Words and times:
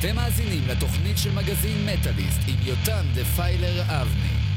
אתם 0.00 0.16
מאזינים 0.16 0.62
לתוכנית 0.68 1.18
של 1.18 1.32
מגזין 1.34 1.86
מטאליסט 1.86 2.40
עם 2.48 2.56
יותם 2.62 3.04
דפיילר 3.14 3.82
אבני. 3.82 4.47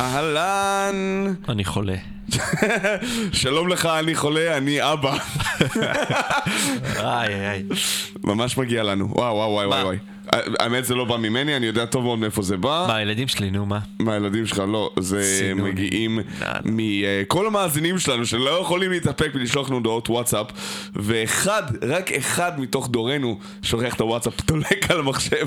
אהלן. 0.00 1.34
אני 1.48 1.64
חולה. 1.64 1.94
שלום 3.32 3.68
לך, 3.68 3.86
אני 3.86 4.14
חולה, 4.14 4.56
אני 4.56 4.92
אבא. 4.92 5.16
איי 6.96 7.48
איי. 7.48 7.62
ממש 8.24 8.58
מגיע 8.58 8.82
לנו. 8.82 9.08
וואו, 9.14 9.34
וואו, 9.34 9.50
וואי, 9.50 9.66
וואי, 9.66 9.82
וואי. 9.82 9.96
האמת 10.60 10.84
זה 10.84 10.94
לא 10.94 11.04
בא 11.04 11.16
ממני, 11.16 11.56
אני 11.56 11.66
יודע 11.66 11.86
טוב 11.86 12.04
מאוד 12.04 12.18
מאיפה 12.18 12.42
זה 12.42 12.56
בא. 12.56 12.84
מה, 12.88 12.96
הילדים 12.96 13.28
שלי, 13.28 13.50
נו, 13.50 13.66
מה? 13.66 13.78
מהילדים 13.98 14.46
שלך, 14.46 14.62
לא. 14.68 14.90
זה. 14.98 15.52
מגיעים 15.56 16.18
מכל 16.64 17.46
המאזינים 17.46 17.98
שלנו 17.98 18.26
שלא 18.26 18.60
יכולים 18.60 18.90
להתאפק 18.90 19.30
ולשלוח 19.34 19.68
לנו 19.68 19.76
הודעות 19.76 20.10
וואטסאפ, 20.10 20.46
ואחד, 20.96 21.62
רק 21.82 22.12
אחד 22.12 22.60
מתוך 22.60 22.88
דורנו 22.88 23.38
שולח 23.62 23.94
את 23.94 24.00
הוואטסאפ, 24.00 24.40
תולק 24.46 24.90
על 24.90 24.98
המחשב. 24.98 25.46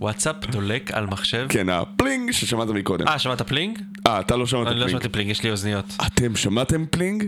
וואטסאפ 0.00 0.36
דולק 0.50 0.90
על 0.90 1.06
מחשב? 1.06 1.46
כן, 1.48 1.68
הפלינג 1.68 2.30
ששמעת 2.30 2.68
מקודם. 2.68 3.08
אה, 3.08 3.18
שמעת 3.18 3.42
פלינג? 3.42 3.78
אה, 4.06 4.20
אתה 4.20 4.36
לא 4.36 4.46
שמעת 4.46 4.66
אני 4.66 4.74
לא 4.74 4.80
פלינג. 4.80 4.90
שמעתי 4.90 5.08
פלינג, 5.08 5.30
יש 5.30 5.42
לי 5.42 5.50
אוזניות. 5.50 5.96
אתם 6.06 6.36
שמעתם 6.36 6.84
פלינג? 6.90 7.24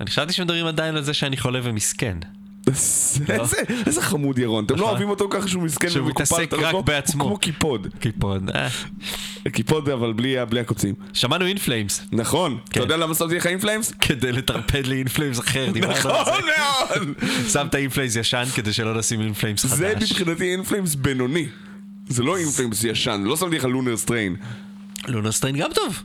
אני 0.00 0.10
חשבתי 0.10 0.32
שמדברים 0.32 0.66
עדיין 0.66 0.96
על 0.96 1.02
זה 1.02 1.14
שאני 1.14 1.36
חולה 1.36 1.60
ומסכן. 1.62 2.18
איזה, 3.28 3.56
איזה 3.86 4.02
חמוד 4.02 4.38
ירון, 4.38 4.64
אתם 4.64 4.74
לא 4.74 4.80
נכון. 4.80 4.90
אוהבים 4.90 5.10
אותו 5.10 5.28
ככה 5.30 5.48
שהוא 5.48 5.62
מסכן 5.62 5.90
שהוא 5.90 6.08
מתעסק 6.08 6.52
לא 6.52 6.78
רק 6.78 6.84
בעצמו. 6.84 7.24
כמו 7.24 7.36
קיפוד. 7.36 7.86
קיפוד. 8.00 8.50
אה. 8.54 8.68
קיפוד 9.52 9.88
אבל 9.88 10.12
בלי 10.12 10.60
הקוצים. 10.60 10.94
שמענו 11.12 11.46
In 11.46 11.59
Flames, 11.59 12.06
נכון. 12.12 12.58
אתה 12.64 12.72
כן. 12.72 12.80
יודע 12.80 12.96
למה 12.96 13.14
שמתי 13.14 13.36
לך 13.36 13.46
In 13.46 13.56
Flames? 13.56 13.92
כדי 14.00 14.32
לטרפד 14.32 14.86
ל 14.86 14.92
In 14.92 15.04
Flames 15.04 15.40
אחר, 15.40 15.70
דיברנו 15.72 15.94
על 15.94 16.20
נכון. 16.20 16.42
מאוד! 16.58 17.08
שמת 17.52 17.74
In 17.74 17.85
Flames 17.85 18.16
ישן 18.16 18.44
כדי 18.54 18.72
שלא 18.72 18.94
נשים 18.98 19.20
In 19.20 19.31
Flames 19.31 19.64
חדש. 19.66 19.78
זה 19.78 19.94
מבחינתי 20.00 20.52
In 20.52 20.63
Flames 20.63 20.94
בינוני. 20.94 21.46
זה 22.08 22.22
לא 22.22 22.36
In 22.38 22.50
Flames 22.50 22.84
ישן, 22.84 23.22
לא 23.26 23.36
שמתי 23.36 23.56
לך 23.58 23.64
Lunar 23.64 23.96
Strain. 23.96 24.36
Lunar 25.08 25.32
Strain 25.32 25.56
גם 25.56 25.70
טוב. 25.74 26.02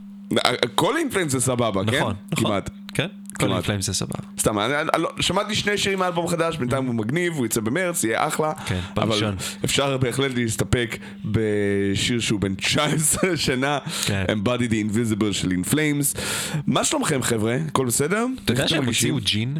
כל 0.75 0.97
In 0.97 1.06
Flames 1.06 1.31
זה 1.31 1.39
סבבה, 1.39 1.81
כן? 1.85 1.97
נכון, 1.99 2.13
נכון. 2.31 2.45
כמעט. 2.45 2.69
כן, 2.93 3.07
כל 3.33 3.45
כמעט. 3.45 3.51
In 3.55 3.63
Flames 3.63 3.85
זה 3.87 3.93
סבבה. 3.93 4.13
סתם, 4.39 4.57
לא- 4.97 5.09
שמעתי 5.19 5.55
שני 5.55 5.77
שירים 5.77 5.99
מאלבום 5.99 6.27
חדש, 6.27 6.57
בינתיים 6.57 6.85
הוא 6.85 6.95
מגניב, 6.95 7.33
הוא 7.33 7.45
יצא 7.45 7.61
במרץ, 7.61 8.03
יהיה 8.03 8.27
אחלה. 8.27 8.53
כן, 8.65 8.79
אבל 8.97 9.05
בראשון. 9.09 9.35
אפשר 9.65 9.97
בהחלט 9.97 10.31
להסתפק 10.35 10.97
בשיר 11.25 12.19
שהוא 12.19 12.39
בן 12.39 12.55
19 12.55 13.37
שנה, 13.37 13.77
כן. 14.05 14.25
Embody 14.29 14.61
the 14.71 14.91
Invisible 14.91 15.31
של 15.33 15.51
Flames. 15.71 16.19
מה 16.67 16.83
שלומכם 16.83 17.21
חבר'ה? 17.21 17.57
הכל 17.67 17.85
בסדר? 17.85 18.25
אתה 18.45 18.53
יודע 18.53 18.67
שהם 18.67 18.85
הוציאו 18.85 19.17
ג'ין? 19.23 19.57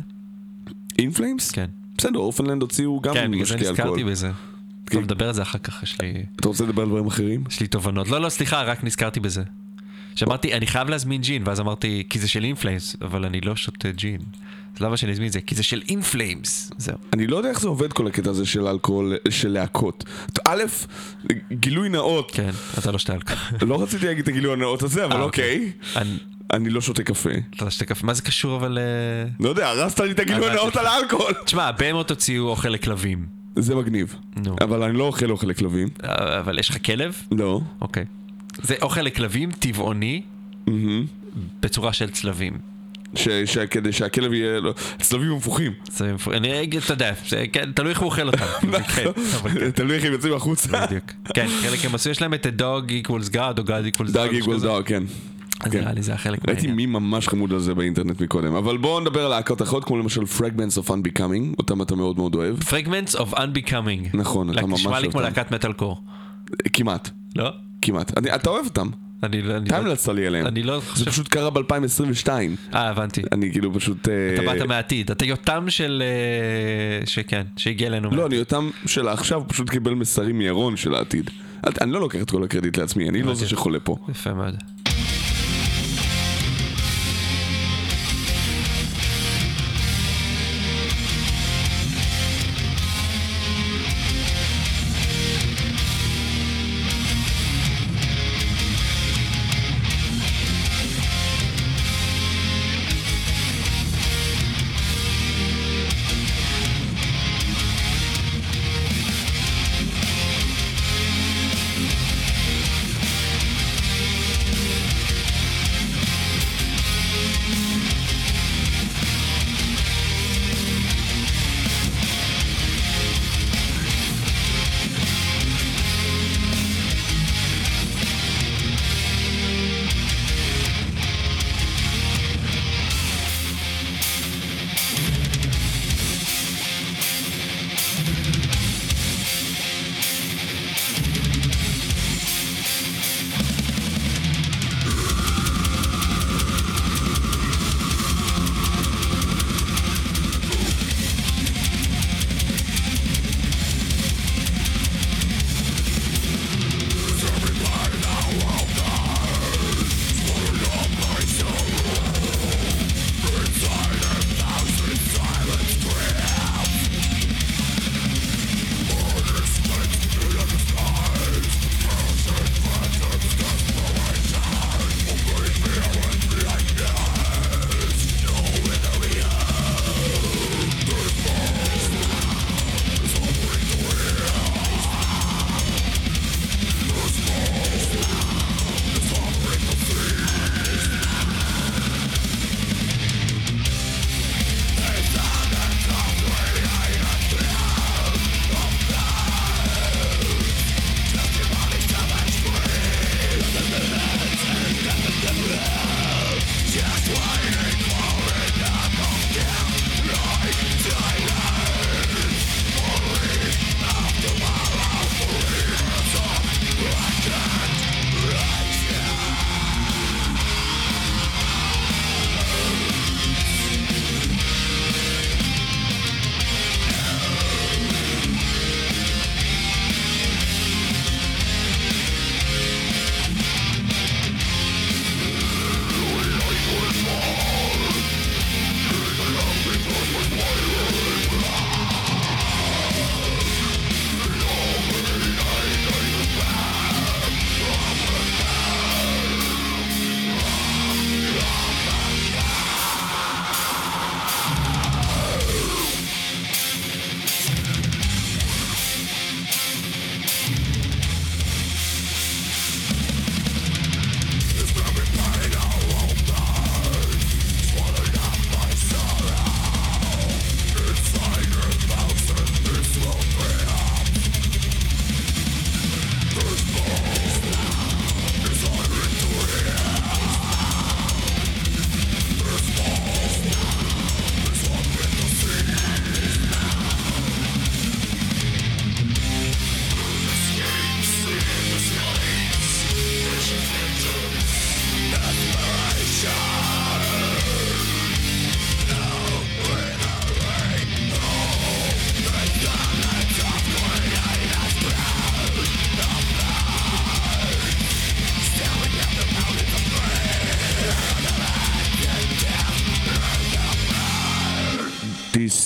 Flames? 1.02 1.54
כן. 1.54 1.66
בסדר, 1.98 2.20
אורפנלנד 2.20 2.62
הוציאו 2.62 3.02
גם 3.02 3.14
כן, 3.14 3.32
בגלל 3.32 3.46
זה 3.46 3.56
נזכרתי 3.56 3.82
אלכוהול. 3.82 4.04
בזה. 4.12 4.32
טוב, 4.92 5.02
נדבר 5.04 5.28
על 5.28 5.34
זה 5.34 5.42
אחר 5.42 5.58
כך, 5.60 5.84
יש 5.84 6.02
לי... 6.02 6.14
אתה 6.36 6.48
רוצה 6.48 6.64
לדבר 6.64 6.82
על 6.82 6.88
דברים 6.90 7.08
אחרים? 7.08 7.44
יש 7.50 7.60
לי 7.60 7.68
תובנות. 7.68 8.08
לא, 8.08 8.22
לא, 8.22 8.30
סליחה, 8.30 8.64
רק 8.64 8.84
נזכרתי 8.84 9.20
בזה. 9.20 9.44
שאמרתי, 10.16 10.54
אני 10.54 10.68
חייב 10.68 10.90
להזמין 10.90 11.22
ג'ין, 11.22 11.44
ואז 11.46 11.60
אמרתי, 11.60 12.04
כי 12.10 12.20
זה 12.20 12.28
של 12.28 12.44
אינפלאמס, 12.44 12.96
אבל 13.02 13.26
אני 13.26 13.42
לא 13.42 13.56
שותה 13.56 13.92
ג'ין. 13.92 14.20
אז 14.76 14.82
למה 14.82 14.98
שאני 14.98 15.12
אזמין 15.12 15.28
את 15.28 15.34
זה? 15.34 15.42
כי 15.42 15.56
זה 15.56 15.64
של 15.64 15.82
אינפלאמס. 15.90 16.72
זהו. 16.78 16.96
אני 17.14 17.28
לא 17.28 17.38
יודע 17.38 17.50
איך 17.50 17.60
זה 17.62 17.68
עובד 17.68 17.94
כל 17.94 18.08
הקטע 18.08 18.30
הזה 18.30 18.46
של 18.46 18.68
אלכוהול, 18.68 19.16
של 19.30 19.50
להקות. 19.52 20.04
א', 20.48 20.64
גילוי 21.52 21.90
נאות, 21.90 22.32
כן, 22.32 22.50
אתה 22.80 22.92
לא 22.92 22.98
שותה 23.00 23.14
אלכוהול. 23.14 23.40
לא 23.70 23.84
רציתי 23.84 24.06
להגיד 24.06 24.22
את 24.22 24.28
הגילוי 24.28 24.54
הנאות 24.54 24.84
הזה, 24.84 25.06
אבל 25.06 25.16
אה, 25.16 25.22
אוקיי. 25.22 25.72
אני- 25.96 26.18
אני 26.54 26.70
לא 26.70 26.82
שותה 26.82 27.04
קפה. 27.04 27.30
אתה 27.56 27.66
לא 27.66 27.72
שותה 27.72 27.86
קפה, 27.86 28.06
מה 28.06 28.14
זה 28.14 28.22
קשור 28.22 28.56
אבל... 28.58 28.78
אה, 28.78 29.30
לא 29.40 29.50
יודע, 29.50 29.68
הרסת 29.70 30.00
לי 30.00 30.12
את 30.12 30.20
הגילוי 30.20 30.50
הנאות. 30.50 30.76
על 30.76 30.86
האלכוהול. 30.86 31.34
תשמע, 31.46 31.64
הבהמות 31.64 32.10
הוציאו 32.10 32.48
אוכל 32.48 32.70
לכלבים. 32.70 33.26
זה 33.56 33.76
מגניב. 33.76 34.16
נו. 34.46 34.56
אבל 34.62 34.84
אני 34.84 34.98
לא 34.98 35.04
אוכל 35.04 35.32
אוכל 35.32 35.48
לכלבים. 35.48 35.88
אה, 36.04 36.40
אבל 36.40 36.60
יש 36.60 36.70
לך 36.70 36.78
כלב? 36.86 37.22
לא. 37.32 37.62
אוקיי. 37.82 38.06
זה 38.62 38.76
אוכל 38.82 39.02
לכלבים 39.02 39.52
טבעוני 39.52 40.22
בצורה 41.60 41.94
של 41.94 42.10
צלבים. 42.10 42.54
ש- 43.16 43.28
ש- 43.46 43.58
כדי 43.58 43.92
שהכלב 43.92 44.34
יהיה... 44.34 44.60
לו- 44.60 44.74
צלבים 45.02 45.32
הפוכים. 45.34 45.72
צלבים 45.90 46.16
מפו- 46.16 46.32
אני 46.34 46.64
אגיד, 46.64 46.82
אתה 46.84 46.94
יודע, 46.94 47.14
כן, 47.54 47.72
תלוי 47.76 47.90
איך 47.90 48.00
הוא 48.00 48.06
אוכל 48.06 48.28
אותם. 48.28 48.46
כן, 48.96 49.06
אבל 49.42 49.50
כן. 49.60 49.72
תלוי 49.72 49.96
איך 49.96 50.06
הם 50.06 50.12
יוצאים 50.12 50.34
החוצה. 50.34 50.86
בדיוק. 50.86 51.04
כן, 51.34 51.48
חלק 51.62 51.86
הם 51.86 51.96
עשו, 51.96 52.10
יש 52.10 52.22
להם 52.22 52.34
את 52.34 52.46
dog 52.46 52.90
equals 53.08 53.30
God 53.34 53.38
או 53.60 53.64
God 53.64 53.96
equals 53.96 54.08
dog. 54.08 54.20
משהו 54.20 54.24
איגוול 54.32 54.56
כזה. 54.56 54.68
דאג, 54.68 54.84
כן. 54.86 55.04
אז 55.60 55.72
כן. 55.72 55.80
נראה 55.80 55.94
לי 55.94 56.04
זה 56.04 56.14
החלק 56.14 56.40
ראיתי 56.48 56.68
מהעניין. 56.68 56.76
מי 56.76 57.00
ממש 57.00 57.28
חמוד 57.28 57.54
על 57.54 57.60
זה 57.60 57.74
באינטרנט 57.74 58.22
מקודם. 58.22 58.56
אבל 58.56 58.78
בואו 58.78 59.00
נדבר 59.00 59.26
על 59.26 59.30
להקות 59.30 59.62
אחרות, 59.62 59.84
כמו 59.86 59.98
למשל 59.98 60.22
Fragments 60.22 60.86
of 60.86 60.90
Unbecoming, 60.90 61.56
אותם 61.58 61.82
אתה 61.82 61.96
מאוד 61.96 62.18
מאוד 62.18 62.36
אוהב. 62.36 62.56
Fragments 62.60 63.16
of 63.16 63.34
Unbecoming. 63.38 64.18
נכון, 64.18 64.50
אתה 64.50 64.66
ממש 64.66 64.80
נשמע 64.80 65.00
לי 65.00 65.06
אוהב 65.06 65.12
כמו. 65.12 65.22
להקת 65.22 65.52
מטאל 65.52 65.74
קור. 65.74 66.02
כמעט. 66.74 67.10
לא? 67.36 67.50
כמעט. 67.82 68.18
אתה 68.36 68.50
אוהב 68.50 68.66
אותם. 68.66 68.90
אני 69.24 69.42
לא... 69.42 69.58
אתה 69.58 69.78
לא- 69.78 69.84
המלצת 69.86 70.14
לי 70.14 70.28
עליהם. 70.28 70.46
אני 70.48 70.64
לא 70.64 70.80
זה 70.80 70.86
חושב... 70.86 71.06
פשוט 71.06 71.28
קרה 71.28 71.50
ב-2022. 71.50 72.28
אה, 72.74 72.90
הבנתי. 72.90 73.22
אני 73.32 73.52
כאילו 73.52 73.74
פשוט... 73.74 74.08
אה, 74.10 74.34
אתה 74.34 74.42
באת 74.42 74.62
מהעתיד. 74.68 75.12
אתה 75.12 75.26
יותם 75.26 75.66
של... 75.70 76.04
אה, 76.06 77.06
שכן, 77.06 77.44
שהגיע 77.58 77.88
אלינו. 77.88 78.12
לא. 78.12 78.26
אני 78.26 78.40
אותם 78.40 78.70
של 78.86 79.08
עכשיו, 79.08 79.44
פשוט 79.48 79.70
קיבל 79.70 79.94
מסרים 79.94 80.38
מירון 80.38 80.78
של 80.78 80.96
העתיד. 80.96 81.30
אני 81.82 81.92
לא 81.92 82.00
לוקח 82.00 82.22
את 82.22 82.32
כל 82.32 82.44
הקרדיט 82.44 82.78
לעצמי, 82.78 83.10
אני 83.10 83.22
לא 83.22 83.34
זה 83.34 83.48
שחולה 83.48 83.80
פה. 83.80 83.96
יפה 84.10 84.34
מאוד. 84.34 84.56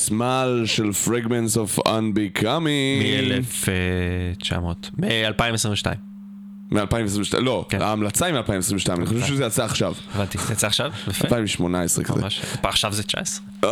סיסמה 0.07 0.45
של 0.65 0.89
Fragments 1.05 1.55
of 1.55 1.79
Unbecoming. 1.87 3.39
מ-1900, 3.39 4.55
מ-2022. 4.97 5.85
מ-2022, 6.71 7.39
לא, 7.39 7.65
כן. 7.69 7.81
ההמלצה 7.81 8.25
היא 8.25 8.33
מ-2022, 8.35 8.91
אני 8.93 9.05
חושב 9.05 9.25
שזה 9.25 9.45
יצא 9.45 9.63
עכשיו. 9.65 9.93
הבנתי, 10.15 10.37
זה 10.37 10.53
יצא 10.53 10.67
עכשיו? 10.67 10.91
יפה. 11.07 11.25
2018 11.25 12.03
כזה. 12.03 12.21
ממש. 12.21 12.41
עכשיו 12.63 12.93
זה 12.93 13.03
19. 13.03 13.45
אה, 13.63 13.69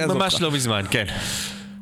אעזוב 0.00 0.18
ממש. 0.18 0.40
לא 0.40 0.50
מזמן, 0.50 0.82
כן. 0.90 1.04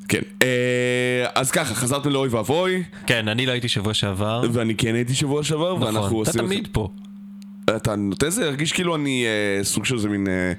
כן. 0.09 0.21
אה, 0.43 1.27
אז 1.35 1.51
ככה, 1.51 1.75
חזרתם 1.75 2.11
לאוי 2.11 2.29
ואבוי, 2.29 2.83
כן, 3.07 3.29
אני 3.29 3.47
לא 3.47 3.53
הייתי 3.53 3.69
שבוע 3.69 3.95
שעבר. 3.95 4.43
ואני 4.53 4.75
כן 4.75 4.95
הייתי 4.95 5.15
שבוע 5.15 5.45
שעבר, 5.45 5.77
ואנחנו 5.81 6.07
נכון, 6.07 6.23
אתה 6.23 6.31
עושים... 6.31 6.47
תמיד 6.47 6.69
פה. 6.73 6.89
אתה 7.77 7.97
נותן 7.97 8.31
זה 8.31 8.45
להרגיש 8.45 8.73
כאילו 8.73 8.97
אני 8.97 9.25
אה, 9.27 9.65
סוג 9.65 9.85
של 9.85 9.95
איזה 9.95 10.09
מין 10.09 10.27
אה, 10.29 10.53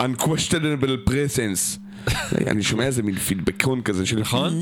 unquestionable 0.00 1.10
presence. 1.10 1.78
אני 2.46 2.62
שומע 2.62 2.84
איזה 2.84 3.02
מין 3.02 3.14
פידבקון 3.14 3.82
כזה 3.82 4.06
של... 4.06 4.20
נכון? 4.20 4.52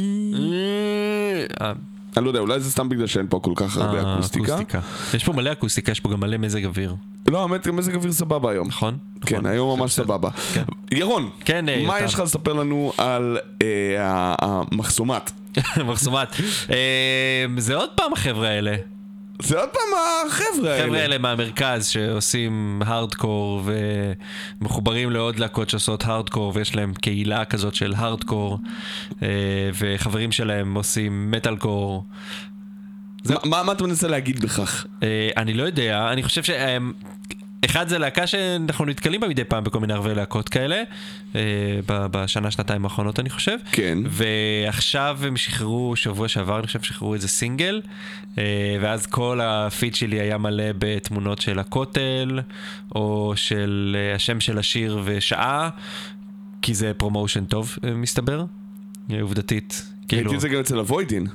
אה, 1.61 1.73
אני 2.17 2.25
לא 2.25 2.31
יודע, 2.31 2.41
אולי 2.41 2.61
זה 2.61 2.71
סתם 2.71 2.89
בגלל 2.89 3.07
שאין 3.07 3.27
פה 3.29 3.41
כל 3.43 3.53
כך 3.57 3.77
הרבה 3.77 4.03
אה, 4.05 4.15
אקוסטיקה. 4.15 4.59
יש 5.15 5.25
פה 5.25 5.33
מלא 5.33 5.53
אקוסטיקה, 5.53 5.93
יש 5.93 6.01
פה 6.01 6.11
גם 6.11 6.21
מלא 6.21 6.37
מזג 6.37 6.65
אוויר. 6.65 6.95
לא, 7.29 7.43
האמת, 7.43 7.67
מזג 7.67 7.95
אוויר 7.95 8.13
סבבה 8.13 8.51
היום. 8.51 8.69
נכון? 8.69 8.99
כן, 9.21 9.37
נכון. 9.37 9.47
היום 9.47 9.81
ממש. 9.81 9.93
סבבה. 9.93 10.31
ירון, 10.93 11.31
כן, 11.45 11.69
אה, 11.69 11.85
מה. 11.87 12.01
יש 12.01 12.15
לך 12.15 12.21
לספר 12.21 12.53
לנו 12.53 12.93
על 12.99 13.39
אה, 13.63 14.35
המחסומת? 14.43 15.33
מחסומת. 15.89 16.29
אה, 16.71 17.47
זה 17.59 17.75
עוד 17.75 17.91
פעם 17.95 18.13
החבר'ה 18.13 18.49
האלה. 18.49 18.77
זה 19.43 19.61
עוד 19.61 19.69
פעם 19.69 19.83
החבר'ה 20.27 20.53
החבר'ה 20.57 20.73
האלה. 20.75 20.99
האלה 20.99 21.19
מהמרכז 21.19 21.87
שעושים 21.87 22.83
הארדקור 22.87 23.63
ומחוברים 24.61 25.11
לעוד 25.11 25.39
להקות 25.39 25.71
שעושות 25.71 26.05
הארדקור 26.05 26.53
ויש 26.55 26.77
להם 26.77 26.95
קהילה 26.95 27.45
כזאת 27.45 27.75
של 27.75 27.95
הארדקור 27.97 28.59
אה, 29.23 29.29
וחברים 29.79 30.33
שלהם 30.33 30.75
עושים 30.75 31.31
מטאלקור. 31.31 32.05
מה- 33.29 33.37
מה 33.45 33.63
מה 33.63 33.73
אתה 33.73 33.85
מנסה 33.85 34.09
להגיד 34.09 34.41
בכך? 34.41 34.87
אה, 35.03 35.29
אני 35.37 35.55
לא 35.55 35.63
יודע, 35.63 36.09
אני 36.13 36.23
חושב 36.23 36.43
ש... 36.43 36.51
אחד 37.67 37.89
זה 37.89 37.99
להקה 37.99 38.27
שאנחנו 38.27 38.85
נתקלים 38.85 39.21
בה 39.21 39.29
מדי 39.29 39.45
פעם 39.45 39.65
בכל 39.65 39.81
מיני 39.81 39.93
ערבי 39.93 40.15
להקות 40.15 40.49
כאלה, 40.49 40.83
אה, 41.35 41.41
בשנה, 41.87 42.51
שנתיים 42.51 42.85
האחרונות 42.85 43.21
אני 43.21 43.31
חושב. 43.31 43.59
כן. 43.73 43.99
ועכשיו 44.07 45.19
הם 45.23 45.37
שחררו, 45.37 45.97
שבוע 45.97 46.29
שעבר 46.29 46.59
אני 46.59 46.67
חושב 46.67 46.83
שחררו 46.83 47.15
איזה 47.15 47.29
סינגל, 47.29 47.81
אה, 48.39 48.77
ואז 48.81 49.07
כל 49.07 49.41
הפיד 49.43 49.95
שלי 49.95 50.21
היה 50.21 50.39
מלא 50.39 50.65
בתמונות 50.79 51.41
של 51.41 51.59
הכותל, 51.59 52.41
או 52.95 53.33
של 53.37 53.97
אה, 53.99 54.15
השם 54.15 54.41
של 54.41 54.59
השיר 54.59 55.01
ושעה, 55.05 55.69
כי 56.63 56.75
זה 56.75 56.93
promotion 56.97 57.45
טוב 57.45 57.77
מסתבר, 57.95 58.45
עובדתית. 59.21 59.87
כאילו, 60.09 60.23
ראיתי 60.23 60.37
את 60.37 60.41
זה 60.41 60.49
גם 60.49 60.61
אצל 60.61 60.79
הווידין. 60.79 61.27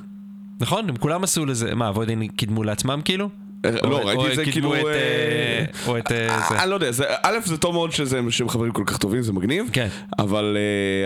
נכון, 0.60 0.88
הם 0.88 0.96
כולם 0.96 1.24
עשו 1.24 1.46
לזה, 1.46 1.74
מה, 1.74 1.88
אבוידין 1.88 2.28
קידמו 2.28 2.64
לעצמם 2.64 3.00
כאילו? 3.04 3.28
לא, 3.66 3.70
או- 3.82 4.06
ראיתי 4.06 4.22
או 4.22 4.30
את 4.30 4.36
זה 4.36 4.44
כאילו... 4.44 4.74
את, 4.76 4.84
אה, 4.84 4.92
אה, 4.92 5.64
או 5.86 5.98
את 5.98 6.12
אה, 6.12 6.40
זה. 6.48 6.62
אני 6.62 6.70
לא 6.70 6.74
יודע, 6.74 6.90
א' 7.22 7.36
זה 7.44 7.56
טוב 7.56 7.74
מאוד 7.74 7.92
שהם 8.30 8.48
חברים 8.48 8.72
כל 8.72 8.82
כך 8.86 8.96
טובים, 8.96 9.22
זה 9.22 9.32
מגניב. 9.32 9.70
כן. 9.72 9.88
אבל 10.18 10.56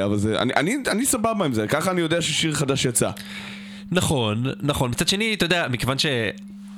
אה. 0.00 0.06
אני- 0.42 0.76
סבבה 1.06 1.44
עם 1.44 1.52
זה, 1.52 1.66
ככה 1.66 1.90
אני 1.90 2.00
יודע 2.00 2.22
ששיר 2.22 2.54
חדש 2.54 2.84
יצא. 2.84 3.10
נכון, 3.92 4.44
נכון. 4.62 4.90
מצד 4.90 5.08
שני, 5.08 5.34
אתה 5.34 5.44
יודע, 5.44 5.66
מכיוון 5.70 5.96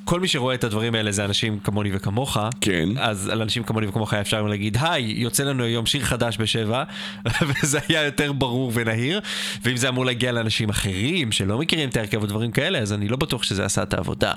שכל 0.09 0.21
מי 0.21 0.29
שרואה 0.29 0.55
את 0.55 0.65
הדברים 0.65 0.95
האלה 0.95 1.13
זה 1.13 1.25
אנשים 1.25 1.59
כמוני 1.59 1.91
וכמוך, 1.93 2.37
כן. 2.61 2.89
אז 2.99 3.29
על 3.29 3.43
אנשים 3.43 3.63
כמוני 3.63 3.87
וכמוך 3.87 4.13
היה 4.13 4.23
אפשר 4.23 4.43
להגיד, 4.43 4.77
היי, 4.81 5.15
יוצא 5.17 5.45
לנו 5.45 5.65
היום 5.65 5.87
שיר 5.87 6.05
חדש 6.05 6.37
בשבע, 6.41 6.85
וזה 7.49 7.79
היה 7.89 8.05
יותר 8.05 8.33
ברור 8.33 8.73
ונהיר, 8.75 9.21
ואם 9.65 9.77
זה 9.77 9.89
אמור 9.89 10.07
להגיע 10.07 10.33
לאנשים 10.33 10.69
אחרים 10.69 11.33
שלא 11.33 11.59
מכירים 11.59 11.89
את 11.89 11.97
ההרכב 11.97 12.23
ודברים 12.23 12.51
כאלה, 12.51 12.79
אז 12.79 12.93
אני 12.93 13.09
לא 13.09 13.17
בטוח 13.17 13.43
שזה 13.43 13.65
עשה 13.65 13.83
את 13.83 13.95
העבודה. 13.95 14.33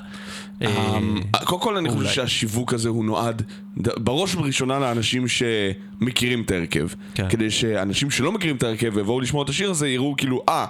אה, 0.61 0.99
קודם 1.43 1.61
כל 1.61 1.77
אני 1.77 1.89
חושב. 1.89 2.09
שהשיווק 2.09 2.73
הזה 2.73 2.89
הוא 2.89 3.05
נועד 3.05 3.41
בראש 3.77 4.35
ובראשונה 4.35 4.79
לאנשים 4.79 5.25
שמכירים 5.27 6.41
את 6.41 6.51
ההרכב. 6.51 6.87
כן. 7.13 7.29
כדי 7.29 7.51
שאנשים 7.51 8.11
שלא 8.11 8.31
מכירים 8.31 8.55
את 8.55 8.63
ההרכב 8.63 8.91
ויבואו 8.95 9.21
לשמוע 9.21 9.43
את 9.43 9.49
השיר 9.49 9.71
הזה 9.71 9.89
יראו 9.89 10.15
כאילו 10.17 10.43
אה, 10.49 10.65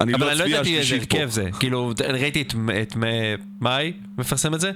אני 0.00 0.14
אבל 0.14 0.26
לא 0.26 0.30
אני 0.30 0.38
לא 0.38 0.44
ידעתי 0.44 0.58
איזה 0.58 0.80
השלישית 0.80 1.10
פה. 1.10 1.18
הרכב 1.18 1.30
זה, 1.30 1.48
כאילו, 1.58 1.92
ראיתי 2.08 2.42
את, 2.42 2.54
את 2.82 2.96
מאי 3.60 3.92
מפרסם 4.18 4.54
את 4.54 4.60
זה, 4.60 4.70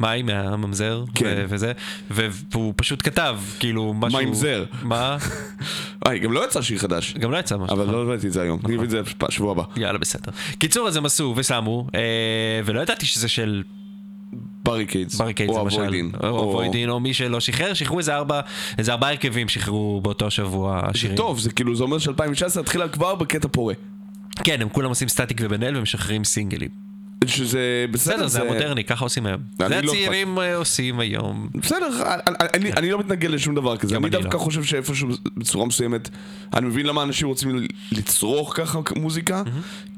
מאי 0.00 0.22
מהממזר, 0.22 1.04
כן. 1.14 1.24
ו- 1.38 1.44
וזה, 1.48 1.72
והוא 2.10 2.74
פשוט 2.76 3.02
כתב, 3.02 3.38
כאילו, 3.58 3.94
משהו... 3.94 4.20
ממזר. 4.22 4.64
מה? 4.82 5.16
אה, 6.06 6.18
גם 6.18 6.32
לא 6.32 6.44
יצא 6.44 6.62
שיר 6.62 6.78
חדש. 6.78 7.14
גם 7.18 7.30
לא 7.30 7.36
יצא 7.36 7.56
משהו. 7.56 7.76
אבל. 7.76 7.86
לא 7.86 8.02
הבאתי 8.02 8.26
את 8.26 8.32
זה 8.32 8.42
היום, 8.42 8.60
אני 8.64 8.76
אביא 8.76 8.84
את 8.84 8.90
זה 8.90 9.00
בשבוע 9.18 9.52
הבא. 9.52 9.62
יאללה, 9.76 9.98
בסדר. 9.98 10.32
קיצור, 10.58 10.88
אז 10.88 10.96
הם 10.96 11.06
עשו 11.06 11.34
ושמו, 11.36 11.86
אה, 11.94 12.00
ולא 12.64 12.80
ידעתי 12.80 13.06
שזה 13.06 13.28
של 13.28 13.62
Barricades. 14.62 15.14
Barricades 15.14 15.56
או. 15.56 15.68
אבוידין. 15.68 16.10
או 16.22 16.50
אבוידין, 16.50 16.90
או 16.90 17.00
מי 17.00 17.14
שלא 17.14 17.40
שחרר, 17.40 17.74
שחררו 17.74 17.98
איזה 17.98 18.14
ארבע, 18.14 18.40
איזה 18.78 18.92
ארבעה 18.92 19.10
הרכבים 19.10 19.48
שחררו 19.48 20.00
באותו 20.00 20.30
שבוע 20.30 20.82
זה. 20.94 21.16
טוב, 21.16 21.38
זה 21.38 21.52
כאילו, 21.52 21.76
זה 21.76 21.82
אומר 21.82 21.98
ש-2019 21.98 22.60
התחילה 22.60 22.88
כבר 22.88 23.14
בקטע 23.14 23.48
פורה. 23.52 23.74
כן, 24.44 24.62
הם 24.62 24.68
כולם 24.68 24.88
עושים 24.88 25.08
סטטיק 25.08 25.38
ובן 25.40 25.62
אל 25.62 25.76
ומשחררים 25.76 26.24
סינגלים. 26.24 26.68
שזה 27.26 27.58
בסדר, 27.90 28.14
בסדר, 28.14 28.26
זה 28.28 28.42
המודרני, 28.42 28.84
ככה 28.84 29.04
עושים 29.04 29.26
היום. 29.26 29.40
זה 29.58 29.68
לא 29.68 29.76
הצעירים 29.76 30.38
אה, 30.38 30.56
עושים 30.56 31.00
היום. 31.00 31.48
בסדר, 31.54 31.86
אני- 32.06 32.36
אני- 32.54 32.72
אני 32.72 32.90
לא 32.90 32.98
מתנגד 32.98 33.30
לשום 33.30 33.54
דבר 33.54 33.76
כזה, 33.76 33.96
אני 33.96 34.10
דווקא 34.10 34.34
לא. 34.36 34.38
חושב 34.42 34.64
שאיפשהו 34.64 35.08
בצורה 35.36 35.66
מסוימת, 35.66 36.08
אני 36.54 36.66
מבין 36.66 36.86
למה 36.86 37.02
אנשים 37.02 37.28
רוצים 37.28 37.66
לצרוך 37.92 38.52
ככה 38.56 38.78
מוזיקה, 38.96 39.42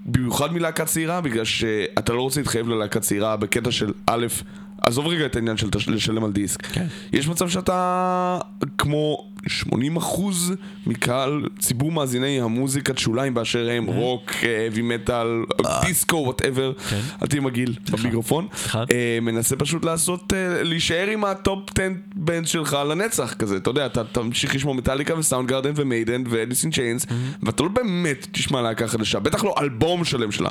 במיוחד 0.06 0.52
מלהקה 0.52 0.84
צעירה, 0.84 1.20
בגלל 1.20 1.44
שאתה 1.44 2.12
לא 2.12 2.20
רוצה 2.20 2.40
להתחייב 2.40 2.68
ללהקה 2.68 3.00
צעירה 3.00 3.36
בקטע 3.36 3.70
של 3.70 3.92
א', 4.06 4.26
עזוב 4.82 5.06
רגע 5.06 5.26
את 5.26 5.36
העניין 5.36 5.56
של 5.56 5.68
לשלם 5.88 6.24
על 6.24 6.32
דיסק. 6.32 6.66
כן. 6.66 6.86
יש 7.12 7.28
מצב 7.28 7.48
שאתה 7.48 8.38
כמו 8.78 9.31
80% 9.46 10.20
מקהל, 10.86 11.42
ציבור 11.58 11.92
מאזיני 11.92 12.40
המוזיקת 12.40 12.98
שוליים 12.98 13.34
באשר 13.34 13.68
הם, 13.70 13.86
רוק, 13.86 14.32
heavy 14.68 14.82
metal, 14.82 15.26
דיסקו, 15.86 16.16
whatever. 16.16 16.72
אל 17.22 17.26
תהיה 17.26 17.42
מגעיל 17.42 17.74
במיקרופון. 17.90 18.46
אה, 18.74 19.18
מנסה 19.22 19.56
פשוט 19.56 19.84
לעשות, 19.84 20.32
אה, 20.32 20.62
להישאר 20.62 21.08
עם 21.12 21.24
ה 21.24 21.36
top 21.36 21.70
10 21.78 21.82
band 22.14 22.46
שלך 22.46 22.76
לנצח 22.90 23.34
כזה, 23.34 23.56
אתה 23.56 23.70
יודע, 23.70 23.86
אתה 23.86 24.04
תמשיך 24.04 24.54
לשמוע 24.54 24.74
Metallica 24.74 25.14
ו 25.14 25.18
Soundgarden 25.18 25.72
ו 25.76 25.83
Maiden 25.83 26.24
ו 26.30 26.35
Alice 26.35 26.60
in 26.60 26.70
Chains, 26.70 27.06
ואתה 27.42 27.62
לא 27.62 27.68
באמת 27.68 28.26
תשמע 28.32 28.62
להקה 28.62 28.88
חדשה, 28.88 29.20
בטח 29.20 29.44
לא 29.44 29.54
אלבום 29.60 30.04
שלם 30.04 30.32
שלה. 30.32 30.50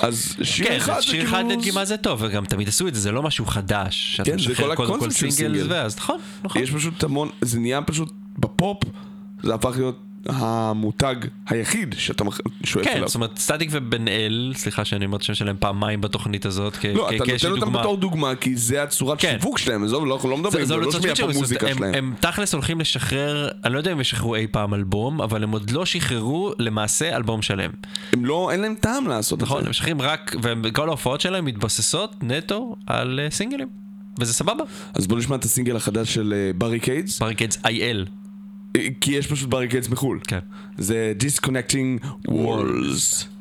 אז 0.00 0.36
שיר 0.42 0.66
כן, 0.66 0.76
אחד 0.76 0.96
זה 0.96 1.02
שיר 1.02 1.12
כאילו... 1.12 1.28
אחד 1.28 1.44
לדגימה 1.48 1.84
זה 1.84 1.96
טוב, 1.96 2.22
וגם 2.22 2.44
תמיד 2.44 2.68
עשו 2.68 2.88
את 2.88 2.94
זה, 2.94 3.00
זה 3.00 3.12
לא 3.12 3.22
משהו 3.22 3.46
חדש. 3.46 4.20
כן, 4.24 4.38
זה 4.38 4.54
כל 4.54 4.72
הקונספט 4.72 5.12
של 5.12 5.30
סינגל, 5.30 5.86
נכון, 5.96 6.20
נכון. 6.44 6.62
יש 6.62 6.70
פשוט 6.70 7.04
המון, 7.04 7.28
זה 7.40 7.58
נהיה 7.58 7.82
פשוט 7.82 8.12
בפופ, 8.42 8.78
זה 9.42 9.54
הפך 9.54 9.72
להיות 9.76 9.98
המותג 10.26 11.14
היחיד 11.46 11.94
שאתה 11.98 12.24
שואף 12.64 12.84
כן, 12.84 12.92
אליו. 12.96 13.08
זאת 13.08 13.14
אומרת, 13.14 13.38
סטטיק 13.38 13.68
ובן 13.72 14.08
אל, 14.08 14.52
סליחה 14.56 14.84
שאני 14.84 15.04
אומר 15.06 15.16
את 15.16 15.22
השם 15.22 15.34
שלהם 15.34 15.56
פעמיים 15.60 16.00
בתוכנית 16.00 16.46
הזאת, 16.46 16.76
כ- 16.76 16.84
לא, 16.84 17.10
אתה 17.10 17.24
נותן 17.32 17.62
אותם. 17.62 17.72
בתור 17.72 17.96
דוגמה, 17.96 18.34
כי 18.34 18.56
זה 18.56 18.82
הצורת 18.82 19.20
כן. 19.20 19.36
שיווק 19.40 19.58
שלהם, 19.58 19.84
עזוב, 19.84 20.06
לא 20.06 20.18
לא 20.24 20.36
מדברים, 20.36 20.64
זה- 20.64 20.76
לא 20.76 20.92
שמיע 20.92 21.14
פה 21.14 21.26
מוזיקה 21.32 21.68
הם- 21.68 21.76
שלהם. 21.76 21.94
הם 21.94 22.14
תכלס 22.20 22.54
הולכים 22.54 22.80
לשחרר, 22.80 23.48
אני 23.64 23.72
לא 23.72 23.78
יודע 23.78 23.90
אם 23.90 23.96
הם 23.96 24.00
ישחררו 24.00 24.34
אי 24.34 24.46
פעם 24.50 24.74
אלבום, 24.74 25.20
אבל 25.20 25.42
הם 25.42 25.50
עוד 25.50 25.70
לא 25.70 25.86
שחררו 25.86 26.52
למעשה 26.58 27.16
אלבום 27.16 27.42
שלם. 27.42 27.70
הם 28.12 28.24
לא, 28.24 28.50
אין 28.52 28.60
להם 28.60 28.74
טעם 28.80 29.06
לעשות 29.08 29.38
את 29.38 29.42
נכון, 29.42 29.60
זה. 29.60 29.66
הם 29.66 29.70
משחררים 29.70 30.02
רק, 30.02 30.36
וכל 30.62 30.88
ההופעות 30.88 31.20
שלהם 31.20 31.44
מתבססות 31.44 32.14
נטו 32.22 32.76
על 32.86 33.20
אה, 33.22 33.30
סינגלים. 33.30 33.68
וזה 34.20 34.34
סבבה. 34.34 34.64
אז 34.94 35.06
בוא 35.06 35.18
נשמע 35.18 35.36
את 35.36 35.44
הסינגל 35.44 35.76
החדש 35.76 36.14
של 36.14 36.34
אה, 36.36 36.50
Barricades, 36.58 37.18
Barricades 37.18 37.58
IL. 37.64 38.06
כי 39.00 39.12
יש 39.12 39.26
פשוט 39.26 39.48
Barricades 39.48 39.88
מחו"ל. 39.88 40.20
כן. 40.28 40.38
זה 40.78 41.12
Disconnecting. 41.20 42.06
Walls 42.28 43.31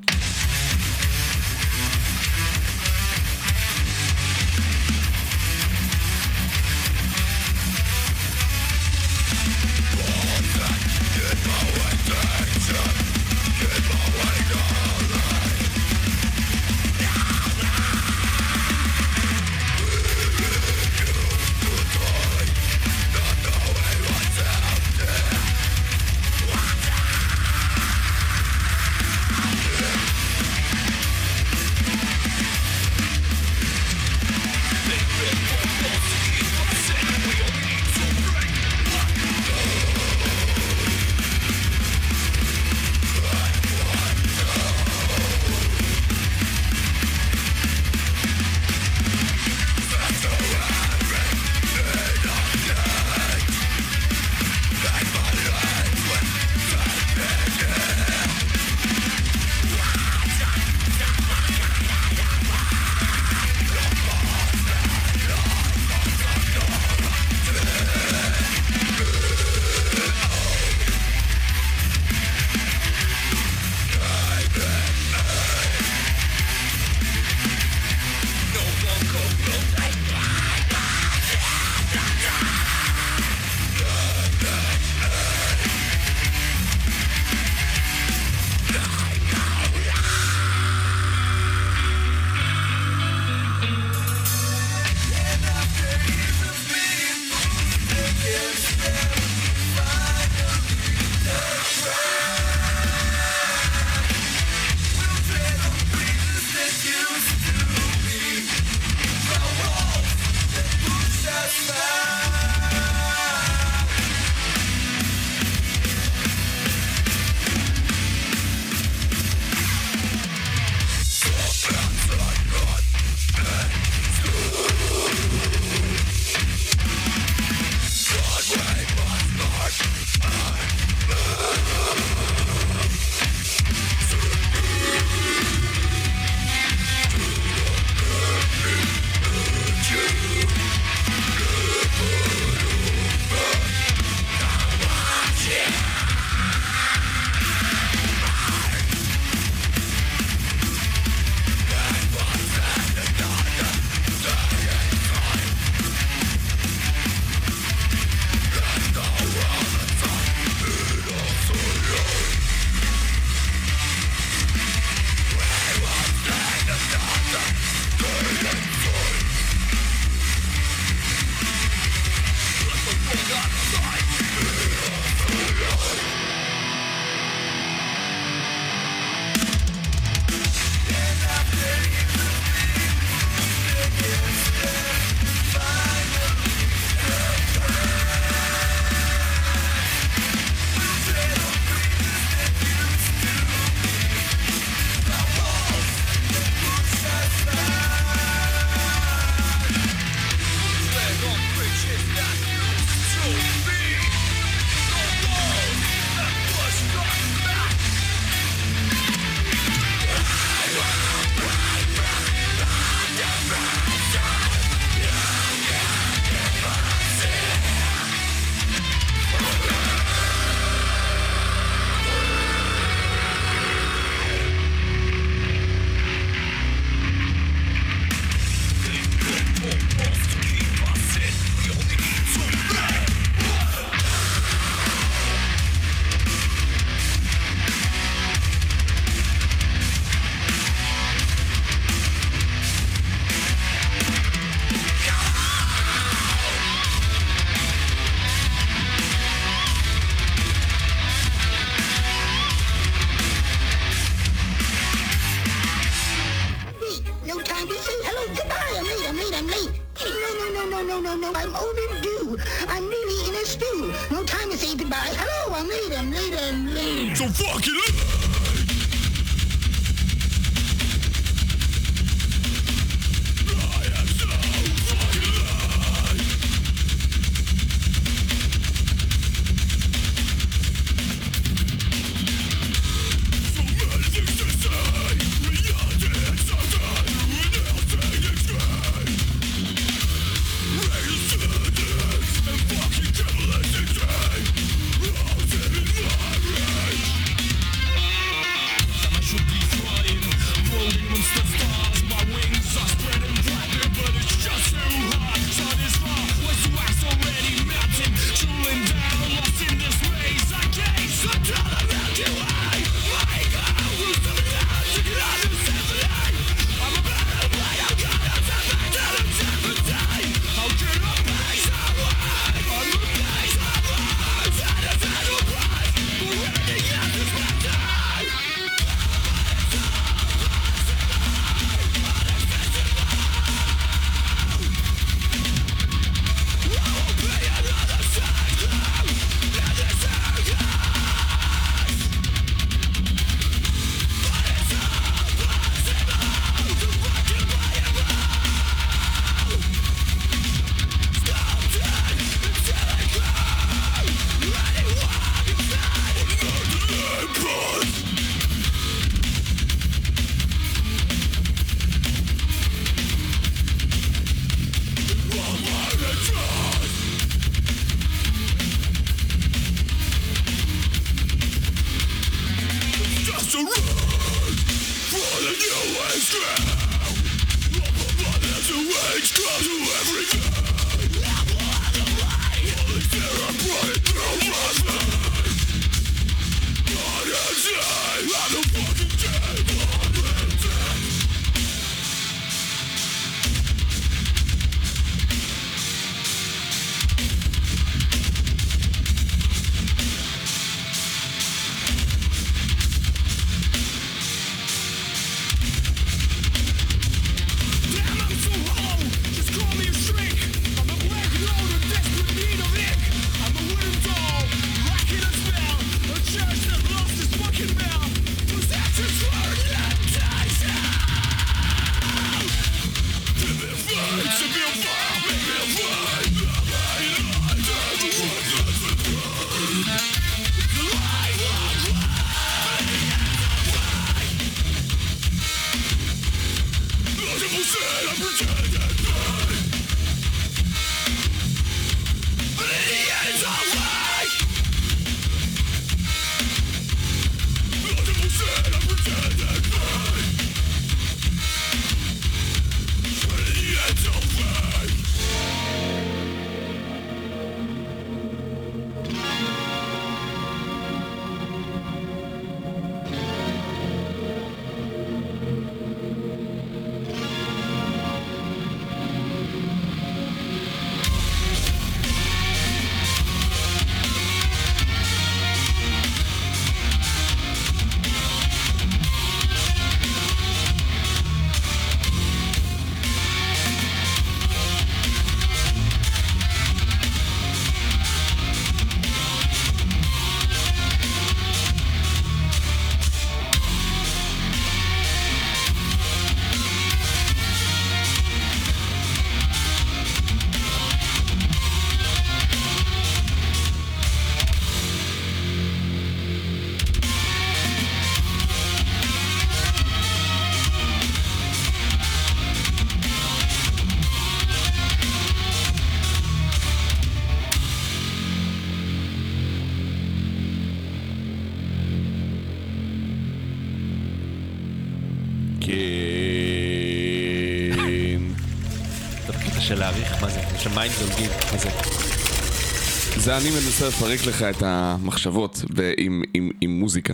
זה 533.31 533.37
אני 533.37 533.49
מנסה 533.49 533.87
לפרק 533.87 534.25
לך 534.25 534.41
את 534.43 534.63
המחשבות 534.65 535.61
ב- 535.75 535.91
עם, 535.97 536.21
עם, 536.33 536.51
מוזיקה. 536.79 537.13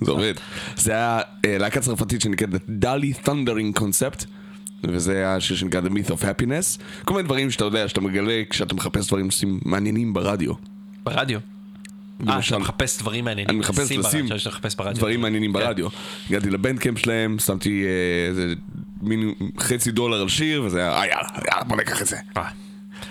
זה 0.00 0.10
עובד. 0.10 0.34
זה 0.76 0.92
היה 0.92 1.20
אה, 1.44 1.58
להקה 1.58 1.80
צרפתית 1.80 2.20
שנקראת 2.20 2.50
דלי 2.68 3.12
Thundering 3.24 3.80
Concept. 3.80 4.24
וזה 4.84 5.28
השיר 5.34 5.56
שנקרא 5.56 5.80
The 5.80 5.90
Myth 5.90 6.10
of 6.10 6.22
Happiness. 6.22 6.82
כל 7.04 7.14
מיני 7.14 7.26
דברים 7.26 7.50
שאתה 7.50 7.64
יודע, 7.64 7.88
שאתה 7.88 8.00
מגלה 8.00 8.42
כשאתה 8.50 8.74
מחפש 8.74 9.06
דברים 9.06 9.30
שעושים 9.30 9.60
מעניינים 9.64 10.12
ברדיו. 10.12 10.52
ברדיו. 11.04 11.38
אה, 11.38 12.34
למשל- 12.34 12.42
שאתה 12.48 12.58
מחפש 12.58 12.98
דברים 12.98 13.24
מעניינים. 13.24 13.50
אני 13.50 13.58
מחפש 13.58 13.92
לשים 13.92 14.26
דברים 14.94 15.20
מעניינים 15.20 15.52
כן. 15.52 15.58
ברדיו. 15.58 15.88
הגעתי 16.30 16.50
לבנדקאמפ 16.50 16.98
שלהם, 16.98 17.38
שמתי 17.38 17.84
אה, 17.84 18.28
איזה 18.28 18.54
מין 19.02 19.32
חצי 19.58 19.90
דולר 19.90 20.20
על 20.20 20.28
שיר, 20.28 20.62
וזה 20.62 20.80
היה, 20.80 20.88
יאללה, 20.90 21.28
יאללה, 21.50 21.64
בוא 21.64 21.76
ניקח 21.76 22.02
את 22.02 22.06
זה. 22.06 22.16
אה. 22.36 22.65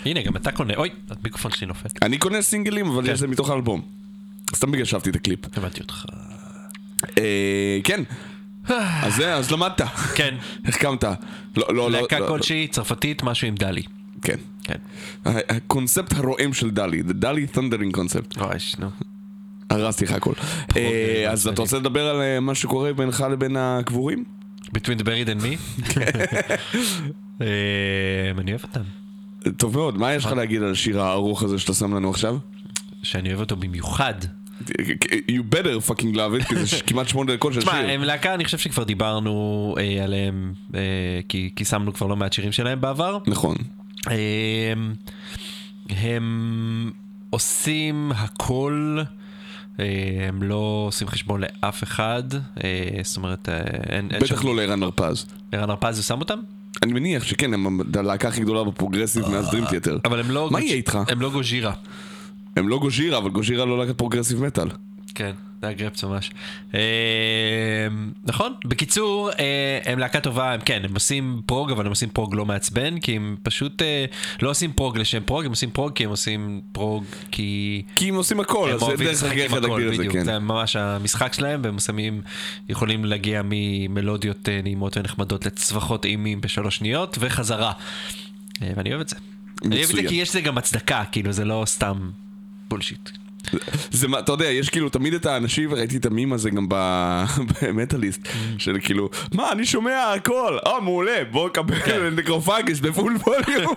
הנה, 0.05 0.21
גם 0.21 0.35
אתה 0.35 0.51
קונה, 0.51 0.73
אוי, 0.77 0.89
המיקרופון 1.09 1.51
שלי 1.51 1.67
נופל. 1.67 1.89
אני 2.01 2.17
קונה 2.17 2.41
סינגלים, 2.41 2.87
אבל 2.87 3.07
כן. 3.07 3.15
זה 3.15 3.27
מתוך 3.27 3.49
האלבום. 3.49 3.81
סתם 4.55 4.71
בגלל 4.71 4.85
שאהבתי 4.85 5.09
את 5.09 5.15
הקליפ. 5.15 5.57
הבנתי 5.57 5.81
אותך. 5.81 6.05
אה, 7.17 7.79
כן. 7.83 8.03
אז 9.03 9.15
זה, 9.15 9.33
אז 9.33 9.51
למדת. 9.51 9.81
כן. 10.15 10.35
החכמת. 10.65 11.03
לא, 11.03 11.17
לא, 11.57 11.73
לא. 11.73 11.91
להקה 11.91 12.19
לא, 12.19 12.27
כלשהי, 12.27 12.67
צרפתית, 12.67 13.23
משהו 13.23 13.47
עם 13.47 13.55
דלי. 13.55 13.83
כן. 14.21 14.37
כן. 14.63 14.77
הקונספט 15.25 16.13
הרועם 16.13 16.53
של 16.53 16.71
דלי, 16.71 17.01
The 17.09 17.13
דלי 17.13 17.47
Thundering 17.53 17.91
קונספט. 17.91 18.37
אוי, 18.37 18.57
נו. 18.79 18.89
הרסתי 19.69 20.05
לך 20.05 20.11
הכל. 20.11 20.33
אה, 20.77 21.25
אז 21.31 21.47
אתה 21.47 21.61
רוצה 21.61 21.77
לדבר 21.77 22.07
על 22.07 22.21
אה, 22.21 22.39
מה 22.39 22.55
שקורה 22.55 22.93
בינך 22.93 23.25
לבין 23.31 23.57
הקבורים? 23.57 24.23
Between 24.65 24.99
the 24.99 25.03
buried 25.03 25.29
and 25.29 25.41
me? 25.43 25.81
אה, 27.41 27.47
אני 28.37 28.51
אוהב 28.51 28.63
אותם. 28.63 29.04
טוב 29.57 29.77
מאוד, 29.77 29.97
מה 29.97 30.13
יש 30.13 30.25
לך 30.25 30.31
להגיד 30.31 30.61
על 30.63 30.71
השיר 30.71 31.01
הארוך 31.01 31.43
הזה 31.43 31.59
שאתה 31.59 31.73
שם 31.73 31.95
לנו 31.95 32.09
עכשיו? 32.09 32.37
שאני 33.03 33.29
אוהב 33.29 33.39
אותו 33.39 33.55
במיוחד. 33.55 34.13
You 35.31 35.43
better 35.55 35.89
fucking 35.89 36.15
love 36.15 36.41
it, 36.41 36.47
כי 36.49 36.55
זה 36.55 36.77
כמעט 36.87 37.07
שמונה 37.07 37.35
דקות 37.35 37.53
של 37.53 37.59
תשמע, 37.59 37.71
שיר. 37.71 37.89
הם 37.89 38.03
להקה, 38.03 38.33
אני 38.33 38.45
חושב 38.45 38.57
שכבר 38.57 38.83
דיברנו 38.83 39.75
אה, 39.77 40.03
עליהם, 40.03 40.53
אה, 40.75 40.79
כי 41.29 41.49
כי 41.55 41.65
שמנו 41.65 41.93
כבר 41.93 42.07
לא 42.07 42.15
מעט 42.15 42.33
שירים 42.33 42.51
שלהם 42.51 42.81
בעבר. 42.81 43.17
נכון. 43.27 43.55
אה, 44.11 44.73
הם 45.89 46.91
עושים 47.29 48.11
הכל, 48.15 48.99
אה, 49.79 49.85
הם 50.27 50.43
לא 50.43 50.85
עושים 50.87 51.07
חשבון 51.07 51.41
לאף 51.41 51.83
אחד, 51.83 52.23
אה, 52.63 52.99
זאת 53.03 53.17
אומרת, 53.17 53.49
אה, 53.49 53.57
אין... 53.89 54.09
בטח 54.21 54.43
לא 54.43 54.55
לערן 54.55 54.83
הרפז. 54.83 55.25
ערן 55.51 55.69
הרפז 55.69 55.97
הוא 55.97 56.03
שם 56.03 56.19
אותם? 56.19 56.39
אני 56.83 56.93
מניח 56.93 57.23
שכן, 57.23 57.53
הם 57.53 57.79
הלהקה 57.95 58.27
הכי 58.27 58.41
גדולה 58.41 58.63
בפרוגרסיב 58.63 59.27
מאז 59.27 59.49
Dream 59.51 59.65
Theater. 59.65 59.97
אבל 60.05 60.19
הם 60.19 60.31
לא... 60.31 60.49
מה 60.51 60.61
יהיה 60.61 60.75
איתך? 60.75 60.99
הם 61.07 61.21
לא 61.21 61.29
Gojira. 61.29 61.73
הם 62.55 62.69
לא 62.69 62.79
Gojira, 62.79 63.17
אבל 63.17 63.29
Gojira 63.29 63.65
לא 63.65 63.77
להקת 63.77 63.97
progressive 63.97 64.43
metal. 64.43 64.67
כן, 65.15 65.31
זה 65.61 65.67
היה 65.67 65.77
גרפס 65.77 66.03
ממש. 66.03 66.31
אה, 66.73 66.79
נכון, 68.23 68.53
בקיצור, 68.65 69.29
אה, 69.39 69.79
הם 69.85 69.99
להקה 69.99 70.19
טובה, 70.19 70.53
הם 70.53 70.59
כן, 70.61 70.81
הם 70.83 70.93
עושים 70.93 71.41
prog, 71.45 71.71
אבל 71.71 71.85
הם 71.85 71.91
עושים 71.91 72.09
prog 72.09 72.35
לא 72.35 72.45
מעצבן, 72.45 72.99
כי 72.99 73.15
הם 73.15 73.35
פשוט 73.43 73.81
אה, 73.81 74.05
לא 74.41 74.49
עושים 74.49 74.73
prog 74.73 74.97
לשם 74.97 75.23
prog, 75.25 75.45
הם 75.45 75.51
עושים 75.51 75.71
prog 75.71 75.93
כי 75.93 76.03
הם 76.03 76.09
עושים 76.09 76.61
prog 76.71 77.05
כי... 77.31 77.81
כי 77.95 78.09
הם 78.09 78.15
עושים 78.15 78.39
הכל, 78.39 78.71
אז 78.71 78.79
זה 78.79 78.95
דרך 78.95 79.23
אגב 79.23 79.65
להגדיר 79.65 79.91
את 79.91 79.97
זה, 79.97 80.07
כן. 80.11 80.25
זה 80.25 80.39
ממש 80.39 80.75
המשחק 80.75 81.33
שלהם, 81.33 81.61
והם 81.63 81.79
שמים, 81.79 82.21
יכולים 82.69 83.05
להגיע 83.05 83.41
ממלודיות 83.45 84.49
אה, 84.49 84.59
נעימות 84.63 84.97
ונחמדות 84.97 85.45
לצווחות 85.45 86.05
אימים 86.05 86.41
בשלוש 86.41 86.75
שניות, 86.75 87.17
וחזרה. 87.19 87.71
ואני 88.61 88.89
אוהב 88.89 89.01
את 89.01 89.09
זה. 89.09 89.15
אני 89.65 89.75
אוהב 89.75 89.81
את 89.81 89.87
זה 89.87 89.93
מצוין. 89.93 90.09
כי 90.09 90.15
יש 90.15 90.29
לזה 90.29 90.41
גם 90.41 90.57
הצדקה, 90.57 91.03
כאילו 91.11 91.31
זה 91.31 91.45
לא 91.45 91.63
סתם 91.65 92.09
bullshit. 92.69 93.09
זה 93.91 94.07
מה, 94.07 94.19
אתה 94.19 94.31
יודע, 94.31 94.45
יש 94.45 94.69
כאילו 94.69 94.89
תמיד 94.89 95.13
את 95.13 95.25
האנשים, 95.25 95.71
וראיתי 95.71 95.97
את 95.97 96.05
המים 96.05 96.33
הזה 96.33 96.49
גם 96.49 96.67
במטאליסט, 97.61 98.27
של 98.57 98.77
כאילו, 98.83 99.09
מה, 99.33 99.51
אני 99.51 99.65
שומע 99.65 100.13
הכל, 100.15 100.57
אה, 100.67 100.79
מעולה, 100.79 101.23
בוא 101.31 101.49
קבל 101.49 102.09
Necrophagist 102.09 102.79
ב 102.79 102.86
full 102.86 103.15
volume. 103.27 103.73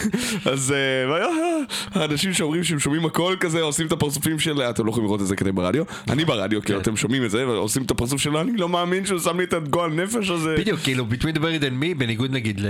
אז 0.52 0.72
אה, 0.72 1.16
אה, 1.16 2.02
האנשים 2.02 2.32
שאומרים 2.32 2.64
שהם 2.64 2.78
שומעים 2.78 3.04
הכל 3.06 3.36
כזה, 3.40 3.62
עושים 3.62 3.86
את 3.86 3.92
הפרצופים 3.92 4.38
של, 4.38 4.62
אתם 4.62 4.86
לא 4.86 4.90
יכולים 4.90 5.06
לראות 5.06 5.20
את 5.20 5.26
זה 5.26 5.36
כדי 5.36 5.52
ברדיו, 5.52 5.84
אני 6.08 6.24
ברדיו, 6.24 6.62
כאילו 6.62 6.80
אתם 6.80 6.96
שומעים 6.96 7.24
את 7.24 7.30
זה, 7.30 7.48
ועושים 7.48 7.82
את 7.82 7.90
הפרצוף 7.90 8.20
שלו, 8.20 8.40
אני 8.40 8.56
לא 8.56 8.68
מאמין 8.68 9.06
שהוא 9.06 9.18
שם 9.18 9.38
לי 9.38 9.44
את 9.44 9.52
הגועל 9.52 9.90
נפש 9.90 10.30
הזה. 10.30 10.54
בדיוק, 10.58 10.80
כאילו, 10.80 11.04
Between 11.10 11.36
the 11.36 11.40
Buried 11.40 11.62
and 11.62 11.82
Me, 11.82 11.98
בניגוד 11.98 12.30
נגיד 12.30 12.60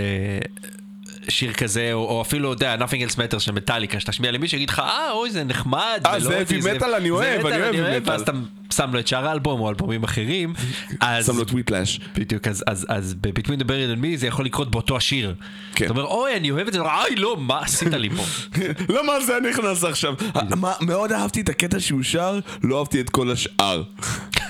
לשיר 1.27 1.53
כזה, 1.53 1.93
או, 1.93 1.99
או 1.99 2.23
אפילו, 2.23 2.53
אתה 2.53 2.65
יודע, 2.65 2.85
Nothing 2.85 3.11
else 3.11 3.15
matters 3.15 3.39
של 3.39 3.53
מטאליקה, 3.53 4.01
שתשמיע 4.01 4.33
למישהו, 4.33 4.57
יגיד 4.57 4.71
לך, 4.71 4.79
אה, 4.79 5.11
אוי, 5.13 5.31
זה 5.31 5.45
נחמד, 5.45 6.01
אה, 6.07 6.21
זה 6.21 6.29
מלודי, 6.29 6.59
heavy 6.59 6.81
metal, 6.81 6.97
אני 6.97 7.11
אוהב, 7.11 7.41
metal, 7.41 7.47
אני 7.47 7.81
אוהב 7.81 8.03
ואז 8.09 8.21
metal." 8.21 8.25
אתה 8.25 8.33
שם 8.73 8.91
לו 8.93 9.01
את 9.01 9.07
שאר 9.07 9.29
האלבום, 9.29 9.61
או 9.61 9.69
אלבומים 9.69 10.05
אחרים, 10.05 10.55
אז... 11.01 11.27
שם 11.27 11.37
לו 11.37 11.45
טוויטלאש. 11.45 12.01
בדיוק, 12.17 12.49
אז, 12.49 12.65
אז, 12.67 12.87
אז 12.89 13.15
ב-Between 13.21 13.61
the 13.61 13.65
Buried 13.65 13.99
and 13.99 14.03
Me 14.03 14.17
זה 14.17 14.27
יכול 14.27 14.45
לקרות 14.45 14.71
באותו 14.71 14.97
השיר. 14.97 15.35
כן. 15.75 15.85
אתה 15.85 15.93
אומר, 15.93 16.05
אוי, 16.05 16.37
אני 16.37 16.51
אוהב 16.51 16.67
את 16.67 16.73
זה, 16.73 16.81
אוי, 16.81 17.17
לא, 17.17 17.37
מה 17.37 17.61
עשית 17.61 17.93
לי 17.93 18.11
פה? 18.11 18.23
למה 18.97 19.21
זה 19.21 19.33
נכנס 19.51 19.85
עכשיו? 19.85 20.15
מה, 20.57 20.73
מאוד 20.81 21.13
אהבתי 21.13 21.41
את 21.41 21.49
הקטע 21.49 21.81
שהוא 21.81 22.03
שר, 22.03 22.39
לא 22.63 22.79
אהבתי 22.79 23.01
את 23.01 23.11
כל 23.11 23.31
השאר. 23.31 23.83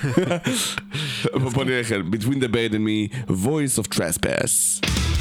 בוא 1.53 1.63
איך, 1.69 1.91
Between 1.91 2.39
the 2.39 2.47
bed 2.47 2.73
and 2.73 2.83
me, 2.83 3.29
voice 3.29 3.77
of 3.77 3.97
trespass. 3.97 5.12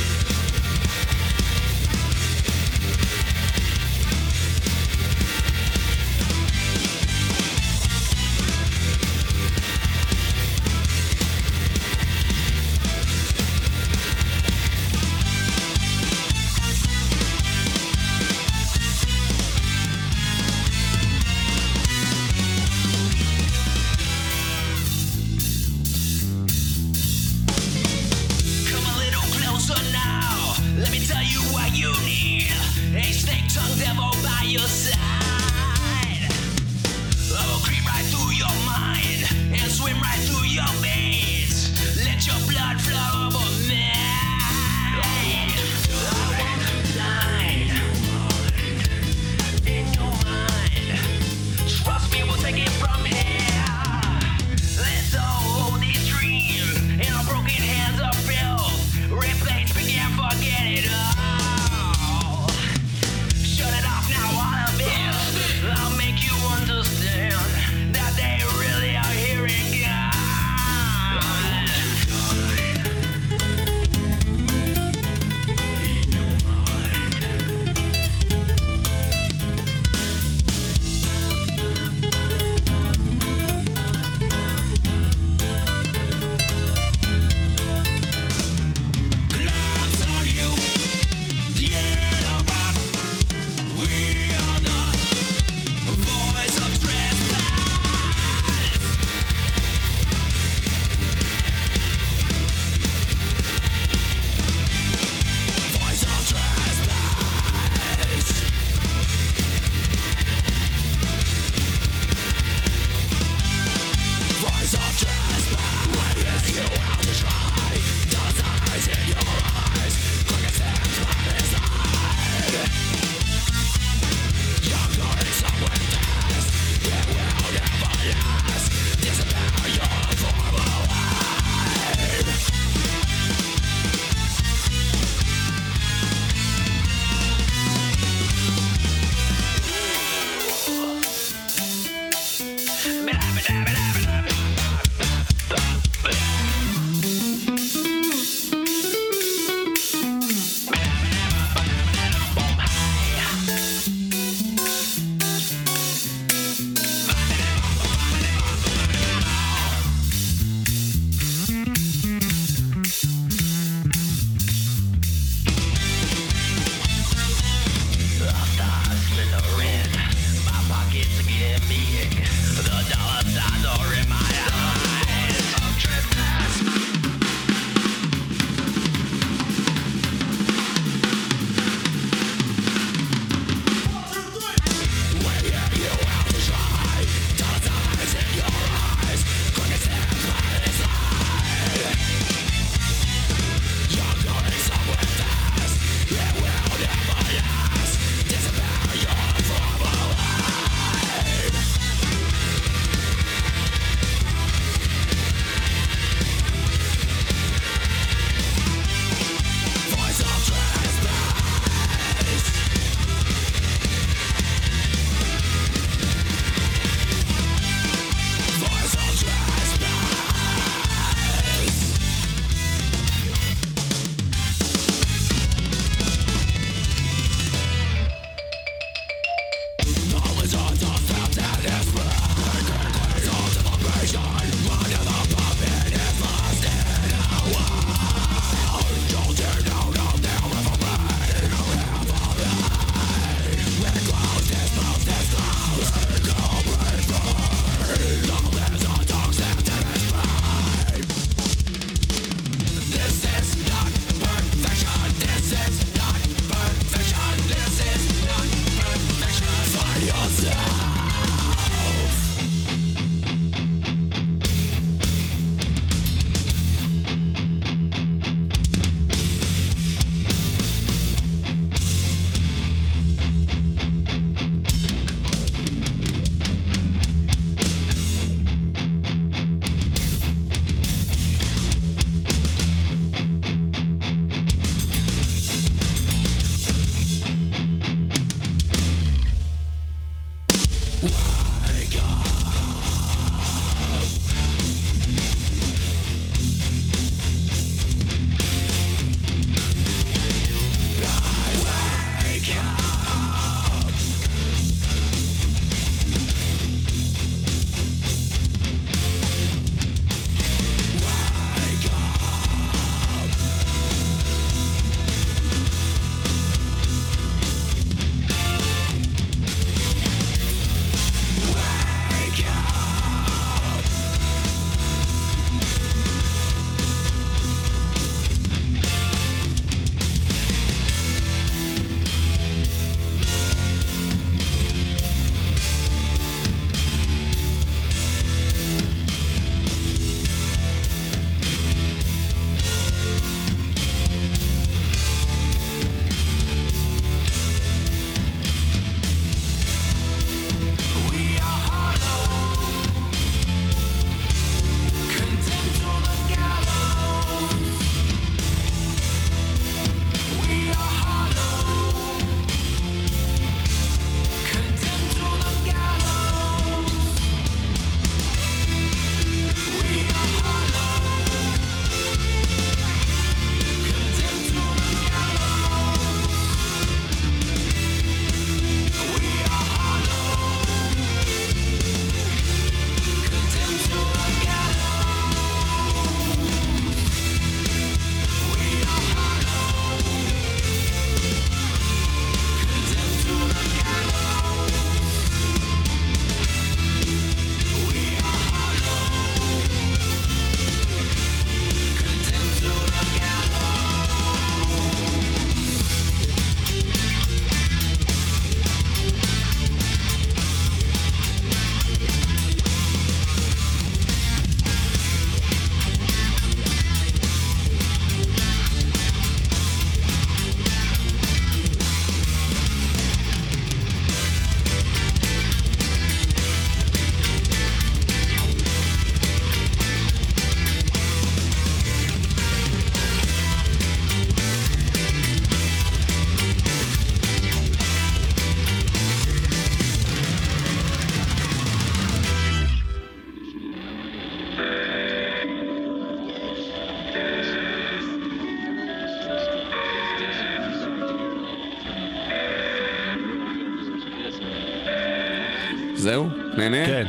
נהנה? 456.68 456.86
כן. 456.86 457.06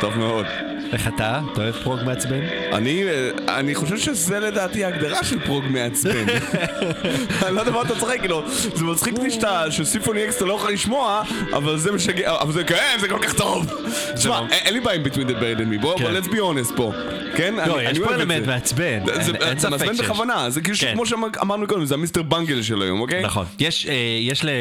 טוב 0.00 0.18
מאוד. 0.18 0.46
איך 0.92 1.08
אתה? 1.08 1.40
אתה 1.52 1.62
אוהב 1.62 1.74
prog 1.74 2.00
מעצבן? 2.04 2.40
אני, 2.72 3.04
אני 3.48 3.74
חושב 3.74 3.98
שזה 3.98 4.40
לדעתי 4.40 4.84
ההגדרה 4.84 5.24
של 5.24 5.40
prog 5.40 5.64
מעצבן. 5.70 6.24
אני 7.46 7.54
לא 7.54 7.60
יודע 7.60 7.72
מה 7.72 7.82
אתה 7.82 7.94
צוחק, 8.00 8.18
כאילו, 8.20 8.42
זה 8.74 8.84
מצחיק 8.84 9.14
אותי 9.18 9.30
שאתה, 9.30 9.64
ש 9.70 9.81
Symphony 9.81 10.24
X 10.24 10.36
אתה 10.36 10.44
לא 10.44 10.54
יכול 10.54 10.72
לשמוע, 10.72 11.22
אבל 11.52 11.78
זה 11.78 11.92
משגע, 11.92 12.32
אבל 12.40 12.52
זה 12.52 12.64
כן, 12.64 12.96
זה 13.00 13.08
כל 13.08 13.18
כך 13.22 13.34
טוב. 13.34 13.66
תשמע, 14.16 14.40
לא- 14.40 14.46
אין 14.50 14.74
לי 14.74 14.80
בעיה 14.80 14.98
עם 15.00 15.06
Between 15.06 15.28
the 15.30 15.40
Buried 15.40 15.58
and 15.60 15.78
Me, 15.78 15.80
בוא, 15.80 15.98
כן. 15.98 16.04
בוא, 16.04 16.20
let's 16.20 16.28
be 16.32 16.38
honest 16.70 16.76
פה. 16.76 16.92
כן? 17.36 17.54
לא, 17.68 17.82
יש 17.82 17.98
פה 17.98 18.14
אלמנט. 18.14 18.46
מעצבן, 18.46 19.00
זה- 19.06 19.32
אין- 19.34 19.56
מעצבן. 19.70 19.96
בכוונה, 19.98 20.50
זה 20.50 20.60
כאילו 20.60 20.76
כן. 20.80 20.92
כמו 20.94 21.06
שאמרנו 21.06 21.66
קודם, 21.66 21.84
זה 21.84 21.94
ה 21.94 22.01
Mr. 22.01 22.22
Bungle 22.22 22.62
של 22.62 22.82
היום, 22.82 23.00
אוקיי? 23.00 23.22
נכון. 23.22 23.46
יש, 23.58 23.86
אה, 24.46 24.52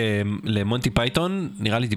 למונטי 0.44 0.90
פייתון, 0.90 1.50
נראה 1.60 1.80
לי, 1.80 1.88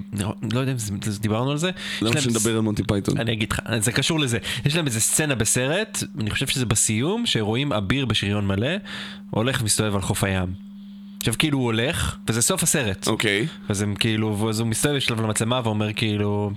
לא 0.53 0.59
יודע 0.59 0.71
אם 0.71 0.77
דיברנו 1.21 1.51
על 1.51 1.57
זה. 1.57 1.69
למה 2.01 2.21
שנדבר 2.21 2.51
על 2.55 2.59
מונטי 2.59 2.83
פייתון? 2.83 3.17
אני 3.17 3.33
אגיד 3.33 3.51
לך, 3.51 3.59
זה 3.79 3.91
קשור 3.91 4.19
לזה. 4.19 4.37
יש 4.65 4.75
להם 4.75 4.85
איזה 4.85 4.99
סצנה 5.01 5.35
בסרט, 5.35 6.03
אני 6.19 6.29
חושב 6.29 6.47
שזה 6.47 6.65
בסיום, 6.65 7.25
שרואים 7.25 7.73
אביר 7.73 8.05
בשריון 8.05 8.47
מלא, 8.47 8.67
הולך 9.29 9.61
ומסתובב 9.61 9.95
על 9.95 10.01
חוף 10.01 10.23
הים. 10.23 10.67
עכשיו 11.19 11.33
כאילו 11.39 11.57
הוא 11.57 11.65
הולך, 11.65 12.15
וזה 12.29 12.41
סוף 12.41 12.63
הסרט. 12.63 13.07
אוקיי. 13.07 13.47
אז 13.69 13.81
הם 13.81 13.95
כאילו, 13.95 14.49
אז 14.49 14.59
הוא 14.59 14.67
מסתובב 14.67 14.95
בשלב 14.95 15.21
למצלמה 15.21 15.61
ואומר 15.63 15.93
כאילו, 15.93 16.51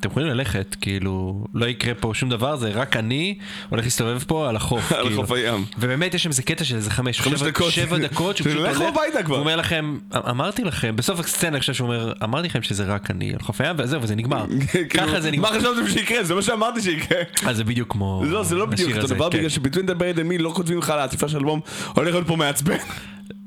אתם 0.00 0.08
יכולים 0.08 0.28
ללכת, 0.28 0.76
כאילו, 0.80 1.44
לא 1.54 1.66
יקרה 1.66 1.94
פה 1.94 2.10
שום 2.14 2.28
דבר, 2.28 2.56
זה 2.56 2.68
רק 2.70 2.96
אני 2.96 3.38
הולך 3.68 3.84
להסתובב 3.84 4.18
פה 4.26 4.48
על 4.48 4.56
החוף. 4.56 4.92
על 4.92 5.06
כאילו. 5.06 5.22
חוף 5.22 5.32
הים. 5.32 5.64
ובאמת 5.78 6.14
יש 6.14 6.22
שם 6.22 6.28
איזה 6.30 6.42
קטע 6.42 6.64
של 6.64 6.76
איזה 6.76 6.90
חמש, 6.90 7.20
חמש 7.20 7.40
שבע- 7.40 7.48
דקות. 7.50 7.72
שבע 7.72 7.98
דקות, 7.98 8.36
שהוא 8.36 8.48
פשוט 8.48 8.60
הולך. 8.60 8.80
הוא 9.26 9.36
אומר 9.36 9.56
לכם, 9.56 9.98
אמרתי 10.30 10.64
לכם, 10.64 10.96
בסוף 10.96 11.20
הסצנה 11.20 11.48
אני 11.50 11.60
חושב 11.60 11.74
שהוא 11.74 11.86
אומר, 11.88 12.12
אמרתי 12.24 12.48
לכם 12.48 12.62
שזה 12.62 12.84
רק 12.84 13.10
אני 13.10 13.32
על 13.32 13.40
חוף 13.42 13.60
הים, 13.60 13.76
וזהו, 13.78 14.02
וזה 14.02 14.14
נגמר. 14.14 14.46
כאילו, 14.70 14.88
ככה 15.06 15.20
זה 15.20 15.30
נגמר. 15.30 15.50
מה 15.52 15.58
חשבתם 15.58 15.88
שיקרה? 15.88 16.24
זה 16.24 16.34
מה 16.34 16.42
שאמרתי 16.42 16.80
שיקרה. 16.80 17.18
אז 17.46 17.56
זה 17.56 17.64
בדיוק 17.64 17.92
כמו... 17.92 18.22
לא, 18.26 18.42
זה 18.42 18.54
לא 18.54 18.66
בדיוק 18.66 18.92
אותו 18.96 19.06
דבר, 19.06 19.30
כן. 19.30 19.38
בגלל 19.38 19.48
שבטווין 19.48 19.86
דבר 19.86 20.04
me 20.30 20.42
לא 20.42 20.50
כותבים 20.54 20.78
לך 20.78 20.90
על 20.90 20.98
העטיפה 20.98 21.28
של 21.28 21.36
אלבום, 21.36 21.60
הולך 21.94 22.14
להיות 22.14 22.26
פה 22.26 22.36
מעצבן. 22.36 22.76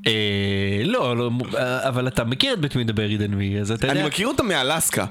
אה, 0.08 0.82
לא, 0.86 1.18
לא, 1.18 1.32
אבל 1.60 2.08
אתה 2.08 2.24
מכיר 2.24 2.54
את 2.54 2.60
the 2.90 2.94
Buried 2.94 3.22
and 3.30 3.34
Me, 3.34 3.62
אז 3.62 3.72
אתה 3.72 3.88
יודע. 3.88 4.00
אני 4.00 4.08
מכיר 4.08 4.28
אותם 4.28 4.48
מאלסקה. 4.48 5.06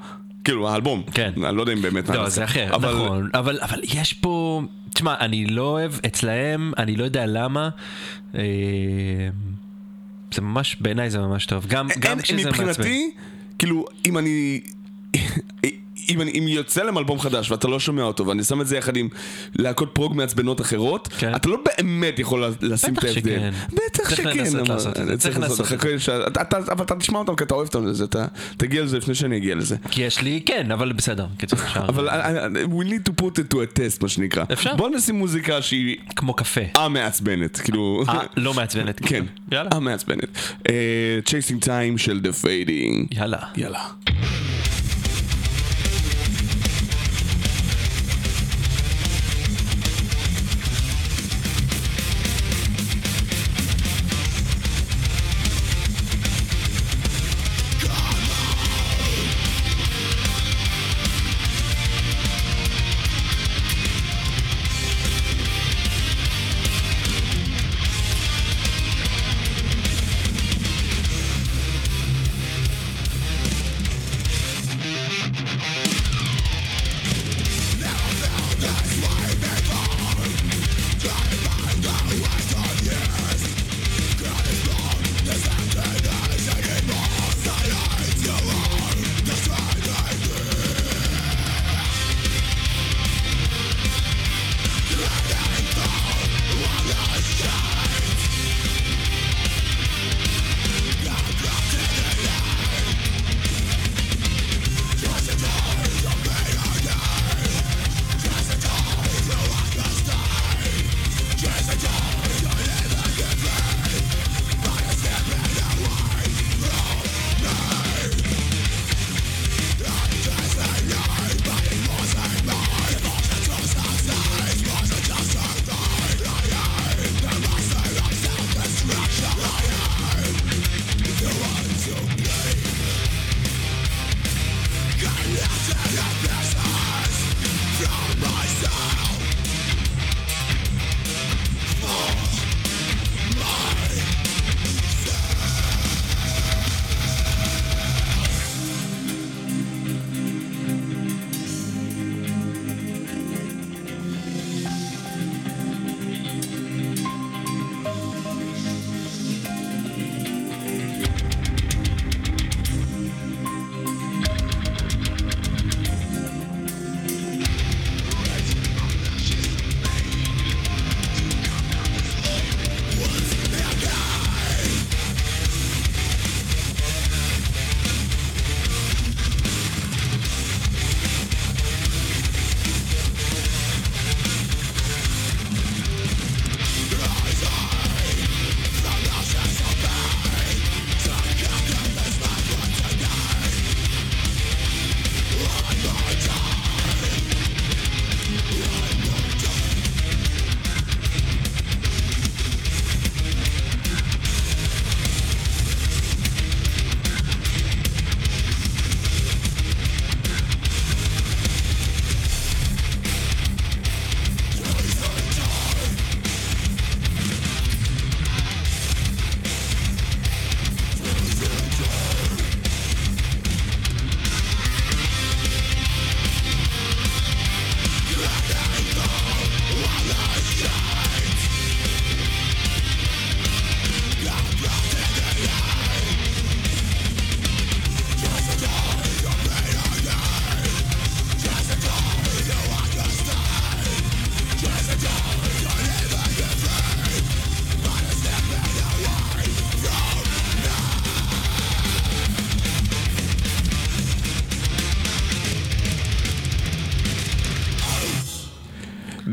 כאילו, 0.49 0.69
האלבום. 0.69 1.03
כן. 1.15 1.33
אני 1.45 1.57
לא 1.57 1.63
יודע 1.63 1.73
אם 1.73 1.83
באמת 1.83 2.09
לא. 2.09 2.29
זה 2.29 2.45
אחר, 2.45 2.75
אבל- 2.75 2.95
נכון. 2.95 3.31
אבל, 3.35 3.59
אבל 3.63 3.81
יש 3.85 4.13
פה... 4.13 4.63
תשמע, 4.95 5.15
אני 5.21 5.47
לא 5.47 5.63
אוהב 5.63 5.93
אצלהם, 6.07 6.73
אני 6.79 6.97
לא 6.97 7.05
יודע 7.05 7.27
למה. 7.27 7.69
אה, 8.35 8.41
זה 10.35 10.43
ממש, 10.43 10.77
בעיניי 10.81 11.11
זה 11.11 11.19
ממש 11.19 11.47
טוב. 11.47 11.67
גם, 11.67 11.89
גם 11.99 12.11
אין, 12.13 12.23
כשזה 12.23 12.37
מעצבן. 12.51 12.65
מבחינתי, 12.69 13.11
כאילו, 13.59 13.85
אם 14.07 14.19
אני... 14.19 14.61
אם, 16.09 16.21
אם 16.21 16.45
יוצא 16.49 16.83
להם 16.83 16.99
אלבום 16.99 17.21
חדש 17.21 17.51
ואתה 17.51 17.69
לא 17.69 17.81
שומע 17.81 18.03
אותו 18.03 18.27
ואני 18.27 18.45
שם 18.45 18.61
את 18.61 18.67
זה 18.67 18.77
יחד 18.77 18.97
עם 18.97 19.09
להקות 19.57 19.91
פרוג 19.93 20.17
מעצבנות 20.17 20.61
אחרות, 20.61 21.09
כן. 21.19 21.35
אתה 21.37 21.49
לא 21.49 21.57
באמת 21.67 22.19
יכול 22.19 22.45
לשים 22.61 22.95
את 22.95 22.99
בטח 22.99 23.07
ההבדל. 23.09 23.21
שכן. 23.21 23.51
בטח 23.73 24.09
צריך 24.09 24.17
שכן. 24.17 24.29
לנסות 24.39 24.61
אבל- 24.61 24.75
לעשות 24.75 24.99
את 25.01 25.07
זה, 25.07 25.19
צריך 25.19 25.39
לנסות 25.39 25.73
את 25.73 26.37
אתה- 26.43 26.59
אבל 26.73 26.85
אתה 26.85 26.95
תשמע 26.97 27.19
אותם 27.19 27.35
כי 27.37 27.45
אתה 27.45 27.55
אוהב 27.55 27.67
אותם 27.67 27.87
לזה, 27.87 28.05
אתה 28.05 28.27
תגיע 28.57 28.83
לזה 28.83 28.99
לפני 28.99 29.15
שאני 29.15 29.37
אגיע 29.37 29.55
לזה. 29.55 29.77
כי 29.91 30.03
יש 30.03 30.23
לי, 30.23 30.41
כן, 30.47 30.71
אבל 30.73 30.93
בסדר. 30.93 31.27
אבל 31.89 32.09
we 32.55 32.85
need 32.85 33.09
to 33.11 33.23
put 33.25 33.39
it 33.39 33.55
to 33.55 33.57
a 33.57 33.77
test 33.79 33.99
מה 34.03 34.09
שנקרא. 34.09 34.45
אפשר. 34.53 34.77
בוא 34.77 34.89
נשים 34.91 35.15
מוזיקה 35.15 35.63
שהיא 35.63 35.97
כמו 36.17 36.35
קפה. 36.35 36.61
א-מעצבנת, 36.77 37.57
כאילו... 37.57 38.05
אה, 38.09 38.19
לא 38.37 38.55
מעצבנת. 38.55 39.01
כן, 39.07 39.25
יאללה. 39.53 39.71
א-מעצבנת. 39.75 40.29
אה, 40.69 40.75
Chasing 41.27 41.65
Time 41.65 41.99
של 41.99 42.21
The 42.25 42.45
Fading. 42.45 43.07
יאללה. 43.19 43.39
יאללה. 43.57 43.81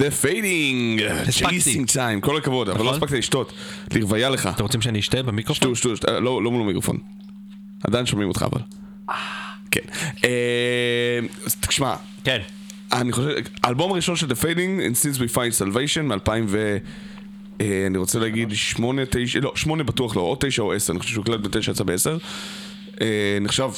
The 0.06 0.24
Fading, 0.26 1.12
הספקתי. 1.28 1.58
Chasing 1.58 1.90
Time, 1.90 2.22
כל 2.22 2.38
הכבוד, 2.38 2.70
אבל 2.70 2.80
לא 2.80 2.86
נכון. 2.86 2.96
הספקת 2.96 3.18
לשתות, 3.18 3.54
לרוויה 3.94 4.30
לך. 4.30 4.50
אתם 4.56 4.64
רוצים 4.64 4.82
שאני 4.82 5.00
אשתה 5.00 5.24
במיקרופון? 5.24 5.76
שטו, 5.76 5.76
שטו, 5.76 5.96
שטו, 5.96 6.20
לא 6.20 6.44
לא 6.44 6.52
מול 6.52 6.62
המיקרופון. 6.62 6.98
עדיין 7.84 8.06
שומעים 8.06 8.30
אותך 8.30 8.46
אבל. 8.52 8.62
כן. 9.72 9.82
אה, 10.24 11.20
תשמע, 11.60 11.96
כן. 12.24 12.40
אני 12.94 13.12
חושב, 13.12 13.30
האלבום 13.64 13.92
הראשון 13.92 14.16
של 14.16 14.28
The 14.28 14.36
Fading, 14.42 14.80
And 14.80 14.96
Since 14.96 15.20
We 15.20 15.36
Find 15.36 15.62
Salvation, 15.62 16.02
מ-2000 16.02 16.32
ו... 16.48 16.78
אה, 17.62 17.84
אני 17.88 17.98
רוצה 17.98 18.20
להגיד 18.20 18.50
שמונה, 18.54 19.02
תשע, 19.10 19.40
לא, 19.40 19.52
שמונה 19.56 19.84
בטוח 19.84 20.16
לא, 20.16 20.22
או 20.22 20.38
תשע 20.40 20.62
או 20.62 20.74
עשר, 20.74 20.94
אני 20.94 21.00
חושב 21.00 21.14
שהוא 21.14 21.24
הקלט 21.24 21.40
בתשע, 21.40 21.72
יצא 21.72 21.84
בעשר. 21.84 22.18
אה, 23.02 23.38
נחשב 23.42 23.70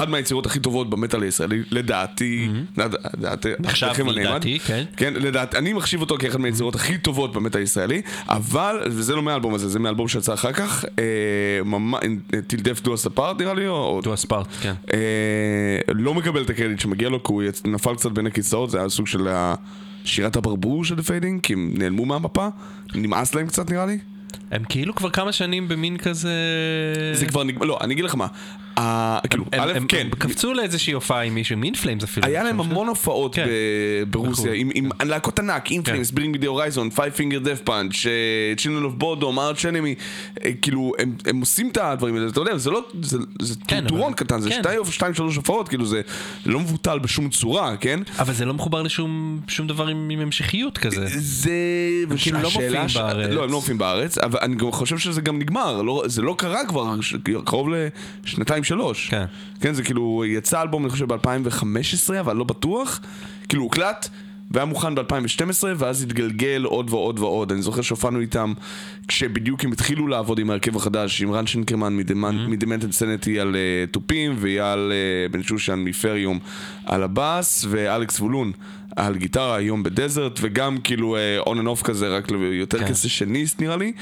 אחד 0.00 0.10
מהיצירות 0.10 0.46
הכי 0.46 0.60
טובות 0.60 0.90
במטאל 0.90 1.22
הישראלי, 1.22 1.62
לדעתי, 1.70 2.48
לד- 2.76 2.94
לדעתי, 3.18 3.48
נחשב. 3.58 3.86
לדעתי, 4.06 4.58
כן. 4.58 4.84
כן, 4.96 5.14
לדעתי, 5.14 5.58
אני 5.58 5.72
מחשיב 5.72 6.00
אותו 6.00 6.16
כאחד 6.18 6.40
מהיצירות 6.40 6.74
הכי 6.74 6.98
טובות 6.98 7.32
במטאל 7.32 7.60
הישראלי, 7.60 8.02
אבל, 8.28 8.76
וזה 8.86 9.16
לא 9.16 9.22
מהאלבום 9.22 9.54
הזה, 9.54 9.68
זה 9.68 9.78
מהאלבום 9.78 10.08
שיצא 10.08 10.34
אחר 10.34 10.52
כך, 10.52 10.84
אה, 10.98 11.04
ממש, 11.64 12.00
Till 12.50 12.60
Death 12.60 12.84
Do 12.84 12.88
Us 12.88 13.16
Apart 13.16 13.38
נראה 13.38 13.54
לי, 13.54 13.66
או... 13.68 14.00
Do 14.04 14.12
Us 14.12 14.22
Part, 14.22 14.46
כן. 14.62 14.74
אה, 14.92 14.98
לא 15.94 16.14
מקבל 16.14 16.42
את 16.42 16.50
הקרדיט 16.50 16.80
שמגיע 16.80 17.08
לו, 17.08 17.22
כי 17.22 17.32
הוא 17.32 17.42
נפל 17.64 17.94
קצת 17.94 18.10
בין 18.12 18.26
הכיסאות, 18.26 18.70
זה 18.70 18.78
היה 18.78 18.88
סוג 18.88 19.06
של 19.06 19.28
שירת 20.04 20.36
הברבור 20.36 20.84
של 20.84 21.02
Fading, 21.02 21.40
כי 21.42 21.52
הם 21.52 21.70
נעלמו 21.74 22.04
מהמפה, 22.06 22.48
נמאס 22.94 23.34
להם 23.34 23.46
קצת 23.46 23.70
נראה 23.70 23.86
לי. 23.86 23.98
הם 24.50 24.62
כאילו 24.68 24.94
כבר 24.94 25.10
כמה 25.10 25.32
שנים 25.32 25.68
במין 25.68 25.96
כזה... 25.96 26.32
זה 27.12 27.26
כבר 27.26 27.44
נגמר, 27.44 27.64
לא, 27.66 27.78
אני 27.80 27.94
אגיד 27.94 28.04
לך 28.04 28.14
מה, 28.14 28.26
כאילו, 29.30 29.44
א', 29.60 29.72
כן, 29.88 30.08
קפצו 30.18 30.54
לאיזושהי 30.54 30.92
הופעה 30.92 31.22
עם 31.22 31.34
מישהו, 31.34 31.56
מין 31.56 31.74
פליימס 31.74 32.04
אפילו. 32.04 32.26
היה 32.26 32.44
להם. 32.44 32.60
המון 32.60 32.88
הופעות 32.88 33.34
כן. 33.34 33.46
ברוסיה, 34.10 34.44
בחו"ל. 34.44 34.54
עם- 34.56 34.70
עם 34.74 35.08
להקות 35.08 35.38
ענק, 35.38 35.70
In 35.70 35.79
Flames, 35.79 36.10
Bring 36.10 36.32
Me 36.32 36.38
the 36.38 36.46
Horizon, 36.46 36.90
Five 36.90 37.12
Finger 37.12 37.38
Death 37.38 37.60
Punch, 37.64 37.92
Children 38.56 38.84
of 38.84 38.94
Bodom, 38.94 39.32
Arch 39.32 39.64
Enemy, 39.64 39.94
כאילו, 40.62 40.92
הם- 41.26 41.40
עושים 41.40 41.68
את 41.68 41.76
הדברים 41.76 42.14
האלה, 42.16 42.28
אתה 42.28 42.40
יודע, 42.40 42.56
זה 42.56 42.70
לא, 42.70 42.84
זה- 43.02 43.18
כן, 43.68 43.80
טור 43.80 43.92
טורון 43.92 44.12
קטן, 44.12 44.40
זה 44.40 44.50
כן. 44.50 44.62
שתיים- 44.92 45.14
שלוש 45.14 45.36
הופעות, 45.36 45.68
כאילו, 45.68 45.86
זה 45.86 46.00
לא 46.46 46.60
מבוטל 46.60 46.98
בשום 46.98 47.28
צורה, 47.30 47.76
כן? 47.76 48.00
אבל 48.18 48.32
זה 48.32 48.44
לא 48.44 48.54
מחובר 48.54 48.82
לשום 48.82 49.40
שום 49.48 49.66
דבר 49.66 49.86
עם 49.86 50.08
עם 50.10 50.20
המשכיות 50.20 50.78
כזה. 50.78 51.04
זה... 51.06 51.50
כאילו 52.22 52.38
לא 52.38 52.50
מופיעים 52.50 52.72
בארץ. 52.94 52.96
לא, 53.30 53.44
הם 53.44 53.50
לא 53.50 53.56
מופיעים 53.56 53.78
בארץ, 53.78 54.18
אבל 54.18 54.38
אני 54.42 54.56
חושב 54.70 54.98
שזה 54.98 55.20
גם 55.20 55.38
נגמר, 55.38 55.82
לא, 55.82 56.02
זה 56.06 56.22
לא 56.22 56.34
קרה 56.38 56.66
כבר 56.68 56.94
קרוב 57.44 57.68
לשנתיים 58.24 58.64
שלוש. 58.70 59.08
כן. 59.10 59.24
כן, 59.60 59.72
זה 59.72 59.82
כאילו, 59.82 60.24
יצא 60.26 60.62
אלבום 60.62 60.82
אני 60.82 60.90
חושב 60.90 61.12
ב-2015, 61.12 62.20
אבל 62.20 62.36
לא 62.36 62.44
בטוח. 62.44 63.00
כאילו, 63.48 63.62
הוקלט. 63.62 64.08
והיה 64.50 64.64
מוכן 64.64 64.94
ב-2012, 64.94 65.64
ואז 65.76 66.02
התגלגל 66.02 66.64
עוד 66.64 66.90
ועוד 66.90 67.18
ועוד. 67.18 67.52
אני 67.52 67.62
זוכר 67.62 67.82
שהופענו 67.82 68.20
איתם 68.20 68.52
כשבדיוק 69.08 69.64
הם 69.64 69.72
התחילו 69.72 70.06
לעבוד 70.06 70.38
עם 70.38 70.50
ההרכב 70.50 70.76
החדש, 70.76 71.22
עם 71.22 71.32
רן 71.32 71.46
שנקרמן 71.46 71.96
מ 72.48 72.53
Demented 72.53 72.92
Sanity 72.92 73.40
על 73.40 73.56
אה, 73.56 73.86
תופים, 73.90 74.34
ואייל 74.38 74.92
אה, 74.92 75.28
בן 75.30 75.42
שושן 75.42 75.78
מ 75.78 75.87
Ferium 75.87 76.38
על 76.84 77.02
הבאס, 77.02 77.66
ואלכס 77.68 78.20
וולון 78.20 78.52
על 78.96 79.16
גיטרה, 79.16 79.56
היום 79.56 79.82
ב 79.82 79.89
Desert, 79.89 80.38
וגם 80.42 80.78
כאילו 80.78 81.16
on 81.38 81.58
and 81.58 81.66
off 81.66 81.82
כזה, 81.82 82.08
רק 82.08 82.30
יותר 82.52 82.78
כן. 82.78 82.88
כסשניסט 82.88 83.60
נראה 83.60 83.76
לי, 83.76 83.92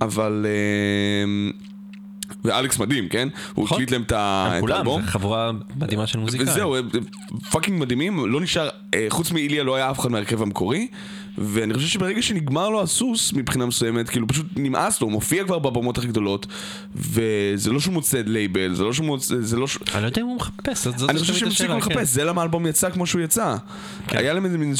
אבל... 0.00 0.46
אה, 0.48 1.52
ואלכס 2.44 2.78
מדהים, 2.78 3.08
כן? 3.08 3.28
הוא 3.54 3.64
נכון. 3.64 3.74
הקליט 3.74 3.90
להם 3.90 4.02
את 4.02 4.12
כולם, 4.60 4.76
האלבום. 4.76 5.02
זה 5.02 5.08
חבורה 5.08 5.50
מדהימה 5.76 6.06
של 6.06 6.18
מוזיקאים. 6.18 6.48
וזהו, 6.48 6.76
הם 6.76 6.88
fucking 7.50 7.80
מדהימים, 7.80 8.32
לא 8.32 8.40
נשאר, 8.40 8.68
אה, 8.94 9.06
חוץ 9.08 9.32
מאיליה 9.32 9.64
לא 9.64 9.76
היה 9.76 9.90
אף 9.90 10.00
אחד 10.00 10.10
מהרכב 10.10 10.42
המקורי, 10.42 10.88
ואני 11.38 11.74
חושב 11.74 11.88
שברגע 11.88 12.22
שנגמר 12.22 12.68
לו 12.68 12.82
הסוס 12.82 13.32
מבחינה 13.32 13.66
מסוימת, 13.66 14.08
כאילו 14.08 14.28
פשוט 14.28 14.46
נמאס 14.56 15.00
לו, 15.00 15.06
הוא 15.06 15.12
מופיע 15.12 15.44
כבר 15.44 15.58
בבמות 15.58 15.98
הכי 15.98 16.06
גדולות, 16.06 16.46
וזה 16.94 17.72
לא 17.72 17.80
שהוא 17.80 17.94
מוצא 17.94 18.22
לייבל, 18.26 18.74
זה 18.74 18.84
לא 18.84 18.92
שהוא 18.92 19.06
מוצא, 19.06 19.34
זה 19.40 19.56
לא 19.56 19.66
ש... 19.66 19.78
אני 19.94 20.02
לא 20.02 20.06
יודע 20.06 20.22
אם 20.22 20.26
הוא 20.26 20.36
מחפש, 20.36 20.88
זאת 20.88 21.10
אני 21.10 21.18
חושב 21.18 21.34
שהם 21.34 21.48
הפסיקו 21.48 21.72
השאלה, 21.72 21.80
כן. 21.80 21.90
לחפש, 21.90 22.08
זה 22.08 22.24
למה 22.24 22.40
האלבום 22.40 22.66
יצא 22.66 22.90
כמו 22.90 23.06
שהוא 23.06 23.22
יצא. 23.22 23.56
היה 24.08 24.32
להם 24.32 24.44
איזה 24.44 24.58
מין 24.58 24.74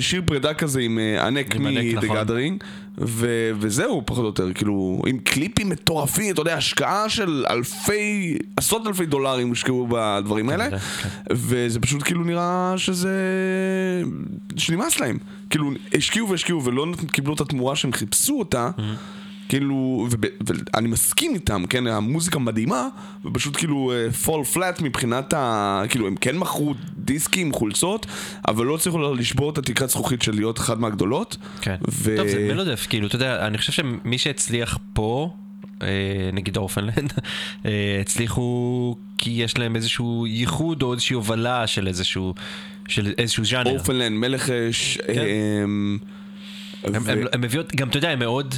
שיר 0.00 0.22
פרידה 0.26 0.54
כזה 0.54 0.80
עם 0.80 0.98
אה, 0.98 1.26
ענק, 1.26 1.56
מ-The 1.56 2.04
נכון. 2.04 2.16
Gathering, 2.16 2.64
ו- 3.00 3.50
וזהו 3.60 4.02
פחות 4.06 4.20
או 4.22 4.26
יותר, 4.26 4.52
כאילו, 4.52 5.02
עם 5.06 5.18
קליפים 5.18 5.68
מטורפים, 5.68 6.34
אתה 6.34 6.40
יודע, 6.40 6.54
השקעה 6.54 7.08
של 7.08 7.44
אלפי, 7.50 8.38
עשרות 8.56 8.86
אלפי 8.86 9.06
דולרים 9.06 9.48
הושקעו 9.48 9.86
בדברים 9.90 10.48
האלה, 10.48 10.64
כנראה, 10.64 10.78
כן. 10.78 11.08
וזה 11.30 11.80
פשוט 11.80 12.02
כאילו 12.02 12.24
נראה 12.24 12.74
שזה... 12.76 13.12
שנמאס 14.56 15.00
להם. 15.00 15.18
כאילו, 15.50 15.70
השקיעו 15.94 16.28
והשקיעו 16.28 16.64
ולא 16.64 16.86
קיבלו 17.12 17.34
את 17.34 17.40
התמורה 17.40 17.76
שהם 17.76 17.92
חיפשו 17.92 18.38
אותה. 18.38 18.70
כאילו, 19.48 20.08
ואני 20.46 20.88
מסכים 20.88 21.34
איתם, 21.34 21.64
כן, 21.70 21.86
המוזיקה 21.86 22.38
מדהימה, 22.38 22.88
ופשוט 23.24 23.56
כאילו 23.56 23.92
fall 24.24 24.56
flat 24.56 24.82
מבחינת 24.82 25.34
ה... 25.34 25.82
כאילו, 25.88 26.06
הם 26.06 26.16
כן 26.20 26.36
מכרו 26.38 26.74
דיסקים, 26.98 27.52
חולצות, 27.52 28.06
אבל 28.48 28.66
לא 28.66 28.74
הצליחו 28.74 29.14
לשבור 29.14 29.50
את 29.50 29.58
התקרת 29.58 29.90
זכוכית 29.90 30.22
של 30.22 30.34
להיות 30.34 30.58
אחת 30.58 30.78
מהגדולות. 30.78 31.36
כן. 31.60 31.74
ו- 31.90 32.16
טוב, 32.16 32.28
זה 32.28 32.48
מלודף, 32.52 32.86
כאילו, 32.90 33.06
אתה 33.06 33.16
יודע, 33.16 33.46
אני 33.46 33.58
חושב 33.58 33.72
שמי 33.72 34.18
שהצליח 34.18 34.78
פה, 34.92 35.30
אה, 35.82 35.88
נגיד 36.32 36.56
אורפנלנד, 36.56 37.12
אה, 37.66 37.98
הצליחו 38.00 38.96
כי 39.18 39.30
יש 39.30 39.58
להם 39.58 39.76
איזשהו 39.76 40.26
ייחוד 40.26 40.82
או 40.82 40.92
איזושהי 40.92 41.14
הובלה 41.14 41.66
של 41.66 41.86
איזשהו, 41.88 42.34
של 42.88 43.12
איזשהו 43.18 43.44
ז'אנר. 43.44 43.70
אורפנלנד, 43.70 44.18
מלך 44.18 44.50
אש, 44.50 44.98
כן. 45.06 45.12
אמ, 45.64 45.98
הם- 46.84 46.92
ו- 47.04 47.10
הם- 47.10 47.26
הם 47.32 47.40
מביאות, 47.40 47.74
גם 47.76 47.88
אתה 47.88 47.98
יודע, 47.98 48.10
הם 48.10 48.18
מאוד 48.18 48.54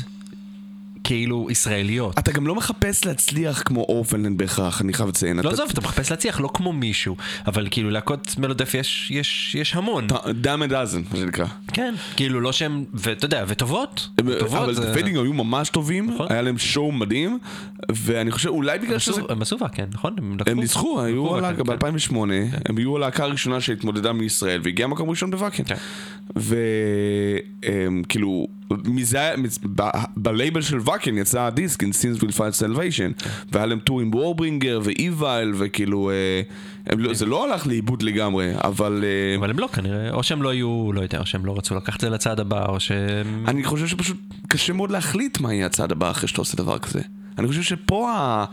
כאילו 1.09 1.47
ישראליות. 1.51 2.19
אתה 2.19 2.33
גם 2.33 2.47
לא 2.47 2.55
מחפש 2.55 3.05
להצליח 3.05 3.63
כמו 3.63 3.81
אורפנלנד 3.81 4.39
בהכרח, 4.39 4.81
אני 4.81 4.93
חייב 4.93 5.09
לציין. 5.09 5.41
לא 5.45 5.51
עזוב, 5.51 5.69
אתה 5.71 5.81
מחפש 5.81 6.11
להצליח 6.11 6.41
לא 6.41 6.51
כמו 6.55 6.73
מישהו, 6.73 7.17
אבל 7.47 7.69
כאילו 7.71 7.91
להקות 7.91 8.35
melodeath 8.39 8.75
יש, 8.75 9.11
יש, 9.11 9.55
יש 9.55 9.75
המון. 9.75 10.07
dime 10.31 10.63
a 10.63 10.73
dozen, 10.73 11.03
מה 11.13 11.17
שנקרא. 11.19 11.47
כן, 11.73 11.95
כאילו 12.17 12.41
לא 12.41 12.53
שהם, 12.53 12.85
ואתה 12.95 13.25
יודע, 13.25 13.45
וטובות. 13.49 14.09
טובות, 14.39 14.53
אבל 14.53 14.93
Fading 14.95 15.17
היו 15.17 15.33
ממש 15.33 15.69
טובים, 15.69 16.11
נכון. 16.11 16.27
היה 16.31 16.43
להם 16.43 16.59
show 16.59 16.93
מדהים, 16.93 17.39
ואני 17.93 18.31
חושב, 18.31 18.49
אולי 18.49 18.79
בגלל 18.79 18.99
שזה... 18.99 19.23
הם 19.29 19.43
עשו 19.43 19.57
כן, 19.73 19.87
נכון? 19.93 20.17
הם 20.47 20.61
ניצחו, 20.61 21.01
היו 21.03 21.37
הלהקה 21.37 21.65
בה, 21.65 21.77
כן. 21.77 21.93
ב-2008, 21.93 22.17
הם 22.67 22.77
היו 22.77 22.97
הלהקה 22.97 23.25
הראשונה 23.25 23.61
שהתמודדה 23.61 24.13
מישראל 24.13 24.61
והגיעה 24.65 24.89
מקום 24.89 25.11
ראשון 25.11 25.31
ב 25.31 25.35
Wacken. 25.35 25.63
כן. 25.65 25.77
וכאילו, 28.05 28.47
מזה, 28.85 29.35
בלייבל 30.17 30.63
של 30.63 30.79
Wacken 30.85 31.19
יצא 31.19 31.41
הדיסק, 31.43 31.83
In 31.83 31.87
Sin 31.87 32.23
We'll 32.23 32.33
Find 32.33 32.63
Salvation. 32.63 33.27
והיה 33.53 33.67
להם 33.67 33.79
tour 33.79 34.01
עם 34.01 34.15
Warbringer 34.15 34.81
ו 34.83 34.93
Evile, 34.93 35.53
וכאילו, 35.59 36.11
אה, 36.11 36.41
לא- 36.97 37.15
זה 37.15 37.27
לא 37.27 37.45
הלך 37.53 37.67
לאיבוד 37.67 38.03
לגמרי, 38.03 38.53
אבל... 38.65 39.05
אה, 39.05 39.37
אבל 39.39 39.51
הם 39.51 39.59
לא 39.59 39.69
כנראה, 39.73 40.11
או 40.11 40.23
שהם 40.23 40.43
לא 40.43 40.49
היו, 40.49 40.91
לא 40.93 41.01
יודע, 41.01 41.19
או 41.19 41.27
שהם 41.27 41.47
לא 41.47 41.57
רצו 41.59 41.75
לקחת 41.75 41.97
את 41.97 42.01
זה 42.01 42.11
לצעד 42.11 42.41
הבא, 42.41 42.67
או 42.67 42.81
שהם... 42.81 43.45
אני 43.49 43.65
חושב 43.65 43.87
שפשוט 43.87 44.17
קשה 44.49 44.73
מאוד 44.73 44.91
להחליט 44.91 45.41
מה 45.41 45.55
יהיה 45.55 45.67
הצעד 45.67 45.93
הבא 45.93 46.11
אחרי 46.11 46.29
שאתה 46.29 46.41
עושה 46.41 46.57
דבר 46.57 46.79
כזה. 46.79 47.01
אני 47.39 47.49
חושב 47.49 47.63
שפה 47.63 48.13
ה... 48.13 48.45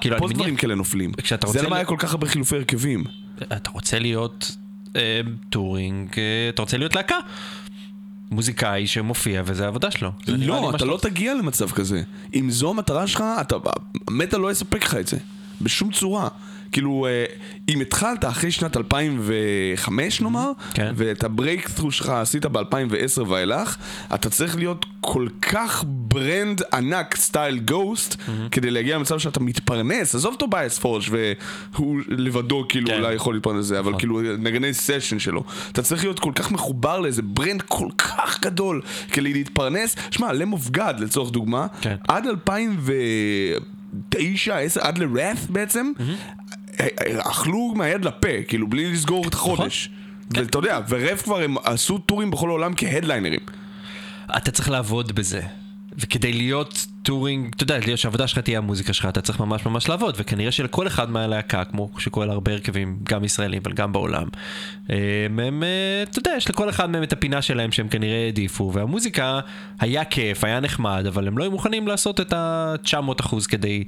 כאילו, 0.00 0.18
פה 0.18 0.28
דברים 0.28 0.56
כאלה 0.56 0.74
נופלים. 0.74 1.12
זה 1.46 1.62
למה 1.62 1.76
היה 1.76 1.84
כל 1.84 1.96
כך 1.98 2.10
הרבה 2.10 2.26
חילופי 2.26 2.56
הרכבים. 2.56 3.04
אתה 3.42 3.70
רוצה 3.70 3.98
להיות 3.98 4.56
touring, 5.50 6.08
אה, 6.18 6.48
אתה 6.48 6.62
רוצה 6.62 6.76
להיות 6.76 6.94
להקה. 6.94 7.16
מוזיקאי 8.34 8.86
שמופיע 8.86 9.42
וזה 9.44 9.64
העבודה 9.64 9.90
שלו. 9.90 10.10
לא, 10.28 10.72
אתה 10.74 10.84
לא. 10.84 10.98
תגיע 11.02 11.34
למצב 11.34 11.70
כזה. 11.70 12.02
אם 12.34 12.50
זו 12.50 12.70
המטרה 12.70 13.06
שלך, 13.06 13.24
אתה... 13.40 13.56
המטאל 14.08 14.38
לא 14.38 14.50
יספק 14.50 14.84
לך 14.84 14.94
את 14.94 15.06
זה. 15.06 15.16
בשום 15.60 15.92
צורה. 15.92 16.28
כאילו, 16.74 17.06
אה, 17.06 17.24
אם 17.68 17.80
התחלת 17.80 18.24
אחרי 18.24 18.50
שנת 18.50 18.76
2005 18.76 20.20
נאמר, 20.20 20.52
כן. 20.74 20.92
ואת 20.96 21.24
ה 21.24 21.29
breakthrough 21.29 21.92
שלך 21.92 22.08
עשית 22.08 22.46
ב-2010 22.46 23.22
ואילך, 23.28 23.76
אתה 24.14 24.30
צריך 24.30 24.56
להיות 24.56 24.86
כל 25.00 25.28
כך 25.42 25.84
brand 25.86 26.62
ענק 26.72 27.16
style 27.16 27.58
Ghost, 27.58 28.16
כדי 28.50 28.70
להגיע 28.70 28.96
למצב 28.96 29.18
שאתה 29.18 29.40
מתפרנס, 29.40 30.14
עזוב 30.14 30.36
טובייס 30.38 30.78
פורש 30.78 31.10
והוא 31.72 32.00
לבדו 32.08 32.64
כאילו 32.68 32.86
כן. 32.86 32.98
אולי 32.98 33.14
יכול 33.14 33.34
להתפרנס 33.34 33.58
לזה, 33.58 33.78
אבל 33.78 33.88
נכון. 33.88 34.00
כאילו 34.00 34.20
נגני 34.38 34.74
session 34.74 35.18
שלו. 35.18 35.44
אתה 35.72 35.82
צריך 35.82 36.04
להיות 36.04 36.18
כל 36.18 36.32
כך 36.34 36.52
מחובר 36.52 37.00
לאיזה 37.00 37.22
brand 37.22 37.62
כל 37.62 37.88
כך 37.98 38.40
גדול 38.40 38.80
כדי 39.12 39.32
להתפרנס. 39.32 39.96
שמע, 40.10 40.32
Lamb 40.32 40.52
of 40.52 40.70
God 40.70 41.00
לצורך 41.00 41.30
דוגמה, 41.30 41.66
כן. 41.80 41.96
עד 42.08 42.26
2009, 42.26 44.58
10, 44.58 44.80
עד 44.80 44.98
ל 44.98 45.05
Wrath 45.05 45.38
בעצם, 45.48 45.92
אה, 46.00 46.04
אכלו 47.18 47.72
מהיד 47.76 48.04
לפה, 48.04 48.42
כאילו 48.48 48.68
בלי 48.68 48.92
לסגור 48.92 49.28
את 49.28 49.34
החודש. 49.34 49.90
כן. 50.34 50.40
ואתה 50.40 50.58
יודע, 50.58 50.80
ו 50.88 50.94
Wrath 50.94 51.22
כבר 51.22 51.40
הם 51.40 51.54
עשו 51.64 51.98
טורים 51.98 52.30
בכל 52.30 52.48
העולם 52.48 52.72
כהדליינרים. 52.76 53.40
אתה 54.36 54.50
צריך 54.50 54.70
לעבוד 54.70 55.12
בזה. 55.12 55.42
וכדי 55.98 56.32
להיות 56.32 56.86
touring, 57.04 57.54
אתה 57.56 57.62
יודע, 57.62 57.96
שהעבודה 57.96 58.26
שלך 58.26 58.38
תהיה 58.38 58.58
המוזיקה 58.58 58.92
שלך, 58.92 59.06
אתה 59.08 59.20
צריך 59.20 59.40
ממש 59.40 59.66
ממש 59.66 59.88
לעבוד, 59.88 60.14
וכנראה 60.18 60.52
שלכל 60.52 60.86
אחד 60.86 61.10
מהלהקה, 61.10 61.64
כמו 61.64 61.90
שקורה 61.98 62.26
להרבה 62.26 62.52
הרכבים, 62.52 62.98
גם 63.02 63.24
ישראלים, 63.24 63.62
אבל 63.64 63.72
גם 63.72 63.92
בעולם, 63.92 64.28
אה, 64.90 64.96
הם, 65.26 65.62
אה, 65.62 66.02
אתה 66.02 66.18
יודע, 66.18 66.32
יש 66.36 66.50
לכל 66.50 66.68
אחד 66.68 66.90
מהם 66.90 67.02
את 67.02 67.12
הפינה 67.12 67.42
שלהם 67.42 67.72
שהם 67.72 67.88
כנראה 67.88 68.24
העדיפו, 68.24 68.70
והמוזיקה 68.74 69.40
היה 69.80 70.04
כיף, 70.04 70.44
היה 70.44 70.60
נחמד, 70.60 71.04
אבל 71.08 71.28
הם 71.28 71.38
לא 71.38 71.44
היו 71.44 71.50
מוכנים 71.50 71.88
לעשות 71.88 72.20
את 72.20 72.32
ה-900 72.32 73.20
אחוז 73.20 73.46
כדי 73.46 73.84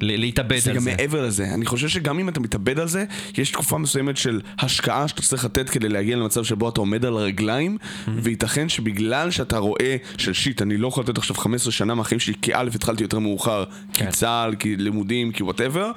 ל- 0.00 0.20
להתאבד 0.20 0.58
זה 0.58 0.70
על 0.70 0.76
גם 0.76 0.82
זה. 0.82 0.94
מעבר 0.96 1.26
לזה, 1.26 1.54
אני 1.54 1.66
חושב 1.66 1.88
שגם 1.88 2.18
אם 2.18 2.28
אתה 2.28 2.40
מתאבד 2.40 2.78
על 2.78 2.88
זה, 2.88 3.04
יש 3.38 3.50
תקופה 3.50 3.78
מסוימת 3.78 4.16
של 4.16 4.40
השקעה 4.58 5.08
שאתה 5.08 5.22
צריך 5.22 5.44
לתת 5.44 5.70
כדי 5.70 5.88
להגיע 5.88 6.16
למצב 6.16 6.44
שבו 6.44 6.68
אתה 6.68 6.80
עומד 6.80 7.04
על 7.04 7.16
הרגליים, 7.16 7.78
וייתכן 8.08 8.68
שבגלל 8.68 9.30
שאתה 9.30 9.58
רואה 9.58 9.96
ש 10.18 10.32
shit, 10.32 10.62
אני 10.62 10.76
לא 10.76 10.88
יכול 10.88 11.04
לתת 11.04 11.18
עכשיו 11.18 11.36
15 11.36 11.72
שנה 11.72 11.94
מהחיים 11.94 12.20
שלי, 12.20 12.34
א', 12.60 12.68
התחלתי 12.74 13.02
יותר 13.02 13.18
מאוחר, 13.18 13.64
כי 13.92 14.04
כן. 14.04 14.10
צה"ל, 14.10 14.54
כי 14.54 14.76
לימודים, 14.76 15.32
כי 15.32 15.42
whatever, 15.42 15.90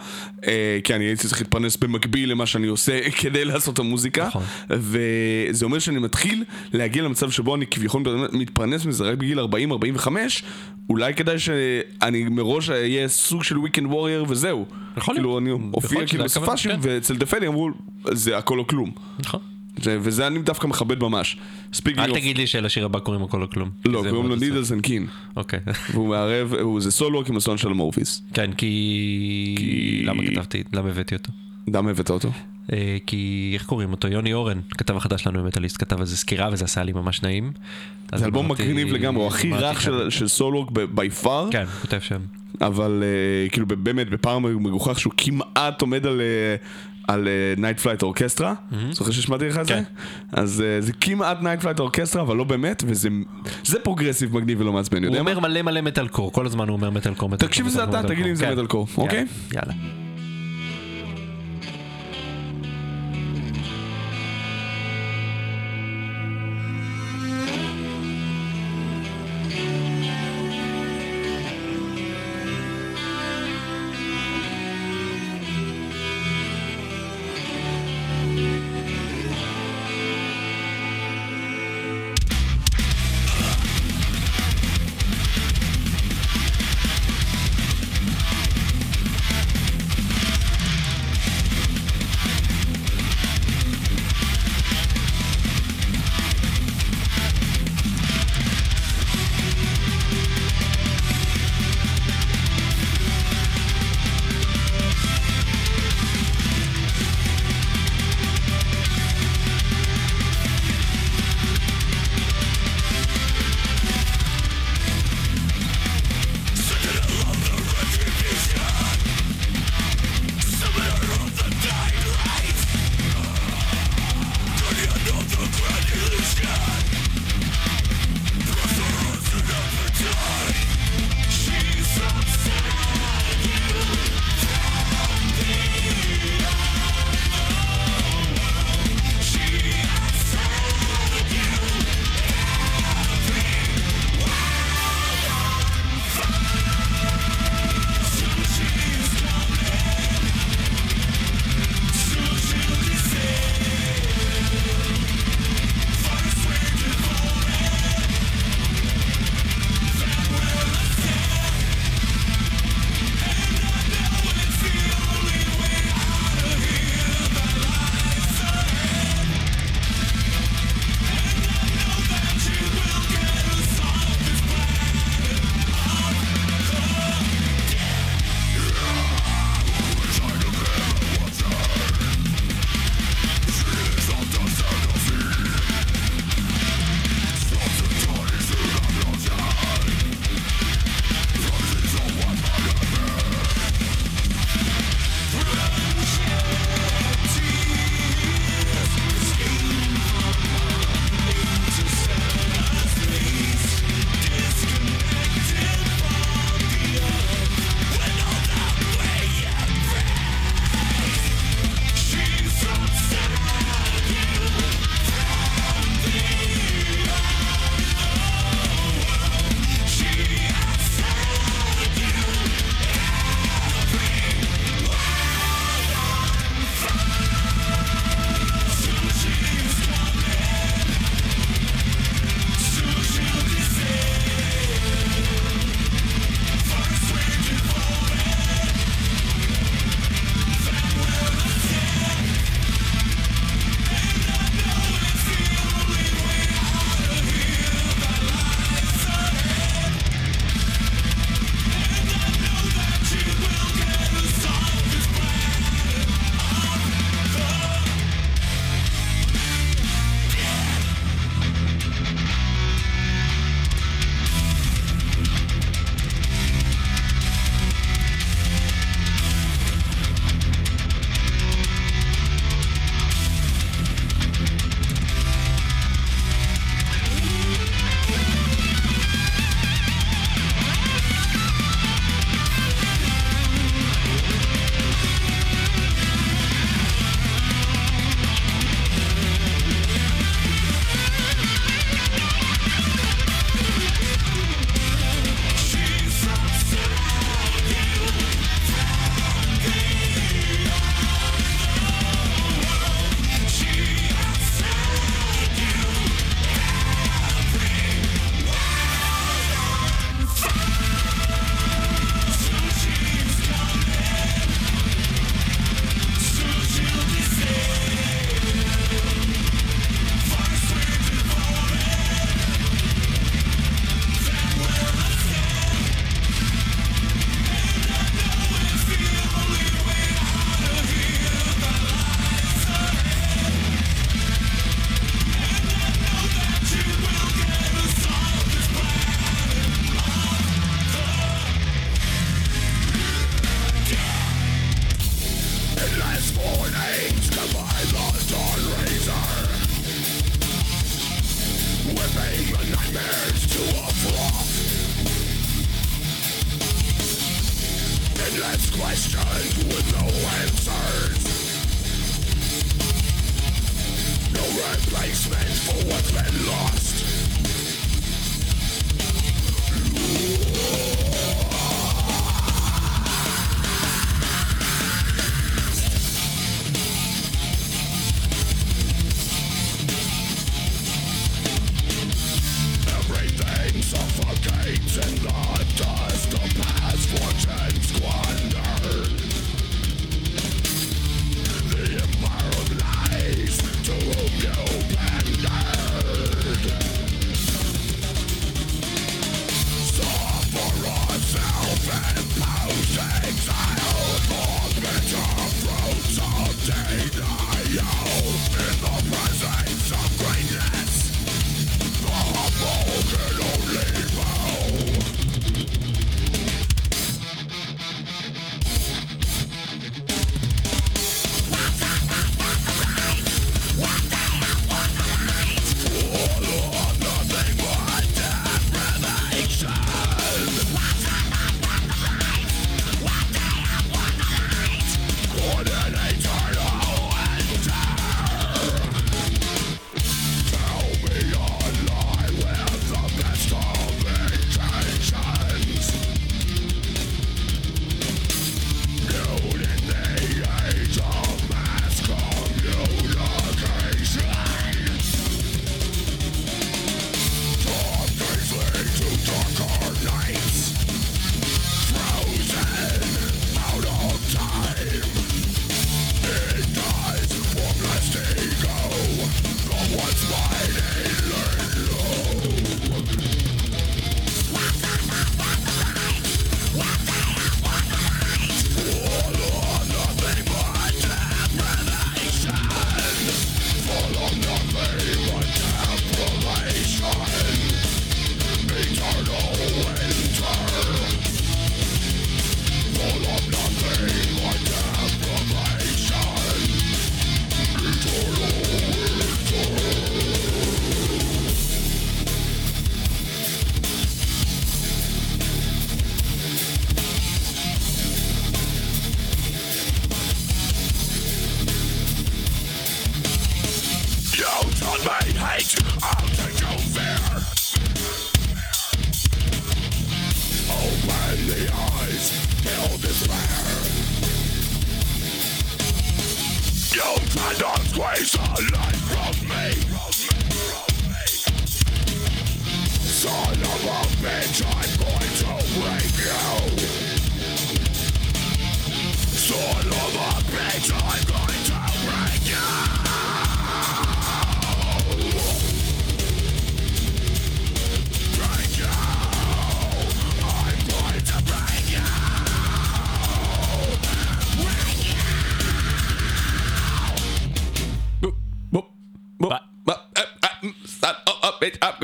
כי 0.83 0.95
אני 0.95 1.05
הייתי 1.05 1.27
צריך 1.27 1.41
להתפרנס 1.41 1.77
במקביל 1.77 2.31
למה 2.31 2.45
שאני 2.45 2.67
עושה 2.67 2.99
כדי 3.19 3.45
לעשות 3.45 3.73
את 3.73 3.79
המוזיקה, 3.79 4.27
נכון. 4.27 4.43
וזה 4.69 5.65
אומר 5.65 5.79
שאני 5.79 5.99
מתחיל 5.99 6.43
להגיע 6.73 7.03
למצב 7.03 7.31
שבו 7.31 7.55
אני 7.55 7.67
כביכול 7.67 8.03
מתפרנס 8.31 8.85
מזה 8.85 9.03
רק 9.03 9.17
בגיל 9.17 9.39
40-45, 9.39 10.07
אולי 10.89 11.13
כדאי 11.13 11.39
שאני 11.39 12.23
מראש 12.23 12.69
אהיה 12.69 13.07
סוג 13.07 13.43
של 13.43 13.55
weekend 13.55 13.85
warrior 13.91 14.25
וזהו. 14.27 14.65
יכול 14.97 15.15
כאילו 15.15 15.39
להיות. 15.39 15.41
אני 15.41 15.49
יכול 15.49 15.69
הופיע 15.71 15.97
להיות 15.97 16.09
כאילו 16.09 16.23
בסופאשים, 16.23 16.71
כן. 16.71 16.77
ואצל 16.81 17.15
דפני 17.15 17.47
אמרו, 17.47 17.69
זה 18.11 18.37
הכל 18.37 18.59
או 18.59 18.67
כלום. 18.67 18.91
נכון. 19.19 19.39
זה- 19.77 19.97
וזה 20.01 20.27
אני 20.27 20.39
דווקא 20.39 20.67
מכבד 20.67 20.99
ממש. 21.03 21.37
אל 21.97 22.13
תגיד 22.13 22.37
לי 22.37 22.47
שלשיר 22.47 22.85
הבא 22.85 22.99
קוראים 22.99 23.23
הכל 23.23 23.41
או 23.41 23.49
כלום. 23.49 23.69
לא, 23.85 24.03
קוראים 24.09 24.27
לו. 24.29 24.35
נידלס 24.35 24.71
אנד 24.71 24.81
קין. 24.81 25.07
אוקיי. 25.35 25.59
והוא 25.93 26.07
מערב, 26.07 26.53
הוא- 26.53 26.81
זה 26.81 26.91
סולו 26.91 27.23
עם 27.29 27.37
הסון 27.37 27.57
של 27.57 27.67
המורפיס. 27.67 28.21
כן, 28.33 28.51
כי... 28.53 30.01
למה 30.05 30.23
כתבתי, 30.27 30.63
למה 30.73 30.89
הבאתי 30.89 31.15
אותו? 31.15 31.31
למה 31.73 31.89
הבאת 31.89 32.09
אותו? 32.09 32.29
אה, 32.73 32.97
כי 33.07 33.51
איך 33.53 33.65
קוראים 33.65 33.91
אותו? 33.91 34.07
יוני 34.07 34.33
אורן, 34.33 34.59
כתב 34.69 34.95
החדש 34.97 35.23
שלנו 35.23 35.43
במטאליסט, 35.43 35.77
כתב 35.79 35.99
על 35.99 36.05
זה 36.05 36.17
סקירה 36.17 36.49
וזה 36.51 36.65
עשה 36.65 36.83
לי 36.83 36.91
ממש 36.93 37.21
נעים. 37.23 37.51
זה 38.15 38.25
אלבום 38.25 38.51
מגניב 38.51 38.87
לגמרי, 38.93 39.21
הוא 39.21 39.27
הכי 39.27 39.51
רך. 39.53 39.81
של- 39.81 40.09
של 40.09 40.27
סולו 40.27 40.65
בי 40.91 41.09
פאר. 41.09 41.47
כן, 41.51 41.65
כותב 41.81 41.99
שם. 41.99 42.19
אבל 42.61 43.03
אה, 43.03 43.49
כאילו 43.49 43.65
באמת 43.67 44.09
בפער 44.09 44.39
מגוחך 44.39 44.99
שהוא 44.99 45.13
כמעט 45.17 45.81
עומד 45.81 46.05
על... 46.07 46.21
על 47.07 47.27
נייט 47.57 47.79
פלייט 47.79 48.03
אורקסטרה, 48.03 48.53
זוכר 48.91 49.11
שהשמעתי 49.11 49.47
לך 49.47 49.57
את 49.57 49.67
זה? 49.67 49.73
כן. 49.73 49.83
אז 50.31 50.63
אה, 50.67 50.81
זה 50.81 50.93
כמעט 50.93 51.41
נייט 51.41 51.61
פלייט 51.61 51.79
אורקסטרה, 51.79 52.21
אבל 52.21 52.35
לא 52.35 52.43
באמת, 52.43 52.83
וזה 52.87 53.09
זה 53.63 53.79
פרוגרסיב 53.79 54.35
מגניב 54.37 54.61
ולא 54.61 54.73
מעצבן, 54.73 54.97
הוא 54.97 55.05
יודע 55.05 55.23
מה? 55.23 55.29
אומר 55.31 55.39
מלא 55.39 55.61
מלא 55.61 55.81
מטאל 55.81 56.07
קור, 56.07 56.31
כל 56.31 56.45
הזמן 56.45 56.67
הוא 56.67 56.75
אומר 56.75 56.89
מטאל 56.89 57.13
קור, 57.13 57.29
מטאל 57.29 57.47
תקשיב 57.47 57.65
לזה 57.65 57.83
אתה, 57.83 58.03
תגיד 58.03 58.23
לי 58.25 58.29
אם 58.29 58.35
זה 58.35 58.45
כן. 58.45 58.51
מטאל 58.51 58.65
קור, 58.65 58.87
יאללה, 59.53 59.73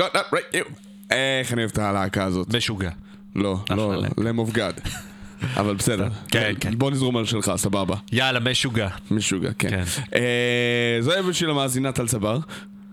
אוקיי? 0.00 0.40
יאללה. 0.54 0.66
איך 1.10 1.52
אני 1.52 1.60
אוהב 1.60 1.70
את 1.70 1.78
הלהקה 1.78 2.24
הזאת. 2.24 2.54
משוגע. 2.54 2.90
לא, 3.36 3.58
לא. 3.70 3.94
לם 4.18 4.38
אוף 4.38 4.50
גאד. 4.52 4.80
אבל 5.56 5.74
בסדר. 5.74 6.08
כן, 6.28 6.52
כן. 6.60 6.78
בוא 6.78 6.90
נזרום 6.90 7.16
על 7.16 7.24
שלך, 7.24 7.52
סבבה. 7.56 7.96
יאללה, 8.12 8.40
משוגע. 8.40 8.88
משוגע, 9.10 9.50
כן. 9.58 9.70
כן. 9.70 9.82
אה, 10.14 10.98
זו 11.00 11.18
אבן 11.18 11.32
של 11.32 11.50
המאזינה 11.50 11.92
טל 11.92 12.06
צבר. 12.08 12.38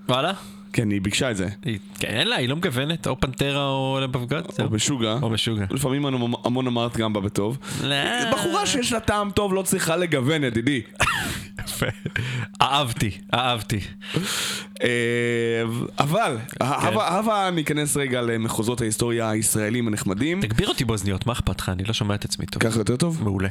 וואלה? 0.09 0.31
כן, 0.73 0.89
היא 0.91 1.01
ביקשה 1.01 1.31
את 1.31 1.37
זה. 1.37 1.47
כן, 1.99 2.07
אין 2.07 2.27
לה, 2.27 2.35
היא 2.35 2.49
לא 2.49 2.55
מגוונת, 2.55 3.07
או 3.07 3.19
פנטרה 3.19 3.67
או 3.67 3.99
לבבגד. 4.03 4.41
או 4.59 4.69
משוגע. 4.69 5.17
או 5.21 5.29
משוגע. 5.29 5.65
לפעמים 5.71 6.05
המון- 6.05 6.33
המון 6.45 6.67
אמרת 6.67 6.97
גם 6.97 7.13
בה 7.13 7.21
בטוב. 7.21 7.57
לא. 7.83 7.95
בחורה 8.33 8.65
שיש 8.65 8.93
לה 8.93 8.99
טעם 8.99 9.31
טוב 9.31 9.53
לא 9.53 9.61
צריכה 9.61 9.95
לגוון, 9.97 10.43
ידידי. 10.43 10.81
יפה. 11.75 11.85
אהבתי, 12.61 13.11
אהבתי. 13.33 13.79
אה, 14.83 15.63
אבל, 15.99 16.37
הבה 16.61 17.07
הבה 17.07 17.49
ניכנס 17.51 17.97
רגע 17.97 18.21
למחוזות 18.21 18.81
ההיסטוריה 18.81 19.29
הישראלים 19.29 19.87
הנחמדים. 19.87 20.41
תגביר 20.41 20.67
אותי 20.67 20.85
באוזניות, 20.85 21.27
מה 21.27 21.33
אכפת 21.33 21.59
לך? 21.59 21.69
אני 21.69 21.83
לא 21.83 21.93
שומע 21.93 22.15
את 22.15 22.25
עצמי 22.25 22.45
טוב. 22.45 22.63
ככה 22.63 22.79
יותר 22.79 22.95
טוב? 22.95 23.23
מעולה. 23.23 23.49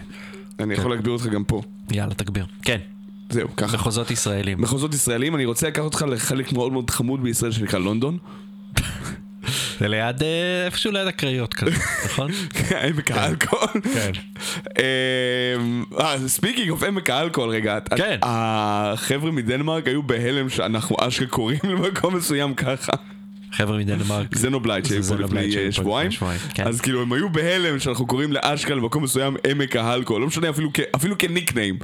אני 0.60 0.74
יכול 0.74 0.90
להגביר 0.90 1.12
אותך 1.12 1.26
גם 1.26 1.44
פה. 1.44 1.62
יאללה, 1.90 2.14
תגביר. 2.14 2.46
כן, 2.62 2.78
זהו, 3.30 3.48
ככה. 3.56 3.76
מחוזות 3.76 4.10
ישראלים. 4.10 4.60
מחוזות 4.60 4.94
ישראלים, 4.94 5.34
אני 5.34 5.44
רוצה 5.44 5.68
לקחת 5.68 5.84
אותך 5.84 6.04
לחלק 6.08 6.52
מאוד 6.52 6.72
מאוד 6.72 6.90
חמוד 6.90 7.22
בישראל 7.22 7.52
שנקרא 7.52 7.78
לונדון. 7.78 8.18
זה 9.80 9.88
ליד, 9.88 10.22
אה, 10.22 10.64
איפשהו 10.66 10.92
ליד 10.92 11.06
הקריות 11.06 11.54
כזה, 11.54 11.70
נכון? 12.06 12.30
עמק 12.82 13.10
האלכוהול. 13.10 13.80
כן. 13.94 14.12
speaking 16.26 16.70
of 16.70 16.82
עמק 16.82 17.10
האלכוהול 17.10 17.50
רגע. 17.50 17.78
כן. 17.96 18.18
החבר'ה 18.22 19.30
מדנמרק 19.30 19.86
היו 19.88 20.02
בהלם 20.02 20.48
שאנחנו 20.48 20.96
אשכרה 21.00 21.26
קוראים 21.28 21.60
למקום 21.64 22.16
מסוים 22.16 22.54
ככה. 22.54 22.92
חבר'ה 23.52 23.78
מדנמרק. 23.78 24.36
Xenoblight 24.36 24.86
שהיו 24.86 25.02
פה 25.02 25.14
לפני 25.14 25.56
אה, 25.56 25.66
פה 25.66 25.72
שבועיים. 25.72 26.08
לפני 26.08 26.16
שבועיים, 26.16 26.40
כן. 26.54 26.66
אז 26.66 26.80
כאילו 26.80 27.02
הם 27.02 27.12
היו 27.12 27.30
בהלם 27.30 27.78
שאנחנו 27.78 28.06
קוראים 28.06 28.32
לאשכרה 28.32 28.76
למקום 28.76 29.02
מסוים 29.02 29.36
עמק 29.50 29.76
האלכוהול. 29.76 30.22
לא 30.22 30.26
משנה 30.28 30.48
אפילו 30.96 31.18
כניקניים. 31.18 31.78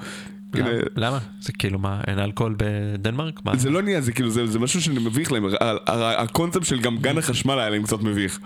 למה? 0.54 0.68
כאילו, 0.68 0.84
למה? 0.96 1.18
זה 1.40 1.52
כאילו 1.52 1.78
מה, 1.78 2.00
אין 2.06 2.18
אלכוהול 2.18 2.54
בדנמרק? 2.56 3.40
זה 3.54 3.70
לא 3.70 3.82
נהיה, 3.82 4.00
זה 4.00 4.12
כאילו, 4.12 4.30
זה 4.30 4.46
זה 4.46 4.58
משהו 4.58 4.80
שמביך 4.82 5.32
להם. 5.32 5.44
הקונספט 5.96 6.64
של 6.64 6.80
גם 6.80 6.98
גן 6.98 7.18
החשמל 7.18 7.58
היה 7.58 7.70
להם 7.70 7.82
קצת 7.82 8.02
מביך. 8.02 8.38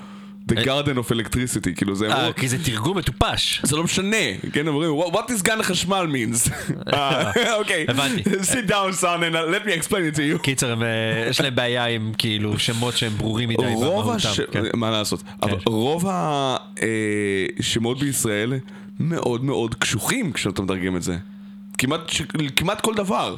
The 0.52 0.56
Garden 0.56 0.96
of 0.98 1.12
Electricity, 1.12 1.74
כאילו 1.76 1.94
זה... 1.94 2.08
אה, 2.12 2.32
כי 2.32 2.48
זה 2.48 2.64
תרגום 2.64 2.98
מטופש. 2.98 3.60
זה 3.62 3.76
לא 3.76 3.84
משנה, 3.84 4.16
כן, 4.52 4.68
אומרים, 4.68 4.90
"What- 4.90 5.30
is 5.30 5.42
גן 5.42 5.60
החשמל 5.60 6.06
means? 6.12 6.50
אה, 6.94 7.30
אוקיי, 7.58 7.86
הבנתי. 7.88 8.22
sit 8.22 8.68
down 8.70 9.00
son 9.02 9.04
and 9.20 9.34
let 9.34 9.68
me 9.68 9.82
explain 9.82 10.14
it 10.14 10.16
to 10.16 10.38
you. 10.38 10.42
קיצר, 10.42 10.82
אה, 10.82 11.26
יש 11.30 11.40
להם 11.40 11.54
בעיה 11.54 11.84
עם 11.86 12.12
כאילו 12.18 12.58
שמות 12.58 12.96
שהם 12.96 13.12
ברורים 13.12 13.48
מדי 13.48 13.62
במהותם. 13.62 14.28
כן. 14.52 14.62
מה 14.74 14.90
לעשות, 14.90 15.22
אבל 15.42 15.56
רוב 15.66 16.06
השמות 17.60 17.98
בישראל 18.00 18.52
מאוד 19.00 19.44
מאוד 19.44 19.74
קשוחים 19.74 20.32
כשאתה 20.32 20.62
מתרגם 20.62 20.96
את 20.96 21.02
זה. 21.02 21.16
כמעט, 21.78 22.08
ש- 22.10 22.22
כמעט 22.56 22.80
כל 22.80 22.94
דבר. 22.94 23.36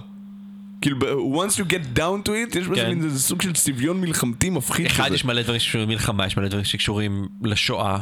כאילו, 0.81 0.97
once 1.45 1.53
you 1.61 1.65
get 1.71 1.99
down 1.99 2.29
to 2.29 2.55
it, 2.55 2.59
יש 2.59 2.67
בזה 2.69 2.75
כן. 2.81 2.89
מין 2.89 3.19
סוג 3.19 3.43
של 3.43 3.53
צביון 3.53 4.01
מלחמתי 4.01 4.51
מפחיד 4.51 4.87
אחד, 4.87 5.05
כזה. 5.07 5.15
יש 5.15 5.25
מלא 5.25 5.43
דברים 5.43 5.61
שקשורים 5.61 5.89
למלחמה, 5.89 6.27
יש 6.27 6.37
מלא 6.37 6.49
דברים 6.49 6.65
שקשורים 6.65 7.27
לשואה. 7.43 7.99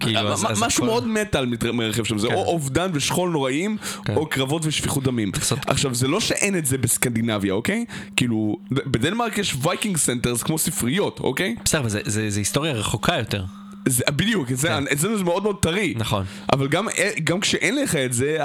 כאילו, 0.00 0.18
אה, 0.18 0.32
אז- 0.32 0.44
אז 0.50 0.62
משהו 0.62 0.84
הכל- 0.84 0.90
מאוד 0.92 1.06
מטאל 1.08 1.46
מרחב 1.72 2.04
שם, 2.04 2.18
זה 2.18 2.28
כן. 2.28 2.34
או 2.34 2.44
אובדן 2.44 2.90
ושכול 2.94 3.30
נוראים, 3.30 3.76
כן. 4.04 4.14
או 4.14 4.26
קרבות 4.26 4.62
ושפיכות 4.66 5.04
דמים. 5.04 5.30
עכשיו, 5.66 5.94
זה 5.94 6.08
לא 6.08 6.20
שאין 6.20 6.58
את 6.58 6.66
זה 6.66 6.78
בסקנדינביה, 6.78 7.52
אוקיי? 7.52 7.84
כאילו, 8.16 8.56
בדנמרק 8.70 9.38
יש 9.38 9.54
Viking 9.62 9.96
centers 9.96 10.42
כמו 10.42 10.58
ספריות, 10.58 11.20
אוקיי? 11.20 11.56
בסדר, 11.64 11.80
אבל 11.80 11.88
זה- 11.88 12.00
זה 12.04 12.30
זה 12.30 12.40
היסטוריה 12.40 12.72
רחוקה 12.72 13.14
יותר. 13.18 13.44
זה, 13.88 14.04
בדיוק, 14.16 14.48
כן. 14.62 14.84
אצלנו 14.92 15.18
זה 15.18 15.24
מאוד 15.24 15.42
מאוד 15.42 15.56
טרי. 15.60 15.94
נכון. 15.96 16.24
אבל 16.52 16.68
גם, 16.68 16.86
גם 17.24 17.40
כשאין 17.40 17.76
לך 17.76 17.96
את 17.96 18.12
זה, 18.12 18.38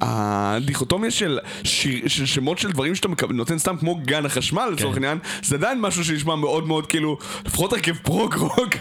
הדיכוטומיה 0.00 1.10
של, 1.10 1.38
שיר, 1.64 2.08
של 2.08 2.26
שמות 2.26 2.58
של 2.58 2.70
דברים 2.70 2.94
שאתה 2.94 3.08
מקבל, 3.08 3.34
נותן 3.34 3.58
סתם 3.58 3.76
כמו 3.76 3.94
גן 4.04 4.26
החשמל 4.26 4.68
לצורך 4.72 4.96
כן. 4.96 5.04
העניין, 5.04 5.18
זה 5.42 5.56
עדיין 5.56 5.80
משהו 5.80 6.04
שנשמע 6.04 6.34
מאוד 6.36 6.66
מאוד 6.66 6.86
כאילו, 6.86 7.18
לפחות 7.46 7.72
הרכב 7.72 7.96
prog 7.96 8.34
rock. 8.34 8.74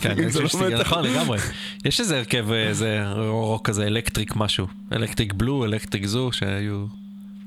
כן, 0.00 0.10
אני 0.18 0.24
לא 0.26 0.30
חושב 0.30 0.48
שזה. 0.48 0.68
נכון 0.68 1.04
לגמרי. 1.04 1.38
יש 1.84 2.00
איזה 2.00 2.18
הרכב, 2.18 2.52
אה, 2.52 2.68
איזה 2.68 3.04
רוק 3.28 3.68
כזה, 3.68 3.86
Electric 3.86 4.36
משהו. 4.36 4.66
Electric 4.92 5.32
Blue, 5.32 5.64
Electric 5.64 6.06
Zoo, 6.06 6.32
שהיו... 6.32 6.86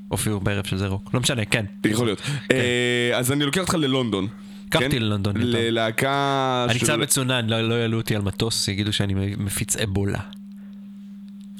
הופיעו 0.08 0.40
בערב 0.40 0.66
של 0.66 0.76
זה 0.76 0.86
רוק. 0.86 1.10
לא 1.14 1.20
משנה, 1.20 1.44
כן. 1.44 1.64
יכול 1.84 2.06
להיות. 2.06 2.22
אה, 2.52 3.10
אז 3.14 3.32
אני 3.32 3.44
לוקח 3.44 3.60
אותך 3.60 3.74
ללונדון. 3.74 4.28
קח 4.68 4.80
כן? 4.80 4.90
ללונדון. 4.92 5.34
ללהקה 5.36 6.66
אני 6.70 6.78
קצת 6.78 6.94
מצונן, 6.94 7.46
לא 7.48 7.68
לא 7.68 7.74
יעלו 7.74 7.96
אותי 7.96 8.16
על 8.16 8.22
מטוס, 8.22 8.68
יגידו 8.68 8.92
שאני 8.92 9.14
מפיץ 9.38 9.76
אבולה. 9.76 10.20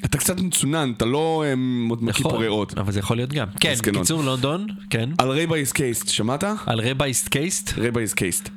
אתה 0.05 0.17
קצת 0.17 0.39
מצונן, 0.39 0.93
אתה 0.97 1.05
לא 1.05 1.43
אה, 1.47 1.53
מקיא 1.55 2.23
פה 2.23 2.37
ריאות. 2.37 2.77
אבל 2.77 2.91
זה 2.91 2.99
יכול 2.99 3.17
להיות 3.17 3.33
גם. 3.33 3.47
כן. 3.59 3.73
בקיצור 3.87 4.23
לונדון, 4.23 4.67
כן. 4.89 5.09
על 5.17 5.29
Rabies 5.29 5.71
Caste, 5.71 6.07
שמעת? 6.09 6.43
על 6.65 6.79
Rabies 6.79 7.27
Caste, 7.27 7.73
Rabies 7.77 8.13
Caste. 8.13 8.49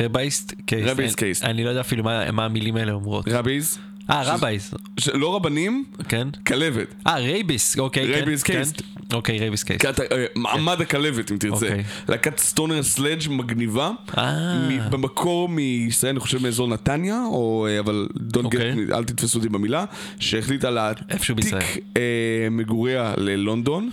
Rabies 0.00 0.54
Caste. 0.66 0.88
Rabies 0.90 1.16
Caste. 1.16 1.44
אני 1.44 1.64
לא 1.64 1.68
יודע 1.68 1.80
אפילו 1.80 2.04
מה 2.32 2.44
המילים 2.44 2.76
האלה 2.76 2.92
אומרות. 2.92 3.28
Rabies. 3.28 3.78
אה, 4.10 4.22
rabies, 4.34 4.74
ש- 5.00 5.08
לא 5.08 5.36
רבנים, 5.36 5.84
כן. 6.08 6.28
כלבת. 6.46 6.94
אה, 7.06 7.18
rabies, 7.18 7.78
אוקיי, 7.78 8.06
כן. 8.06 8.12
Rabies 8.12 8.42
כן. 8.42 8.62
אוקיי, 9.12 9.38
Rabies 9.38 9.62
Caste. 9.62 9.84
להקת, 9.84 10.00
אה, 10.12 10.24
מעמד 10.36 10.80
הכלבת 10.80 11.32
אם 11.32 11.36
תרצה. 11.36 11.54
אוקיי. 11.66 11.84
להקת 12.08 12.38
stoner 12.38 12.82
sludge 12.82 13.20
מגניבה. 13.30 13.90
אה. 14.18 14.58
במקור 14.90 15.48
מישראל, 15.48 16.10
אני 16.10 16.20
חושב 16.20 16.42
מאזור 16.42 16.68
נתניה, 16.68 17.22
או, 17.26 17.66
אה, 17.70 17.78
אבל 17.80 18.08
אוקיי. 18.44 18.74
אל 18.92 19.04
תתפסו 19.04 19.38
אותי 19.38 19.48
במילה, 19.48 19.84
שהחליטה 20.18 20.70
להעתיק. 20.70 21.06
אה, 21.96 22.02
מגוריה 22.50 23.14
ללונדון. 23.16 23.90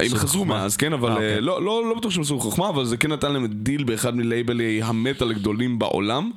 הם 0.00 0.08
חזרו. 0.08 0.44
מאז, 0.44 0.76
כן, 0.76 0.92
אבל 0.92 1.10
אה, 1.10 1.16
אה, 1.16 1.28
אוקיי. 1.28 1.40
לא, 1.40 1.62
לא, 1.62 1.82
לא 1.88 1.94
בטוח 1.98 2.12
שהם 2.12 2.22
עשו 2.22 2.40
חוכמה, 2.40 2.68
אבל 2.68 2.84
זה 2.84 2.96
כן 2.96 3.12
נתן 3.12 3.32
להם 3.32 3.46
דיל 3.46 3.84
באחד 3.84 4.16
מלייבלי 4.16 4.80
המטאל 4.84 5.30
הגדולים 5.30 5.78
בעולם. 5.78 6.30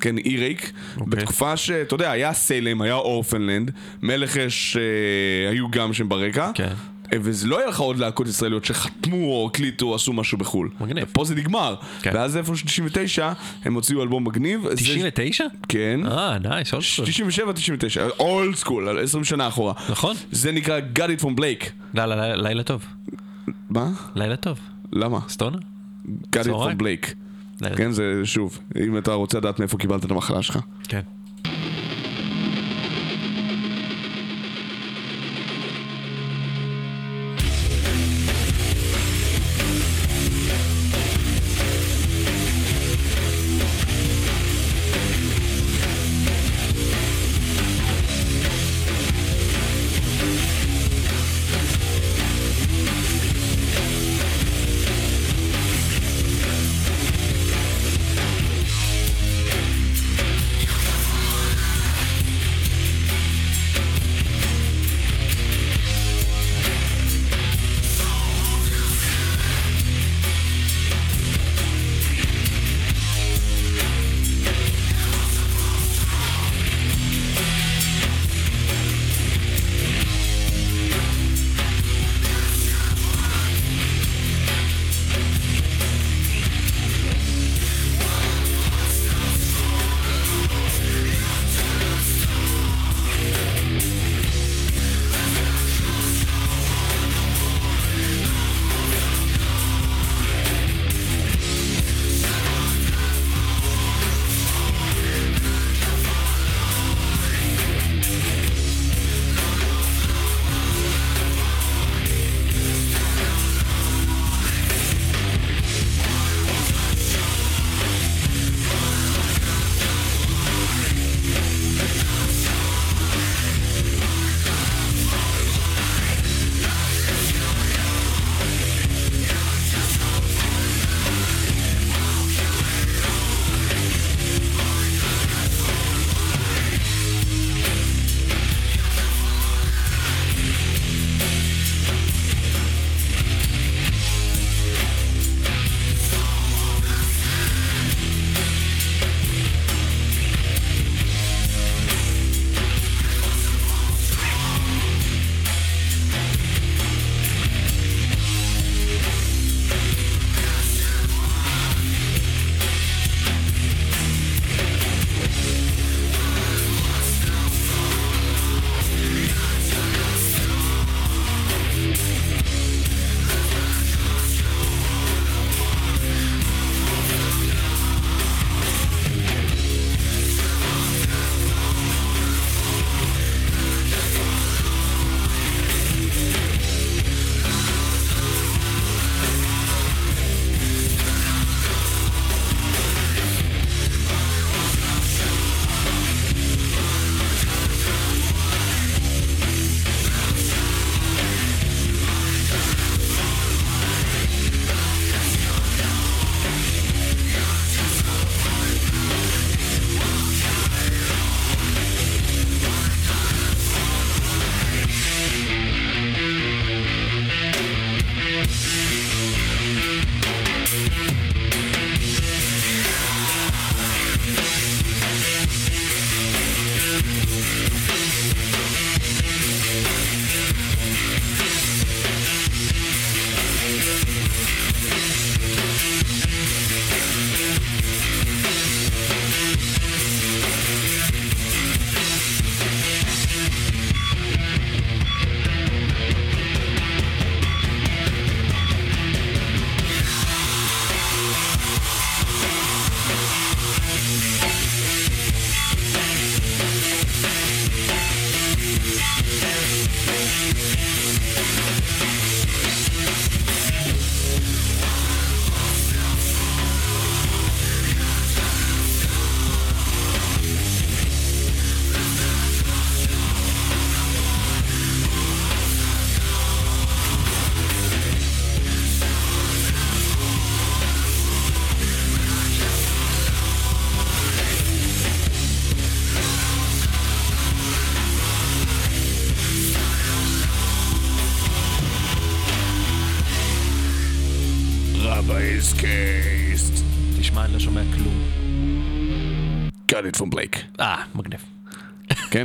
כן, 0.00 0.18
Earache. 0.18 0.72
Hmm. 0.96 1.02
בתקופה 1.06 1.56
שאתה 1.56 1.94
יודע, 1.94 2.10
היה 2.10 2.32
Salem, 2.32 2.82
היה 2.82 2.94
Orphaned 2.94 3.70
Land, 4.02 4.36
Melechesh 4.36 4.76
אה, 4.76 5.50
היו 5.50 5.70
גם 5.70 5.92
שם 5.92 6.08
ברקע. 6.08 6.50
כן. 6.54 6.72
וזה 7.14 7.46
לא 7.46 7.58
היה 7.58 7.68
לך 7.68 7.80
עוד 7.80 7.98
להקות 7.98 8.26
ישראליות 8.28 8.64
שחתמו 8.64 9.16
או 9.16 9.46
הקליטו 9.50 9.86
או 9.86 9.94
עשו 9.94 10.12
משהו 10.12 10.38
בחו"ל. 10.38 10.68
מגניב. 10.80 11.04
פה 11.12 11.24
זה 11.24 11.34
נגמר. 11.34 11.74
כן. 12.02 12.10
ואז 12.14 12.36
איפה 12.36 12.56
ש 12.56 12.62
99 12.62 13.32
הם 13.64 13.74
הוציאו 13.74 14.02
אלבום 14.02 14.24
מגניב. 14.24 14.60
זה- 14.70 14.76
99? 14.76 15.44
כן. 15.68 16.00
אה, 16.06 16.38
nice, 16.38 16.72
old 16.74 16.82
school. 16.82 17.06
97, 17.06 17.52
99, 17.52 18.06
old 18.18 18.54
school, 18.54 18.98
20 19.02 19.24
שנה 19.24 19.48
אחורה. 19.48 19.72
נכון. 19.90 20.16
זה 20.32 20.52
נקרא 20.52 20.80
Got 20.96 21.20
it 21.20 21.24
from 21.24 21.38
Blake. 21.38 21.66
לא, 21.94 22.04
לא, 22.06 22.14
לא, 22.16 22.34
לילה 22.34 22.62
טוב. 22.62 22.84
מה? 23.70 23.90
לילה 24.14 24.36
טוב. 24.36 24.58
למה? 24.92 25.18
סטונה? 25.28 25.58
Got 26.06 26.44
it 26.44 26.48
from 26.48 26.82
Blake. 26.82 27.14
כן, 27.76 27.92
זה 27.92 28.20
שוב, 28.24 28.58
אם 28.84 28.98
אתה 28.98 29.12
רוצה 29.12 29.38
לדעת 29.38 29.58
מאיפה 29.58 29.78
קיבלת 29.78 30.04
את 30.04 30.10
המחלה 30.10 30.42
שלך. 30.42 30.58
כן. 30.88 31.00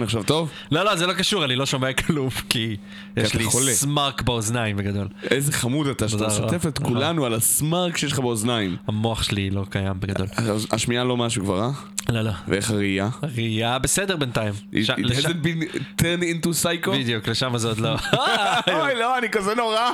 עכשיו 0.06 0.24
טוב? 0.24 0.50
לא, 0.72 0.86
לא, 0.86 0.96
זה 0.96 1.08
לא 1.08 1.14
קשור, 1.14 1.46
אני 1.46 1.56
לא 1.56 1.66
שומע 1.66 1.94
כלום, 1.94 2.30
כי 2.50 2.76
יש 3.18 3.34
לי. 3.34 3.46
סמארק 3.74 4.22
באוזניים 4.22 4.78
בגדול. 4.78 5.08
איזה 5.32 5.52
חמוד 5.52 5.88
אתה 5.88 6.08
שאתה. 6.08 6.28
משתף 6.28 6.68
את 6.68 6.80
כולנו 6.80 7.26
על 7.26 7.34
הסמארק 7.34 7.98
שיש 7.98 8.12
לך 8.12 8.20
באוזניים. 8.20 8.76
המוח 8.88 9.24
שלי 9.24 9.50
לא 9.50 9.66
קיים 9.70 10.00
בגדול. 10.00 10.28
השמיעה 10.72 11.04
לא 11.04 11.18
משהו 11.18 11.44
כבר, 11.44 11.62
אה? 11.62 11.70
לא, 12.10 12.22
לא. 12.22 12.32
ואיך 12.48 12.72
הראייה? 12.72 13.10
ראייה 13.36 13.80
בסדר 13.80 14.16
בינתיים. 14.18 14.54
It 14.74 14.76
hasn't 15.12 15.46
been 15.46 15.78
turned 16.02 16.24
into 16.44 16.48
psycho? 16.64 16.92
בדיוק, 16.92 17.28
לשם 17.28 17.58
זה 17.58 17.68
עוד 17.68 17.80
לא. 17.80 17.90
אוי, 18.74 18.96
לא, 19.00 19.18
אני 19.18 19.30
כזה 19.30 19.56
נורא. 19.56 19.90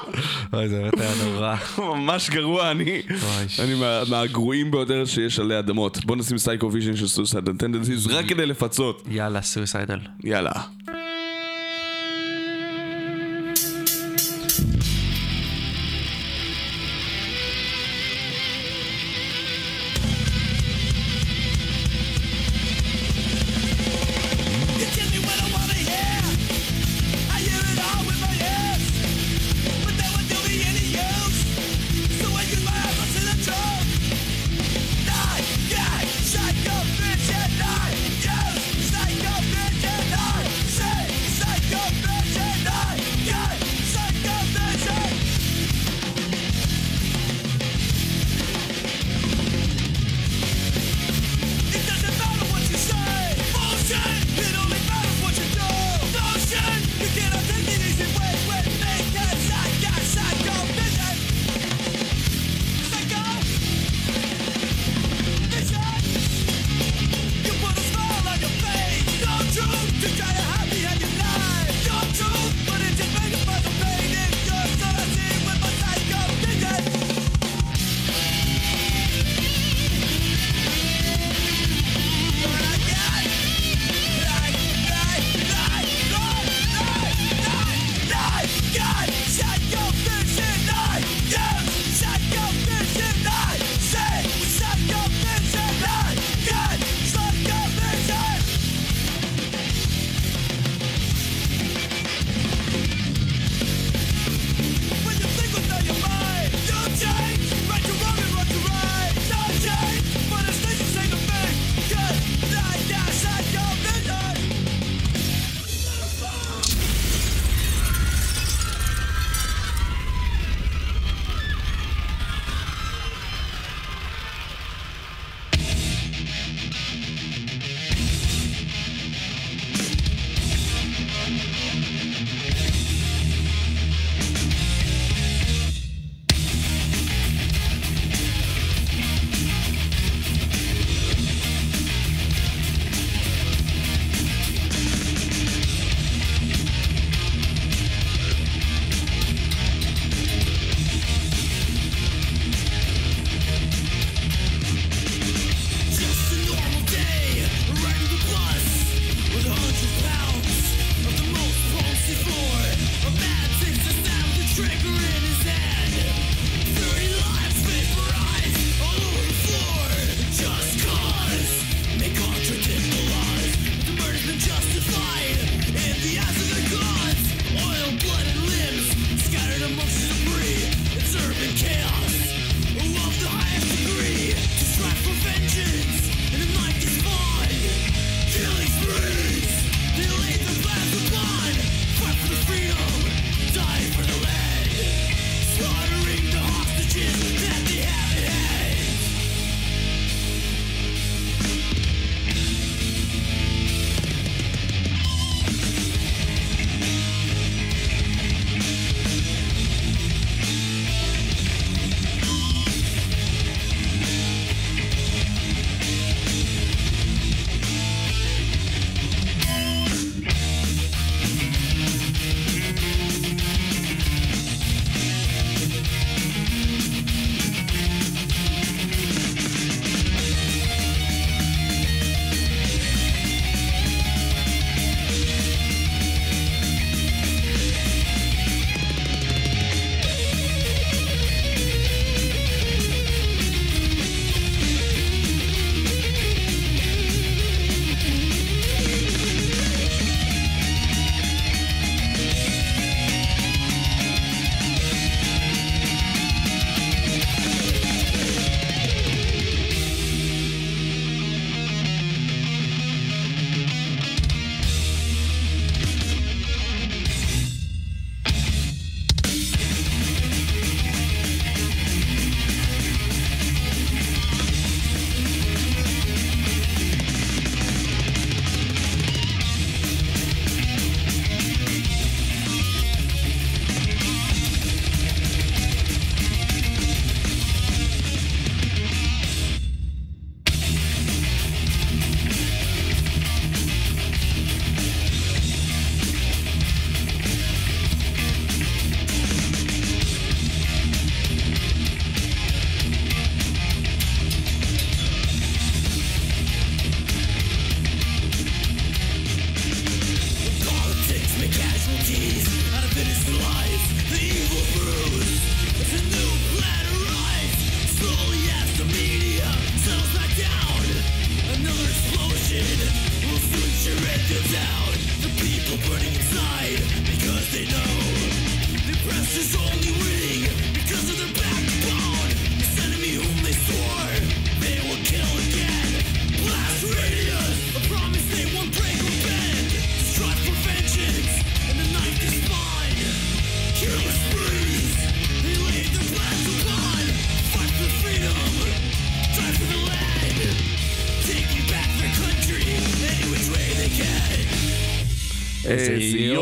אוי, 0.53 0.69
זה 0.69 0.79
באמת 0.81 0.93
היה 0.99 1.11
נורא. 1.25 1.55
ממש 1.77 2.29
גרוע, 2.29 2.71
אני. 2.71 3.01
אני 3.59 3.73
מה- 3.75 4.01
מהגרועים 4.09 4.71
ביותר 4.71 5.05
שיש 5.05 5.39
עלי 5.39 5.59
אדמות. 5.59 6.05
בוא 6.05 6.15
נשים 6.15 6.37
Psycho 6.37 6.71
Vision 6.71 6.95
של 6.95 7.07
Suicidal 7.07 7.49
Tendencies 7.49 8.07
רק 8.07 8.25
כדי 8.25 8.45
לפצות. 8.45 9.03
יאללה, 9.11 9.41
Suicidal. 9.41 9.99
יאללה. 10.23 10.51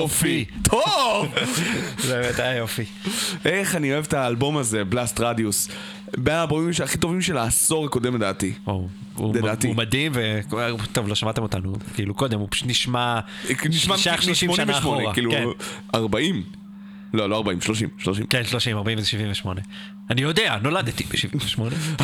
יופי. 0.01 0.45
טוב! 0.63 1.27
זה 1.97 2.21
באמת 2.21 2.39
היה 2.39 2.55
יופי. 2.55 2.85
איך 3.45 3.75
אני 3.75 3.93
אוהב 3.93 4.05
את 4.05 4.13
האלבום 4.13 4.57
הזה, 4.57 4.83
בלאסט 4.83 5.19
רדיוס. 5.19 5.67
בין 6.17 6.35
האלבומים 6.35 6.71
הכי 6.83 6.97
טובים 6.97 7.21
של 7.21 7.37
העשור 7.37 7.85
הקודם 7.85 8.15
לדעתי. 8.15 8.53
לדעתי. 9.33 9.67
הוא 9.67 9.75
מדהים, 9.75 10.11
ו... 10.15 10.39
טוב, 10.91 11.07
לא 11.07 11.15
שמעתם 11.15 11.41
אותנו, 11.41 11.73
כאילו 11.93 12.13
קודם, 12.13 12.39
הוא 12.39 12.47
פשוט 12.51 12.67
נשמע... 12.67 13.19
נשמע 13.65 13.97
שייך 13.97 14.23
60 14.23 14.35
שנה 14.55 14.73
88, 14.73 14.79
אחורה. 14.79 15.13
כאילו 15.13 15.31
כן. 15.31 15.45
40. 15.95 16.43
לא, 17.13 17.29
לא 17.29 17.35
40, 17.35 17.61
30, 17.61 17.89
30. 17.99 18.25
כן, 18.25 18.43
30, 18.45 18.77
40 18.77 18.97
ו-78. 18.97 19.49
אני 20.09 20.21
יודע, 20.21 20.55
נולדתי 20.61 21.03
ב-78. 21.03 21.61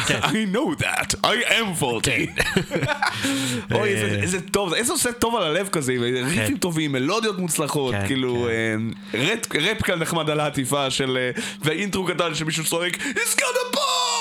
כן. 0.07 0.19
I 0.33 0.55
know 0.55 0.81
that, 0.83 1.15
I 1.23 1.49
am 1.51 1.83
40. 1.83 2.11
אוי, 3.71 3.89
איזה- 3.89 4.19
איזה 4.21 4.41
טוב, 4.41 4.69
זה, 4.69 4.75
איזה 4.75 4.91
עושה 4.93 5.11
טוב 5.11 5.35
על 5.35 5.43
הלב 5.43 5.67
כזה, 5.71 5.93
עם 5.93 6.01
ריפים 6.01 6.57
טובים, 6.57 6.91
מלודיות 6.91 7.39
מוצלחות, 7.39 7.93
כן, 7.95 8.07
כאילו, 8.07 8.47
כן. 8.49 8.87
אה, 9.19 9.21
רפ- 9.33 9.55
ראפ 9.61 9.81
כאן 9.83 9.99
נחמד 9.99 10.29
על 10.29 10.39
העטיפה 10.39 10.89
של, 10.91 11.17
אה, 11.17 11.41
והאינטרו 11.61 12.05
קטן 12.05 12.35
שמישהו 12.35 12.63
צועק, 12.65 12.95
It's 12.97 13.35
got 13.35 13.55
a 13.73 13.75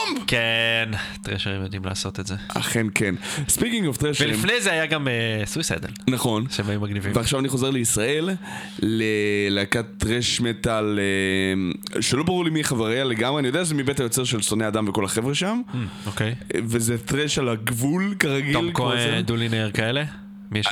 bomb! 0.05 0.21
כן, 0.27 0.91
טרשרים 1.23 1.63
יודעים 1.63 1.85
לעשות 1.85 2.21
את 2.21 2.27
זה. 2.27 2.35
אכן 2.49 2.87
כן. 2.95 3.15
Speaking 3.49 3.87
of 3.87 3.97
טרשרים, 3.97 4.31
ולפני 4.35 4.61
זה 4.61 4.73
היה 4.73 4.87
גם 4.87 5.09
Suicidal, 5.45 5.89
נכון. 6.09 6.47
שהם 6.51 6.71
היו 6.71 6.81
מגניבים. 6.81 7.13
ועכשיו 7.15 7.41
אני 7.41 7.49
חוזר 7.49 7.71
לישראל, 7.71 8.31
ללהקת 8.83 9.85
thrash 9.99 10.41
metal, 10.41 10.99
אה, 10.99 12.03
שלא 12.03 12.23
ברור 12.23 12.45
לי 12.45 12.51
מי 12.51 12.65
חבריה 12.65 13.05
לגמרי, 13.05 13.41
אני 13.41 13.49
יודע 13.49 13.65
שזה 13.65 13.75
מבית 13.75 14.01
היוצר 14.01 14.25
של 14.25 14.43
שונאי 14.43 14.69
אדם 14.69 14.89
וכל 14.89 15.05
החבר'ה 15.05 15.35
שם, 15.35 15.61
אוקיי. 16.07 16.35
וזה 16.65 16.99
טרש 16.99 17.39
על 17.39 17.49
הגבול 17.49 18.15
כרגיל. 18.19 18.53
תום. 18.53 18.73
כהן, 18.75 19.21
דולינר 19.21 19.71
כאלה? 19.75 20.05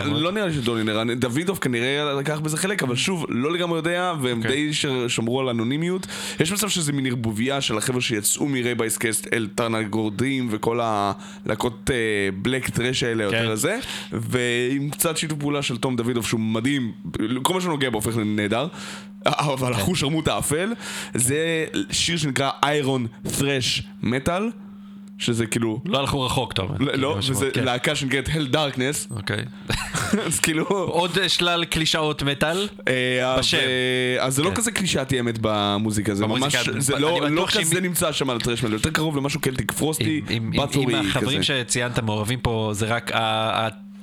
לא 0.04 0.32
נראה 0.32 0.46
לי 0.46 0.52
שדולינר, 0.52 1.02
דוידוב 1.16 1.58
כנראה 1.58 2.14
לקח 2.14 2.40
בזה 2.40 2.56
חלק, 2.56 2.82
אבל 2.82 2.96
שוב, 2.96 3.26
לא 3.28 3.52
לגמרי 3.52 3.76
יודע, 3.76 4.14
והם 4.22 4.38
אוקיי. 4.38 4.66
די 4.66 4.72
שמרו 5.08 5.40
על 5.40 5.48
אנונימיות. 5.48 6.06
יש 6.40 6.52
מצב 6.52 6.68
שזה 6.68 6.92
מין 6.92 7.06
ערבוביה 7.06 7.60
של 7.60 7.78
החבר'ה 7.78 8.00
שיצאו 8.00 8.48
מרייבייס 8.48 8.98
קאסט 8.98 9.26
אל 9.32 9.48
טרנה 9.54 9.82
גורדים 9.82 10.48
וכל 10.50 10.80
הלהקות 10.82 11.90
בלק 12.42 12.68
טרש 12.68 13.02
האלה 13.02 13.30
כן. 13.30 13.36
יותר 13.36 13.52
לזה, 13.52 13.78
ועם 14.12 14.90
קצת 14.90 15.16
שיתוף 15.16 15.38
פעולה 15.38 15.62
של 15.62 15.76
תום 15.76 15.96
דוידוב 15.96 16.26
שהוא 16.26 16.40
מדהים, 16.40 16.92
כל 17.42 17.54
מה 17.54 17.60
שנוגע 17.60 17.90
בו 17.90 17.98
הופך 17.98 18.16
לנהדר. 18.16 18.66
אבל 19.26 19.74
כן. 19.74 19.80
אחוז 19.80 19.98
שרמוט 19.98 20.28
האפל, 20.28 20.72
זה 21.14 21.64
שיר 21.90 22.16
שנקרא 22.16 22.50
איירון 22.62 23.06
ת'רש 23.38 23.82
מטאל, 24.02 24.48
שזה 25.18 25.46
כאילו, 25.46 25.80
לא 25.84 25.98
הלכו 25.98 26.22
רחוק, 26.22 26.52
טוב. 26.52 26.70
לא, 26.82 26.94
לא, 26.94 27.16
וזה 27.18 27.50
כן. 27.52 27.64
להקה 27.64 27.94
שנקראת 27.94 28.28
הל 28.32 28.46
דארקנס, 28.46 29.08
אוקיי. 29.10 29.44
אז 30.26 30.40
כאילו... 30.40 30.64
עוד 30.68 31.18
שלל 31.28 31.64
קלישאות 31.64 32.22
מטאל. 32.22 32.68
אה, 32.88 33.36
בשם. 33.38 33.58
ו- 33.58 34.22
אז 34.22 34.34
זה 34.36 34.42
לא 34.42 34.48
כן. 34.48 34.54
כזה 34.54 34.70
קלישאתי 34.72 35.20
אמת 35.20 35.38
במוזיקה, 35.40 36.14
זה 36.14 36.26
ממש, 36.26 36.56
זה 36.78 36.98
לא 36.98 37.30
לא 37.30 37.46
כזה 37.52 37.80
נמצא 37.80 38.12
שם 38.12 38.30
על 38.30 38.36
הטרשמל, 38.36 38.72
יותר 38.72 38.90
קרוב 38.90 39.16
למשהו 39.16 39.40
קלטיק 39.40 39.72
פרוסטי, 39.72 40.20
אם- 40.30 40.52
אם- 40.54 40.60
אם 40.90 40.94
החברים 40.94 41.38
כזה. 41.42 41.42
שציינת 41.64 41.98
מעורבים 41.98 42.38
פה 42.40 42.70
זה 42.74 42.86
רק 42.86 43.10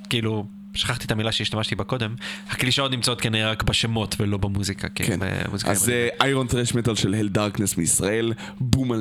כאילו... 0.09 0.45
שכחתי 0.73 1.05
את 1.05 1.11
המילה 1.11 1.31
שהשתמשתי 1.31 1.75
בה 1.75 1.83
קודם, 1.83 2.15
הקלישאות 2.49 2.91
נמצאות 2.91 3.21
כנראה 3.21 3.51
רק 3.51 3.63
בשמות 3.63 4.15
ולא 4.19 4.37
במוזיקה, 4.37 4.87
כן, 4.95 5.23
אה, 5.23 5.41
מוזיקאים 5.51 5.75
אז 5.75 5.91
איירון 6.21 6.47
טרש 6.47 6.73
מטאל 6.75 6.95
של 6.95 7.13
הל 7.13 7.27
דארקנס 7.27 7.77
מישראל, 7.77 8.33
בום 8.59 8.91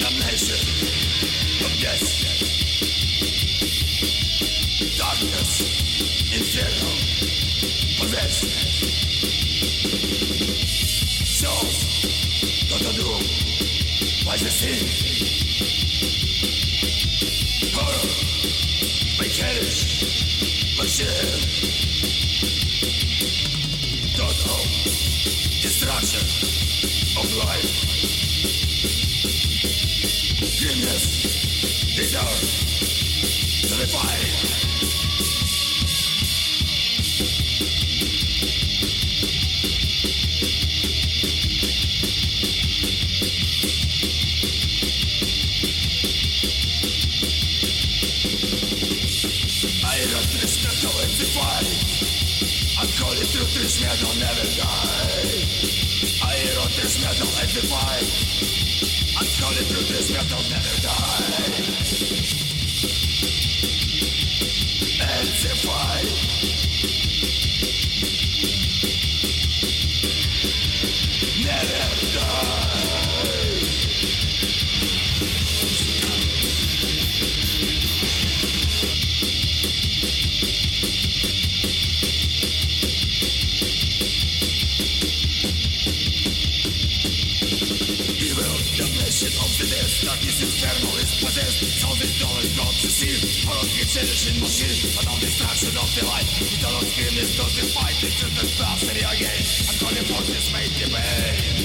na. 0.00 0.08
Darkness, 4.98 5.52
inferno, 6.32 6.90
possession. 7.98 8.48
Souls, 11.26 11.78
not 12.70 12.82
doom, 12.94 13.22
by 14.24 14.36
the 14.36 14.50
sin. 14.50 14.86
Horror, 17.74 18.08
by 19.18 19.28
carriage. 19.28 19.82
Total 24.14 24.56
destruction 25.62 26.20
of 27.16 27.36
life. 27.36 27.91
I 32.02 32.06
don't 50.10 50.34
respect 50.42 50.80
to 50.80 50.88
I'm 52.80 52.88
through 53.26 53.62
this 53.62 53.80
metal, 53.80 54.12
never 54.18 54.46
die 54.58 55.46
I 56.20 56.50
don't 56.54 56.76
respect 56.82 57.18
to 57.18 57.24
rectify 57.38 58.51
Running 59.52 59.68
through 59.68 59.82
this 59.82 60.10
trap, 60.10 60.24
they'll 60.28 60.48
never 60.48 60.80
die 60.80 61.42
And 65.02 65.28
if 65.28 65.68
I 65.68 66.02
Never 71.44 71.84
die. 72.14 73.61
darkness 90.04 90.42
is 90.42 90.54
possessed 91.22 91.62
Thousand 91.80 92.12
dollars 92.18 92.50
brought 92.56 92.74
to 92.82 92.88
see 92.90 93.14
Part 93.46 93.62
of 93.62 93.70
your 93.76 93.86
cherishing 93.86 94.40
machine 94.40 94.90
An 94.98 95.06
distraction 95.20 95.76
of 95.78 95.88
the 95.94 96.04
light 96.06 96.26
Eternal 96.42 96.82
scream 96.82 97.14
is 97.18 97.38
not 97.38 97.50
the 97.54 97.62
This 98.02 98.22
is 98.22 98.32
the 98.34 98.46
tragedy 98.58 99.02
again 99.06 99.42
I'm 99.68 99.78
calling 99.78 100.06
for 100.06 100.22
this 100.26 100.52
made 100.52 100.74
debate 100.74 101.62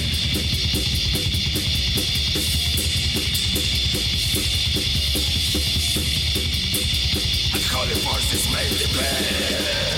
calling 7.67 8.01
for 8.01 8.17
this 8.31 9.96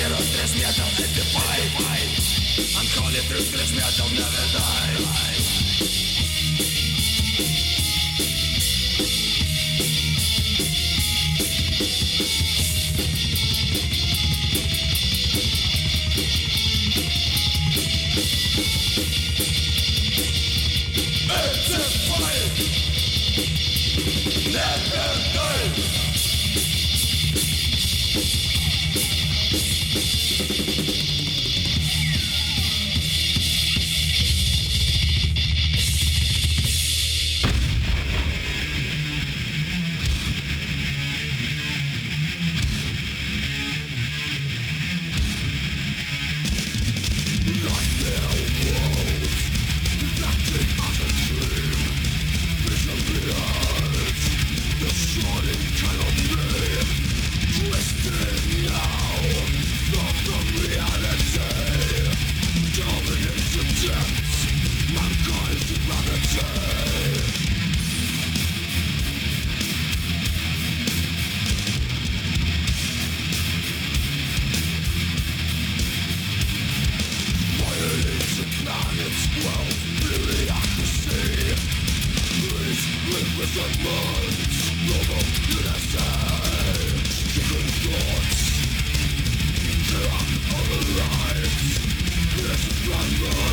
virus, 0.00 0.28
thrash 0.34 0.54
metal, 0.54 0.86
and 1.04 1.14
defy. 1.14 1.58
I'm 2.78 2.86
calling 2.94 3.24
through 3.26 3.46
thrash 3.50 3.72
metal, 3.74 4.08
never 4.14 4.44
die. 4.52 5.37
Run, 92.88 93.20
run. 93.22 93.47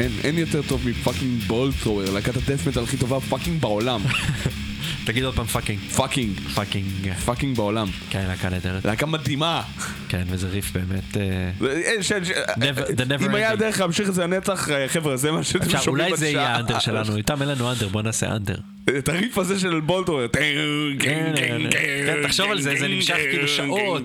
אין, 0.00 0.10
אין 0.24 0.38
יותר 0.38 0.62
טוב 0.62 0.88
מ 0.88 0.95
fucking 0.95 1.42
Bolt 1.46 1.65
Thrower, 1.65 2.02
להקת 2.04 2.36
ה 2.36 2.40
death 2.40 2.61
metal 2.61 2.82
הכי 2.82 2.96
טובה 2.96 3.20
fucking 3.20 3.60
בעולם. 3.60 4.00
תגיד 5.06 5.24
עוד 5.24 5.34
פעם 5.34 5.46
fucking. 5.46 5.78
Fucking. 5.80 6.40
Fucking. 6.54 7.14
Fucking 7.24 7.56
בעולם. 7.56 7.88
כן, 8.10 8.24
להקה 8.28 8.48
נהדרת. 8.48 8.84
להקה 8.84 9.06
מדהימה. 9.06 9.62
כן, 10.08 10.22
וזה 10.26 10.48
ריף 10.48 10.72
באמת... 10.72 11.16
אה, 11.16 11.22
אה, 11.62 12.70
אה, 13.10 13.26
אם 13.26 13.34
היה 13.34 13.56
דרך 13.56 13.80
להמשיך 13.80 14.08
את 14.08 14.14
זה 14.14 14.22
לנצח, 14.22 14.68
חבר'ה, 14.86 15.16
זה 15.16 15.32
מה 15.32 15.42
שאתם 15.42 15.64
שומעים 15.64 15.82
בשעה. 15.82 15.92
אולי 15.92 16.16
זה 16.16 16.28
יהיה 16.28 16.56
ה 16.56 16.60
ender 16.60 16.78
שלנו, 16.78 17.16
איתם 17.16 17.42
אין 17.42 17.48
לנו 17.48 17.72
ender, 17.72 17.88
בוא 17.88 18.02
נעשה 18.02 18.26
ender. 18.36 18.56
את 18.98 19.08
הריף 19.08 19.38
הזה 19.38 19.60
של 19.60 19.80
Bolt 19.80 19.95
Thrower. 19.95 20.26
כן, 20.28 20.40
כן, 20.98 21.32
כן. 21.70 22.22
תחשוב 22.22 22.50
על 22.50 22.60
זה, 22.60 22.74
זה 22.78 22.88
נמשך 22.88 23.16
כאילו 23.30 23.48
שעות. 23.48 24.02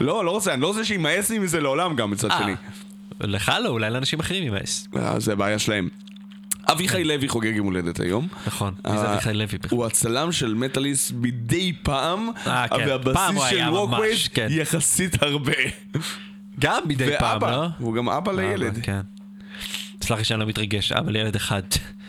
לא, 0.00 0.24
לא 0.24 0.30
רוצה, 0.30 0.54
אני 0.54 0.62
לא 0.62 0.66
רוצה 0.66 0.84
שימאס 0.84 1.30
לי 1.30 1.38
מזה 1.38 1.60
לעולם 1.60 1.96
גם 1.96 2.10
מצד 2.10 2.28
שני. 2.38 2.54
לך 3.20 3.52
לא, 3.64 3.68
אולי 3.68 3.90
לאנשים 3.90 4.20
אחרים 4.20 4.42
יימאס. 4.42 4.88
אה, 4.96 5.20
זה 5.20 5.34
בעיה 5.34 5.58
שלהם. 5.58 5.88
אביחי 6.72 7.04
לוי 7.04 7.28
חוגג 7.28 7.56
יום 7.56 7.66
הולדת 7.66 8.00
היום. 8.00 8.28
נכון, 8.46 8.74
מי 8.86 8.98
זה 8.98 9.04
אה, 9.04 9.12
אביחי 9.12 9.34
לוי 9.34 9.58
בכלל? 9.58 9.78
הוא 9.78 9.86
הצלם 9.86 10.32
של 10.32 10.54
מטאליסט 10.54 11.12
מדי 11.14 11.72
פעם, 11.82 12.28
אה, 12.46 12.68
כן. 12.68 12.88
והבסיס 12.88 13.42
של 13.50 13.70
ממש, 13.70 14.28
כן. 14.28 14.46
יחסית 14.50 15.22
הרבה. 15.22 15.52
גם 16.60 16.82
מדי 16.86 17.10
פעם, 17.18 17.40
לא? 17.40 17.66
הוא 17.78 17.94
גם 17.94 18.08
אבא 18.08 18.32
לילד. 18.32 18.78
כן. 18.82 19.00
סלח 20.02 20.18
לי 20.18 20.24
שאני 20.24 20.40
לא 20.40 20.46
מתרגש, 20.46 20.92
אבא 20.92 21.10
לילד 21.10 21.36
אחד. 21.36 21.62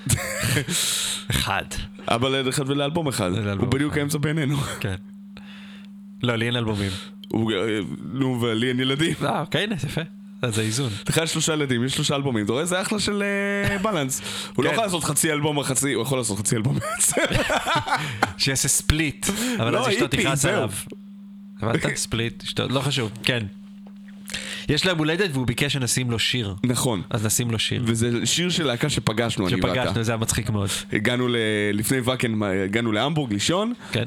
אחד. 1.32 1.64
אבא 2.08 2.30
לילד 2.30 2.48
אחד 2.48 2.70
ולאלבום 2.70 3.08
אחד. 3.08 3.32
הוא 3.60 3.68
בדיוק. 3.68 3.98
האמצע 3.98 4.18
בינינו. 4.18 4.58
כן. 4.58 4.96
לא, 6.24 6.36
לי 6.36 6.46
אין 6.46 6.56
אלבומים. 6.56 6.92
נו, 8.14 8.42
ולי 8.42 8.70
אין 8.70 8.80
ילדים. 8.80 9.14
אה, 9.24 9.42
אוקיי, 9.42 9.68
יפה. 9.86 10.02
אז 10.42 10.56
זה 10.56 10.62
איזון. 10.62 10.92
לך 11.10 11.20
יש 11.24 11.32
שלושה 11.32 11.54
ילדים, 11.54 11.84
יש 11.84 11.94
שלושה 11.94 12.16
אלבומים, 12.16 12.46
אתה 12.46 12.54
רואה? 12.54 12.66
זה 12.66 12.82
אחלה 12.82 13.00
של 13.00 13.24
אה, 13.72 13.78
בלנס. 13.84 14.22
הוא 14.56 14.66
לא 14.66 14.70
כן. 14.70 14.74
יכול 14.74 14.86
לעשות 14.86 15.04
חצי 15.04 15.32
אלבום, 15.32 15.64
חצי, 15.64 15.94
הוא 15.94 16.04
יכול 16.04 16.18
לעשות 16.18 16.40
חצי 16.40 16.56
אלבום 16.56 16.80
בעצם. 16.80 17.22
שיעשה 18.38 18.68
ספליט, 18.68 19.26
אבל 19.58 19.74
לא, 19.74 19.88
אז 19.88 19.94
אשתו 19.94 20.08
תכעס. 20.08 20.46
עליו. 20.46 20.72
הבנת? 21.62 21.96
ספליט, 21.96 22.44
אשתו, 22.48 22.68
לא 22.70 22.80
חשוב, 22.80 23.12
כן. 23.24 23.46
יש 24.70 24.86
להם 24.86 24.98
הולדת 24.98 25.30
והוא 25.34 25.48
ביקש 25.48 25.74
שנשים 25.74 26.12
לו 26.12 26.20
שיר. 26.20 26.56
נכון. 26.64 27.02
אז 27.10 27.26
נשים 27.26 27.52
לו 27.52 27.60
שיר. 27.60 27.84
וזה 27.86 28.26
שיר 28.26 28.50
של 28.50 28.66
להקה 28.68 28.90
שפגשנו, 28.90 29.48
אני 29.48 29.56
ואתה. 29.56 29.68
שפגשנו, 29.68 30.04
זה 30.04 30.12
היה 30.12 30.18
מצחיק 30.18 30.50
מאוד. 30.50 30.70
הגענו 30.94 31.28
ל... 31.28 31.36
לפני 31.74 32.00
ואקן, 32.00 32.44
הגענו 32.44 32.92
להמבורג 32.92 33.34
לישון, 33.34 33.74
כן. 33.92 34.04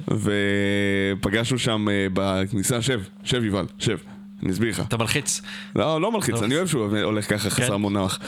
ופגשנו 1.21 1.59
שם 1.59 1.89
אה, 1.89 2.07
בכניסה, 2.13 2.83
שב, 2.83 3.01
שב 3.25 3.45
יובל, 3.45 3.67
שב, 3.79 3.97
אני 4.43 4.53
אסביר 4.53 4.71
לך. 4.71 4.81
אתה 4.81 4.97
מלחיץ. 4.97 5.43
לא, 5.77 6.01
לא 6.01 6.13
מלחיץ, 6.13 6.35
לא. 6.35 6.45
אני 6.45 6.57
אוהב 6.57 6.67
שהוא 6.67 6.99
הולך 7.03 7.31
ככה 7.31 7.51
חסר 7.51 7.77
כן. 7.77 7.83
מנוח. 7.83 8.19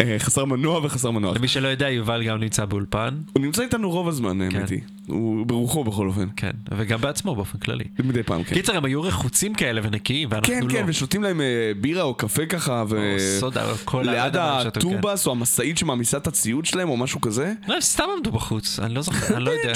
אה, 0.00 0.16
חסר 0.18 0.44
מנוע 0.44 0.80
וחסר 0.86 1.10
מנוח. 1.10 1.36
למי 1.36 1.48
שלא 1.48 1.68
יודע, 1.68 1.90
יובל 1.90 2.24
גם 2.24 2.40
נמצא 2.40 2.64
באולפן. 2.64 3.18
הוא 3.32 3.42
נמצא 3.42 3.62
איתנו 3.62 3.90
רוב 3.90 4.08
הזמן, 4.08 4.40
האמת 4.40 4.52
כן. 4.52 4.74
היא. 4.74 4.80
הוא 5.06 5.46
ברוחו 5.46 5.84
בכל 5.84 6.08
אופן. 6.08 6.28
כן, 6.36 6.50
וגם 6.76 7.00
בעצמו 7.00 7.34
באופן 7.34 7.58
כללי. 7.58 7.84
מדי 7.98 8.22
פעם, 8.22 8.42
כן. 8.42 8.54
קיצר, 8.54 8.76
הם 8.76 8.84
היו 8.84 9.02
רחוצים 9.02 9.54
כאלה 9.54 9.80
ונקיים, 9.84 10.28
ואנחנו 10.32 10.54
כן, 10.54 10.62
לא. 10.62 10.72
כן, 10.72 10.84
ושותים 10.86 11.22
להם 11.22 11.40
אה, 11.40 11.72
בירה 11.80 12.02
או 12.02 12.14
קפה 12.14 12.46
ככה, 12.46 12.84
ו... 12.88 13.16
סודה, 13.40 13.66
קולה, 13.84 14.12
לא 14.12 14.12
ליד 14.12 14.32
כן. 14.32 14.38
הטורבס 14.40 15.26
או 15.26 15.32
המשאית 15.32 15.78
שמעמיסה 15.78 16.16
את 16.16 16.26
הציוד 16.26 16.64
שלהם 16.66 16.88
או 16.88 16.96
משהו 16.96 17.20
כזה. 17.20 17.52
לא, 17.68 17.74
הם 17.74 17.80
סתם 17.80 18.04
עמדו 18.16 18.32
בחוץ, 18.32 18.80
אני 18.80 18.94
לא 18.94 19.02
זוכר, 19.02 19.36
אני 19.36 19.44
לא 19.44 19.50
יודע. 19.64 19.72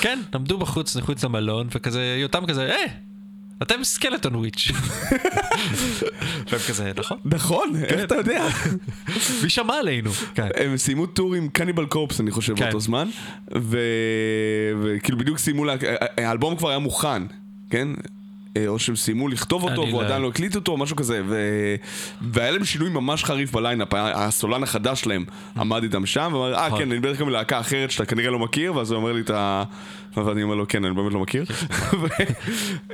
כן, 0.00 0.20
עמדו 0.34 0.58
בחוץ, 0.58 0.96
מחוץ 0.96 1.24
למלון, 1.24 1.66
וכזה, 1.74 2.16
יותם 2.20 2.46
כזה, 2.46 2.70
אה, 2.70 2.86
אתם 3.62 3.84
סקלטון 3.84 4.34
וויץ'. 4.34 4.68
והם 6.50 6.60
כזה, 6.68 6.92
נכון? 6.96 7.18
נכון, 7.24 7.72
איך 7.84 8.04
אתה 8.04 8.14
יודע? 8.14 8.48
מי 9.42 9.50
שמע 9.50 9.74
עלינו? 9.74 10.10
כן. 10.34 10.48
הם 10.56 10.76
סיימו 10.76 11.06
טור 11.06 11.34
עם 11.34 11.48
קניבל 11.48 11.86
קורפס, 11.86 12.20
אני 12.20 12.30
חושב, 12.30 12.56
כן. 12.56 12.64
באותו 12.64 12.80
זמן. 12.80 13.08
וכאילו 13.50 15.18
בדיוק 15.18 15.38
סיימו, 15.38 15.64
האלבום 16.16 16.56
כבר 16.56 16.68
היה 16.68 16.78
מוכן, 16.78 17.22
כן? 17.70 17.88
אה, 18.56 18.68
או 18.68 18.78
שהם 18.78 18.96
סיימו 18.96 19.28
לכתוב 19.28 19.62
אותו 19.62 19.80
והוא 19.82 20.02
לא- 20.02 20.06
עדיין 20.06 20.22
לא 20.22 20.28
הקליט 20.28 20.56
אותו 20.56 20.72
או 20.72 20.76
משהו 20.76 20.96
כזה 20.96 21.22
ו... 21.26 21.36
והיה 22.20 22.50
להם 22.50 22.64
שינוי 22.64 22.90
ממש 22.90 23.24
חריף 23.24 23.52
ב 23.52 23.56
lineup, 23.56 23.88
הסולן 23.94 24.62
החדש 24.62 25.00
שלהם 25.00 25.24
עמד 25.56 25.82
איתם 25.82 26.06
שם 26.06 26.30
ואמר 26.32 26.54
אה 26.54 26.66
נכון. 26.66 26.78
כן 26.78 26.90
אני 26.92 27.00
בטח 27.00 27.20
גם 27.20 27.28
להקה 27.28 27.60
אחרת 27.60 27.90
שאתה 27.90 28.04
כנראה 28.04 28.30
לא 28.30 28.38
מכיר 28.38 28.76
ואז 28.76 28.90
הוא 28.90 28.96
אומר 28.96 29.12
לי 29.12 29.20
את 29.20 29.30
ה... 29.30 29.64
ואני 30.16 30.42
אומר 30.42 30.54
לו 30.54 30.68
כן 30.68 30.84
אני 30.84 30.94
באמת 30.94 31.12
לא 31.12 31.20
מכיר 31.20 31.44
ו- 32.00 32.06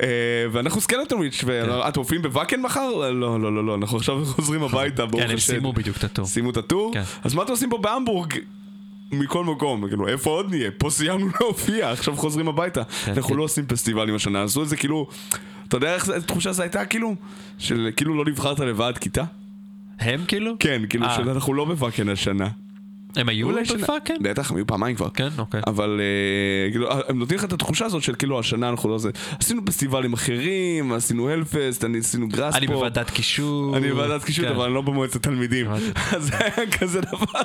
אה, 0.02 0.06
ואנחנו 0.52 0.80
Skeletonwitch 0.80 1.44
ואתם 1.46 2.00
מופיעים 2.00 2.22
ב 2.22 2.27
Wacken 2.27 2.60
מחר? 2.60 2.90
לא 3.12 3.40
לא 3.40 3.52
לא 3.54 3.66
לא 3.66 3.74
אנחנו 3.74 3.96
עכשיו 3.96 4.24
חוזרים 4.36 4.62
הביתה 4.62 5.06
ברוך 5.06 5.22
כן, 5.22 5.30
הם 5.30 5.36
השם. 5.36 5.46
סיימו 5.52 5.72
בדיוק 5.72 5.96
את 5.96 6.04
ה 6.04 6.08
tour. 6.08 6.26
סיימו 6.26 6.50
את 6.50 6.56
ה 6.56 6.62
tour? 6.62 6.90
כן. 6.94 7.02
אז 7.24 7.34
מה 7.34 7.42
אתם 7.42 7.50
עושים 7.52 7.70
פה 7.70 7.78
בהמבורג? 7.78 8.34
מכל 9.12 9.44
מקום, 9.44 9.88
כאילו, 9.88 10.08
איפה 10.08 10.30
עוד 10.30 10.50
נהיה? 10.50 10.70
פה 10.78 10.90
סיימנו 10.90 11.26
להופיע, 11.40 11.90
עכשיו 11.90 12.16
חוזרים 12.16 12.48
הביתה. 12.48 12.82
אנחנו 13.08 13.22
כן. 13.22 13.34
לא 13.36 13.42
עושים 13.42 13.66
פסטיבלים 13.66 14.14
השנה, 14.14 14.42
עשו 14.42 14.62
את 14.62 14.68
זה 14.68 14.76
כאילו, 14.76 15.06
אתה 15.70 15.76
יודע 15.76 15.94
איך 15.94 16.10
תחושה 16.10 16.52
זו 16.52 16.62
הייתה 16.62 16.84
כאילו? 16.84 17.14
של 17.58 17.90
כאילו 17.96 18.24
לא 18.24 18.30
נבחרת 18.30 18.60
לוועד 18.60 18.98
כיתה? 18.98 19.24
הם 20.00 20.24
כאילו? 20.28 20.54
כן, 20.58 20.82
כאילו 20.88 21.06
אה. 21.06 21.16
שאנחנו 21.16 21.54
לא 21.54 21.64
בוואקן 21.64 22.08
השנה. 22.08 22.48
הם 23.16 23.28
היו 23.28 23.48
שנה- 23.64 23.78
בפאקן? 23.82 24.14
בטח, 24.22 24.50
הם 24.50 24.56
היו 24.56 24.66
פעמיים 24.66 24.96
כבר. 24.96 25.08
כן, 25.14 25.28
אוקיי. 25.38 25.60
אבל 25.66 26.00
אה, 26.00 26.70
כאילו, 26.70 26.88
הם 27.08 27.18
נותנים 27.18 27.38
לך 27.38 27.44
את 27.44 27.52
התחושה 27.52 27.84
הזאת 27.86 28.02
של 28.02 28.14
כאילו 28.14 28.38
השנה 28.38 28.68
אנחנו 28.68 28.88
לא 28.88 28.98
זה. 28.98 29.10
עשינו 29.40 29.64
פסטיבלים 29.64 30.12
אחרים, 30.12 30.92
עשינו 30.92 31.28
הלפסט, 31.28 31.84
עשינו 31.98 32.28
גראספו. 32.28 32.58
אני 32.58 32.66
בוועדת 32.66 33.10
קישור. 33.10 33.76
אני 33.76 33.88
בוועדת 33.90 34.24
קישוט, 34.24 34.44
כן. 34.44 34.50
אבל 34.52 34.64
אני 34.64 34.74
לא 34.74 34.80
במועצת 34.82 35.22
תלמידים. 35.22 35.66
אז 35.70 36.22
זה 36.26 36.34
היה 36.38 36.70
כזה 36.70 37.00
דבר. 37.00 37.40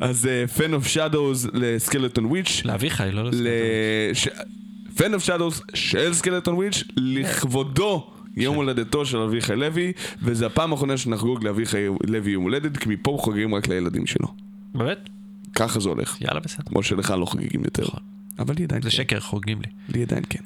אז 0.00 0.28
פן 0.56 0.74
אוף 0.74 0.86
שדוז 0.86 1.48
לסקלטון 1.52 2.24
וויץ'. 2.24 2.62
לאביחי, 2.64 3.08
לא 3.12 3.24
לסקלטון. 3.24 4.54
פן 4.96 5.14
אוף 5.14 5.22
שדוז 5.22 5.62
של 5.74 6.14
סקלטון 6.14 6.54
וויץ', 6.54 6.84
לכבודו. 6.96 8.10
יום 8.36 8.56
הולדתו 8.56 9.06
של 9.06 9.18
אביחי 9.18 9.56
לוי, 9.56 9.92
וזה 10.22 10.46
הפעם 10.46 10.72
האחרונה 10.72 10.96
שנחגוג 10.96 11.44
לאביחי 11.44 11.86
לוי 12.06 12.30
יום 12.30 12.42
הולדת, 12.42 12.76
כי 12.76 12.88
מפה 12.88 13.16
חוגגים 13.20 13.54
רק 13.54 13.68
לילדים 13.68 14.06
שלו. 14.06 14.28
באמת? 14.74 15.08
ככה 15.54 15.80
זה 15.80 15.88
הולך. 15.88 16.20
יאללה, 16.20 16.40
בסדר. 16.40 16.64
כמו 16.66 16.82
שלך 16.82 17.10
לא 17.10 17.26
חוגגים 17.26 17.64
יותר. 17.64 17.84
אבל 18.38 18.54
לי 18.58 18.64
עדיין 18.64 18.82
זה 18.82 18.90
כן. 18.90 18.96
שקר, 18.96 19.20
חוגגים 19.20 19.60
לי. 19.62 19.68
לי 19.88 20.02
עדיין 20.02 20.22
כן. 20.30 20.40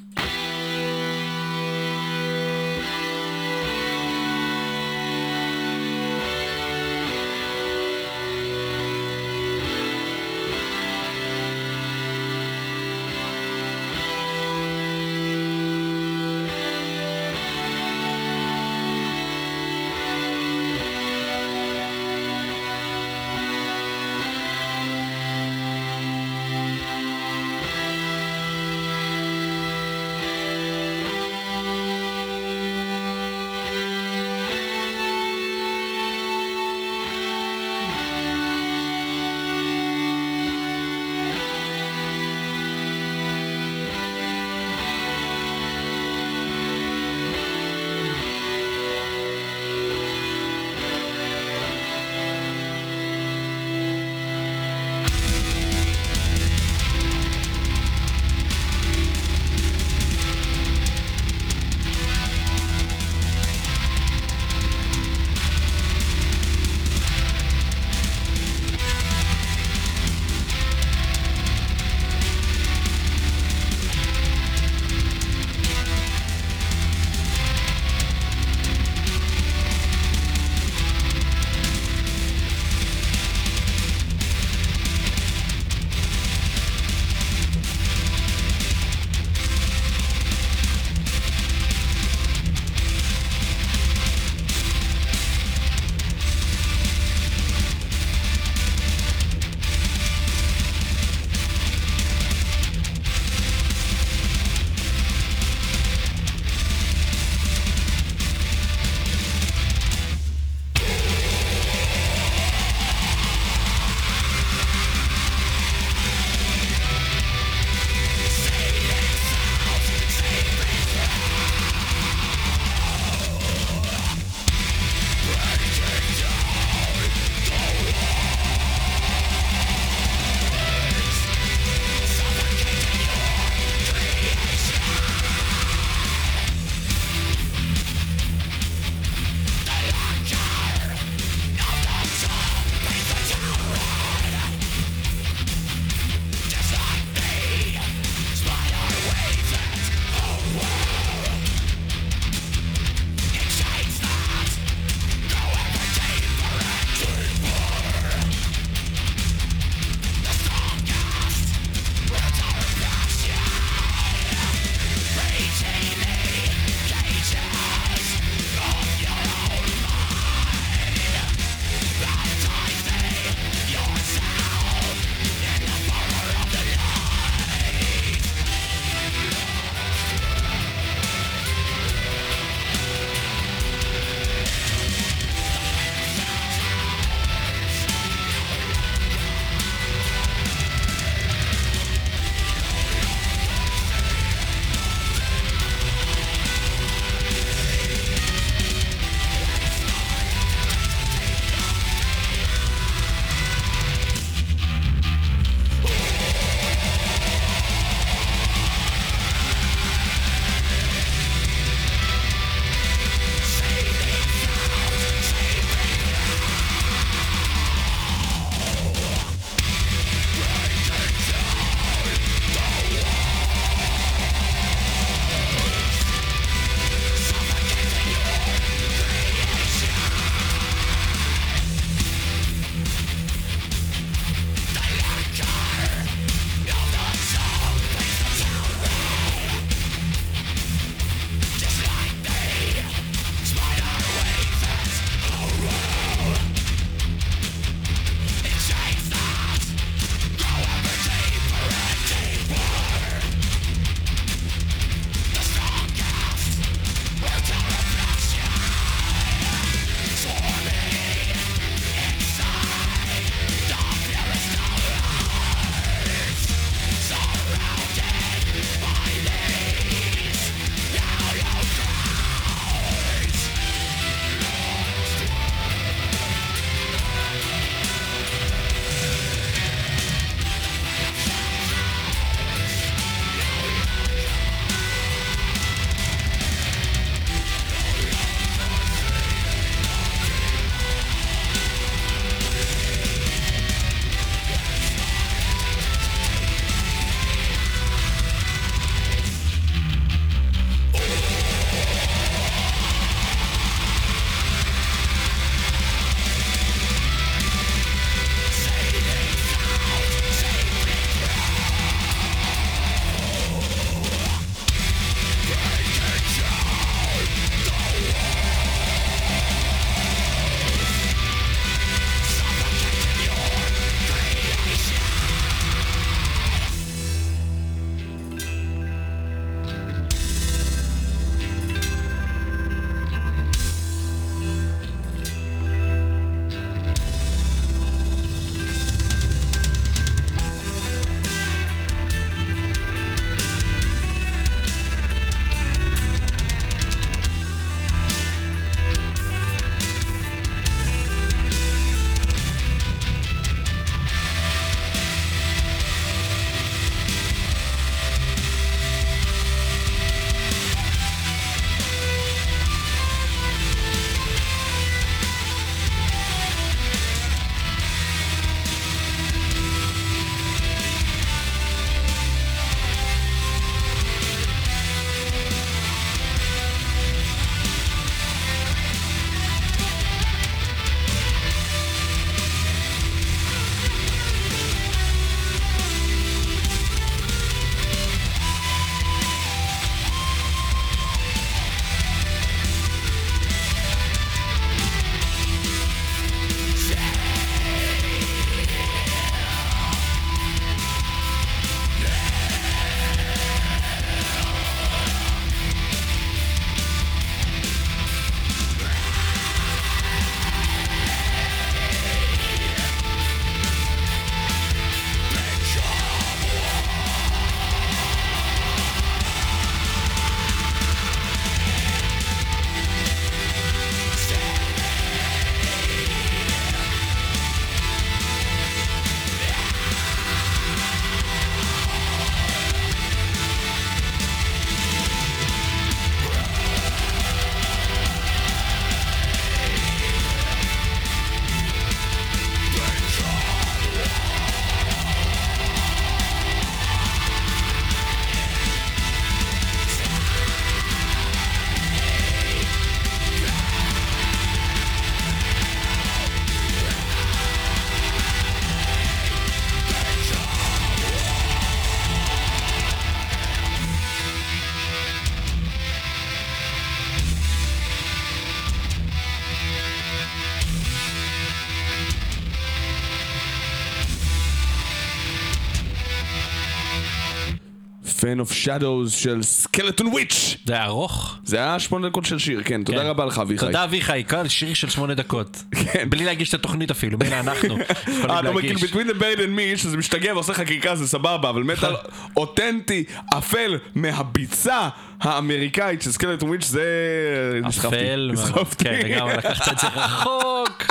Fan 478.29 478.49
of 478.49 478.53
Shadows 478.53 479.11
של 479.11 479.43
סקלטון 479.43 480.07
וויץ'. 480.07 480.57
זה 480.65 480.73
היה 480.73 480.85
ארוך. 480.85 481.37
זה 481.45 481.57
היה 481.57 481.79
שמונה 481.79 482.09
דקות 482.09 482.25
של 482.25 482.39
שיר, 482.39 482.63
כן, 482.65 482.85
תודה 482.85 482.99
כן. 482.99 483.07
רבה 483.07 483.25
לך 483.25 483.39
אביחי. 483.39 483.67
תודה 483.67 483.85
אביחי, 483.85 484.23
שיר 484.49 484.75
של 484.75 484.89
שמונה 484.89 485.15
דקות. 485.15 485.63
כן. 485.93 486.11
בלי 486.11 486.25
להגיש 486.25 486.49
את 486.49 486.55
התוכנית 486.55 486.91
אפילו, 486.91 487.19
מילא 487.19 487.41
אנחנו. 487.41 487.77
אה, 487.77 488.41
אתה 488.41 488.49
אומר 488.49 488.61
כאילו 488.61 488.81
between 488.81 489.09
the 489.09 489.21
bird 489.21 489.39
and 489.39 489.59
me, 489.59 489.77
שזה 489.77 489.97
משתגע 489.97 490.35
ועושה 490.35 490.55
חקיקה 490.55 490.97
זה 490.97 491.09
סבבה, 491.09 491.51
אבל 491.51 491.63
מטאל 491.63 491.95
אותנטי, 492.37 493.05
אפל, 493.39 493.79
מהביצה 493.95 494.89
האמריקאית 495.21 496.03
של 496.03 496.13
סקלטון 496.13 496.49
וויץ' 496.49 496.65
זה... 496.65 497.61
אפל. 497.69 498.33
כן, 498.79 499.01
לגמרי 499.05 499.37
לקחת 499.37 499.73
את 499.73 499.79
זה 499.79 499.87
רחוק. 499.87 500.88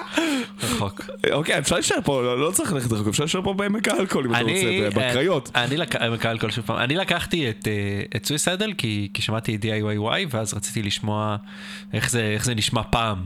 רחוק. 0.77 1.01
אוקיי, 1.31 1.59
אפשר 1.59 1.75
להישאר 1.75 1.97
פה, 2.03 2.21
לא 2.23 2.39
לא 2.39 2.51
צריך 2.51 2.73
ללכת 2.73 2.91
רחוק, 2.91 3.07
אפשר 3.07 3.23
להישאר 3.23 3.41
פה 3.41 3.53
בעמק 3.53 3.87
האלכוהול 3.87 4.25
אם 4.27 4.31
אתה 4.31 4.39
אני, 4.41 4.85
רוצה, 4.87 4.99
בקריות. 4.99 5.51
אה, 5.55 5.63
אני 5.63 5.77
לק- 5.77 5.95
עמק 5.95 6.25
האלכוהול 6.25 6.51
שוב 6.51 6.65
פעם, 6.65 6.77
אני 6.77 6.95
לקחתי 6.95 7.49
את, 7.49 7.67
אה, 7.67 7.73
את 8.15 8.25
Suicidal 8.25 8.73
כי, 8.77 9.07
כי 9.13 9.21
שמעתי 9.21 9.55
את 9.55 9.65
DIYY 9.65 10.27
ואז 10.29 10.53
רציתי 10.53 10.83
לשמוע 10.83 11.35
איך 11.93 12.09
זה, 12.11 12.21
איך 12.33 12.45
זה 12.45 12.55
נשמע 12.55 12.81
פעם. 12.89 13.17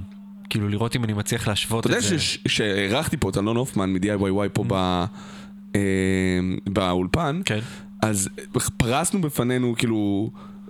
כאילו 0.49 0.69
לראות 0.69 0.95
אם 0.95 1.03
אני 1.03 1.13
מצליח 1.13 1.47
להשוות 1.47 1.85
אתה 1.85 1.93
את 1.93 2.03
יודע 2.03 2.07
זה. 2.09 2.19
שש- 2.19 2.37
שאירחתי 2.47 3.17
פה 3.17 3.29
את 3.29 3.37
אלון 3.37 3.57
הופמן 3.57 3.93
מ-DIYY 3.93 4.49
פה 4.53 4.63
ב- 4.67 5.05
אה, 5.75 5.79
באולפן, 6.69 7.41
כן. 7.45 7.59
אז 8.01 8.29
פרסנו 8.77 9.21
בפנינו 9.21 9.75
כאילו... 9.77 10.29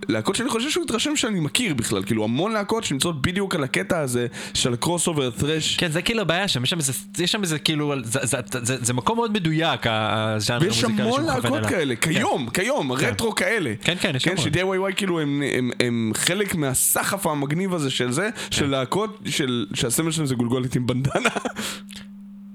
להקות 0.09 0.35
שאני 0.35 0.49
חושב 0.49 0.69
שהוא 0.69 0.83
התרשם 0.85 1.15
שאני 1.15 1.39
מכיר 1.39 1.73
בכלל, 1.73 2.03
כאילו 2.03 2.23
המון 2.23 2.51
להקות 2.51 2.83
שנמצאות 2.83 3.21
בדיוק 3.21 3.55
על 3.55 3.63
הקטע 3.63 3.99
הזה 3.99 4.27
של 4.53 4.73
הקרוס 4.73 5.07
אובר 5.07 5.29
thrash 5.39 5.77
כן, 5.77 5.91
זה 5.91 6.01
כאילו 6.01 6.21
הבעיה 6.21 6.47
שם, 6.47 6.63
יש 6.63 6.69
שם 6.69 6.77
איזה, 6.77 6.93
יש 7.19 7.31
שם 7.31 7.41
איזה 7.41 7.59
כאילו, 7.59 7.93
זה, 8.03 8.19
זה, 8.23 8.37
זה, 8.63 8.77
זה 8.81 8.93
מקום 8.93 9.17
מאוד 9.17 9.31
מדויק, 9.33 9.81
הז'אנר 9.89 10.59
ויש 10.61 10.83
המוזיקלי 10.83 11.03
המון 11.03 11.21
שהוא 11.21 11.31
מכוון 11.31 11.43
להקות 11.43 11.57
אליו. 11.57 11.69
כאלה, 11.69 11.95
כן. 11.95 12.13
כיום, 12.13 12.49
כיום, 12.49 12.91
רטרו 12.91 13.35
כאלה. 13.35 13.73
כן, 13.81 13.95
כן, 14.01 14.11
יש 14.15 14.23
כן, 14.23 14.31
המון. 14.31 14.43
ש-DIY 14.89 14.95
כאילו 14.95 15.19
הם, 15.19 15.43
הם, 15.57 15.71
הם 15.79 16.11
חלק 16.15 16.55
מהסחף 16.55 17.27
המגניב 17.27 17.73
הזה 17.73 17.89
של 17.91 18.11
זה, 18.11 18.29
כן. 18.35 18.51
של 18.51 18.65
להקות 18.69 19.19
של- 19.25 19.65
שהסמל 19.73 20.11
שלהם 20.11 20.27
זה 20.27 20.35
גולגולת 20.35 20.75
עם 20.75 20.87
בנדנה. 20.87 21.29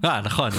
אה, 0.05 0.20
נכון, 0.24 0.51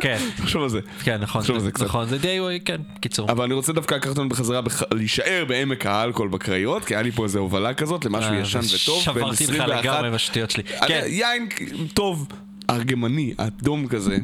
כן, 0.00 0.18
תחשוב 0.36 0.62
על 0.62 0.68
זה. 0.68 0.80
כן, 1.02 1.20
נכון, 1.20 1.40
תחשוב 1.40 1.56
על 1.56 1.62
זה 1.62 1.70
קצת. 1.72 1.84
נכון, 1.84 2.08
זה 2.08 2.18
די, 2.18 2.38
כן, 2.64 2.80
קיצור. 3.00 3.30
אבל 3.30 3.44
אני 3.44 3.54
רוצה 3.54 3.72
דווקא 3.72 3.94
לקחת 3.94 4.10
אותנו 4.10 4.28
בחזרה, 4.28 4.60
בח... 4.60 4.82
להישאר 4.94 5.44
בעמק 5.48 5.86
האלכוהול 5.86 6.28
בקריות, 6.28 6.84
כי 6.84 6.94
היה 6.94 7.02
לי 7.02 7.10
פה 7.10 7.24
איזה 7.24 7.38
הובלה 7.38 7.74
כזאת 7.74 8.04
למשהו 8.04 8.32
אה, 8.32 8.38
ישן 8.38 8.58
וטוב. 8.58 9.02
שברתי 9.02 9.44
לך 9.44 9.50
21. 9.50 9.68
לגמרי 9.68 10.08
עם 10.08 10.14
השטויות 10.14 10.50
שלי. 10.50 10.62
כן, 10.62 11.02
יין 11.06 11.48
טוב, 11.94 12.28
ארגמני, 12.70 13.34
אדום 13.36 13.86
כזה, 13.86 14.16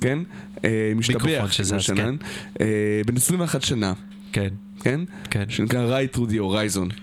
כן? 0.00 0.18
אה, 0.64 0.92
משתבח, 0.96 1.24
מיקרופון 1.24 1.50
שזה 1.50 1.70
כמו 1.70 1.78
אז, 1.78 1.84
שנן. 1.84 2.16
אה, 2.60 2.66
בן 3.06 3.16
21 3.16 3.62
שנה, 3.62 3.92
כן, 4.32 4.48
כן? 4.80 5.00
כן. 5.30 5.44
שנקרא 5.48 6.00
Right 6.00 6.16
through 6.16 6.30
the 6.30 6.36
Horizon, 6.36 6.94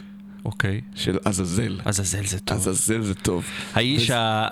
אוקיי. 0.46 0.82
של 0.96 1.18
עזאזל. 1.26 1.80
עזאזל 1.86 2.26
זה 2.26 2.40
טוב. 2.40 2.58
עזאזל 2.58 3.02
זה 3.02 3.14
טוב. 3.14 3.46
האיש 3.74 4.10
ה... 4.10 4.48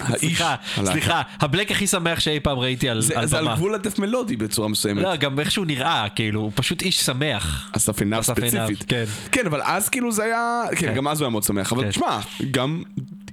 ה- 0.00 0.18
סליחה. 0.18 0.54
סליחה, 0.84 1.22
הבלק 1.40 1.70
הכי 1.70 1.86
שמח 1.86 2.20
שאי 2.20 2.40
פעם 2.40 2.58
ראיתי 2.58 2.88
על 2.88 3.00
זה 3.00 3.18
על 3.18 3.26
זה 3.26 3.38
על 3.38 3.44
במה. 3.44 3.54
גבול 3.54 3.74
הדף 3.74 3.98
מלודי 3.98 4.36
בצורה 4.36 4.68
מסוימת. 4.68 5.02
לא, 5.02 5.16
גם 5.16 5.40
איך 5.40 5.50
שהוא 5.50 5.66
נראה, 5.66 6.06
כאילו, 6.14 6.40
הוא 6.40 6.52
פשוט 6.54 6.82
איש 6.82 7.00
שמח. 7.00 7.70
אסף 7.76 7.98
עינב, 8.00 8.20
ספציפית. 8.22 8.84
כן. 8.88 9.04
כן, 9.32 9.46
אבל 9.46 9.60
אז 9.64 9.88
כאילו 9.88 10.12
זה 10.12 10.24
היה... 10.24 10.62
כן, 10.70 10.76
כן. 10.76 10.94
גם 10.94 11.08
אז 11.08 11.20
הוא 11.20 11.24
היה 11.26 11.30
מאוד 11.30 11.42
שמח. 11.42 11.72
אבל 11.72 11.82
כן. 11.82 11.90
תשמע, 11.90 12.18
גם 12.50 12.82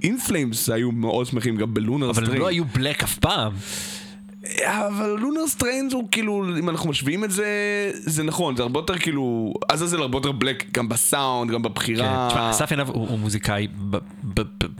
אינפלאמס 0.03 0.69
היו 0.69 0.91
מאוד 0.91 1.25
שמחים, 1.27 1.57
גם 1.57 1.73
בלונר 1.73 2.09
אבל 2.09 2.25
הם 2.25 2.33
לא 2.33 2.47
היו 2.47 2.65
בלק 2.65 3.03
אף 3.03 3.17
פעם. 3.17 3.51
אבל 4.65 5.09
לונר 5.19 5.47
סטריינג' 5.47 5.93
הוא 5.93 6.07
כאילו, 6.11 6.45
אם 6.59 6.69
אנחנו 6.69 6.89
משווים 6.89 7.23
את 7.23 7.31
זה, 7.31 7.45
זה 7.93 8.23
נכון, 8.23 8.55
זה 8.55 8.63
הרבה 8.63 8.79
יותר 8.79 8.97
כאילו... 8.97 9.53
עזאזל 9.69 10.01
הרבה 10.01 10.17
יותר 10.17 10.31
בלק, 10.31 10.65
גם 10.73 10.89
בסאונד, 10.89 11.51
גם 11.51 11.63
כן, 11.63 11.69
בבחירה. 11.69 12.27
תשמע, 12.31 12.49
אסף 12.51 12.71
עינב 12.71 12.89
הוא 12.89 13.07
הוא 13.09 13.19
מוזיקאי 13.19 13.67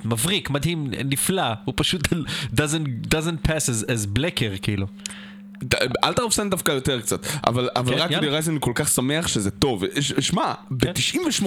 מבריק, 0.05 0.49
מדהים, 0.49 0.87
נפלא, 1.05 1.43
הוא 1.65 1.73
פשוט 1.77 2.07
doesn't 2.55 3.07
doesn't 3.07 3.47
pass 3.47 3.69
as- 3.69 3.85
as 3.85 4.17
blacker, 4.17 4.57
כאילו. 4.61 4.87
ד- 5.63 5.75
אלטר 6.03 6.23
אוף 6.23 6.33
סן 6.33 6.49
דווקא 6.49 6.71
יותר 6.71 7.01
קצת, 7.01 7.25
אבל, 7.47 7.69
אבל 7.75 7.93
כן, 7.95 7.99
רק. 8.01 8.11
רייזן 8.23 8.59
כל 8.59 8.71
כך 8.75 8.89
שמח 8.89 9.27
שזה 9.27 9.51
טוב. 9.51 9.83
שמע, 9.99 10.53
ב-98, 10.71 11.45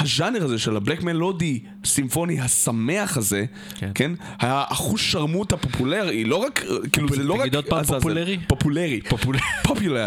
הז'אנר 0.00 0.44
הזה 0.44 0.58
של 0.58 0.76
הבלק 0.76 1.02
מלודי 1.02 1.60
סימפוני 1.84 2.40
השמח 2.40 3.16
הזה, 3.16 3.44
כן. 3.74 3.90
כן, 3.94 4.12
היה 4.40 4.64
אחוז 4.68 5.00
שרמוט 5.00 5.52
הפופולרי, 5.52 6.24
לא 6.24 6.36
רק, 6.36 6.64
כאילו 6.92 7.08
זה 7.08 7.22
לא 7.22 7.34
רק... 7.34 7.40
תגיד 7.40 7.54
עוד 7.54 7.64
פעם. 7.64 7.84
פופולרי? 7.84 8.38
פופולרי. 8.48 9.00
פופולר. 9.08 9.38
פופולר, 9.62 10.06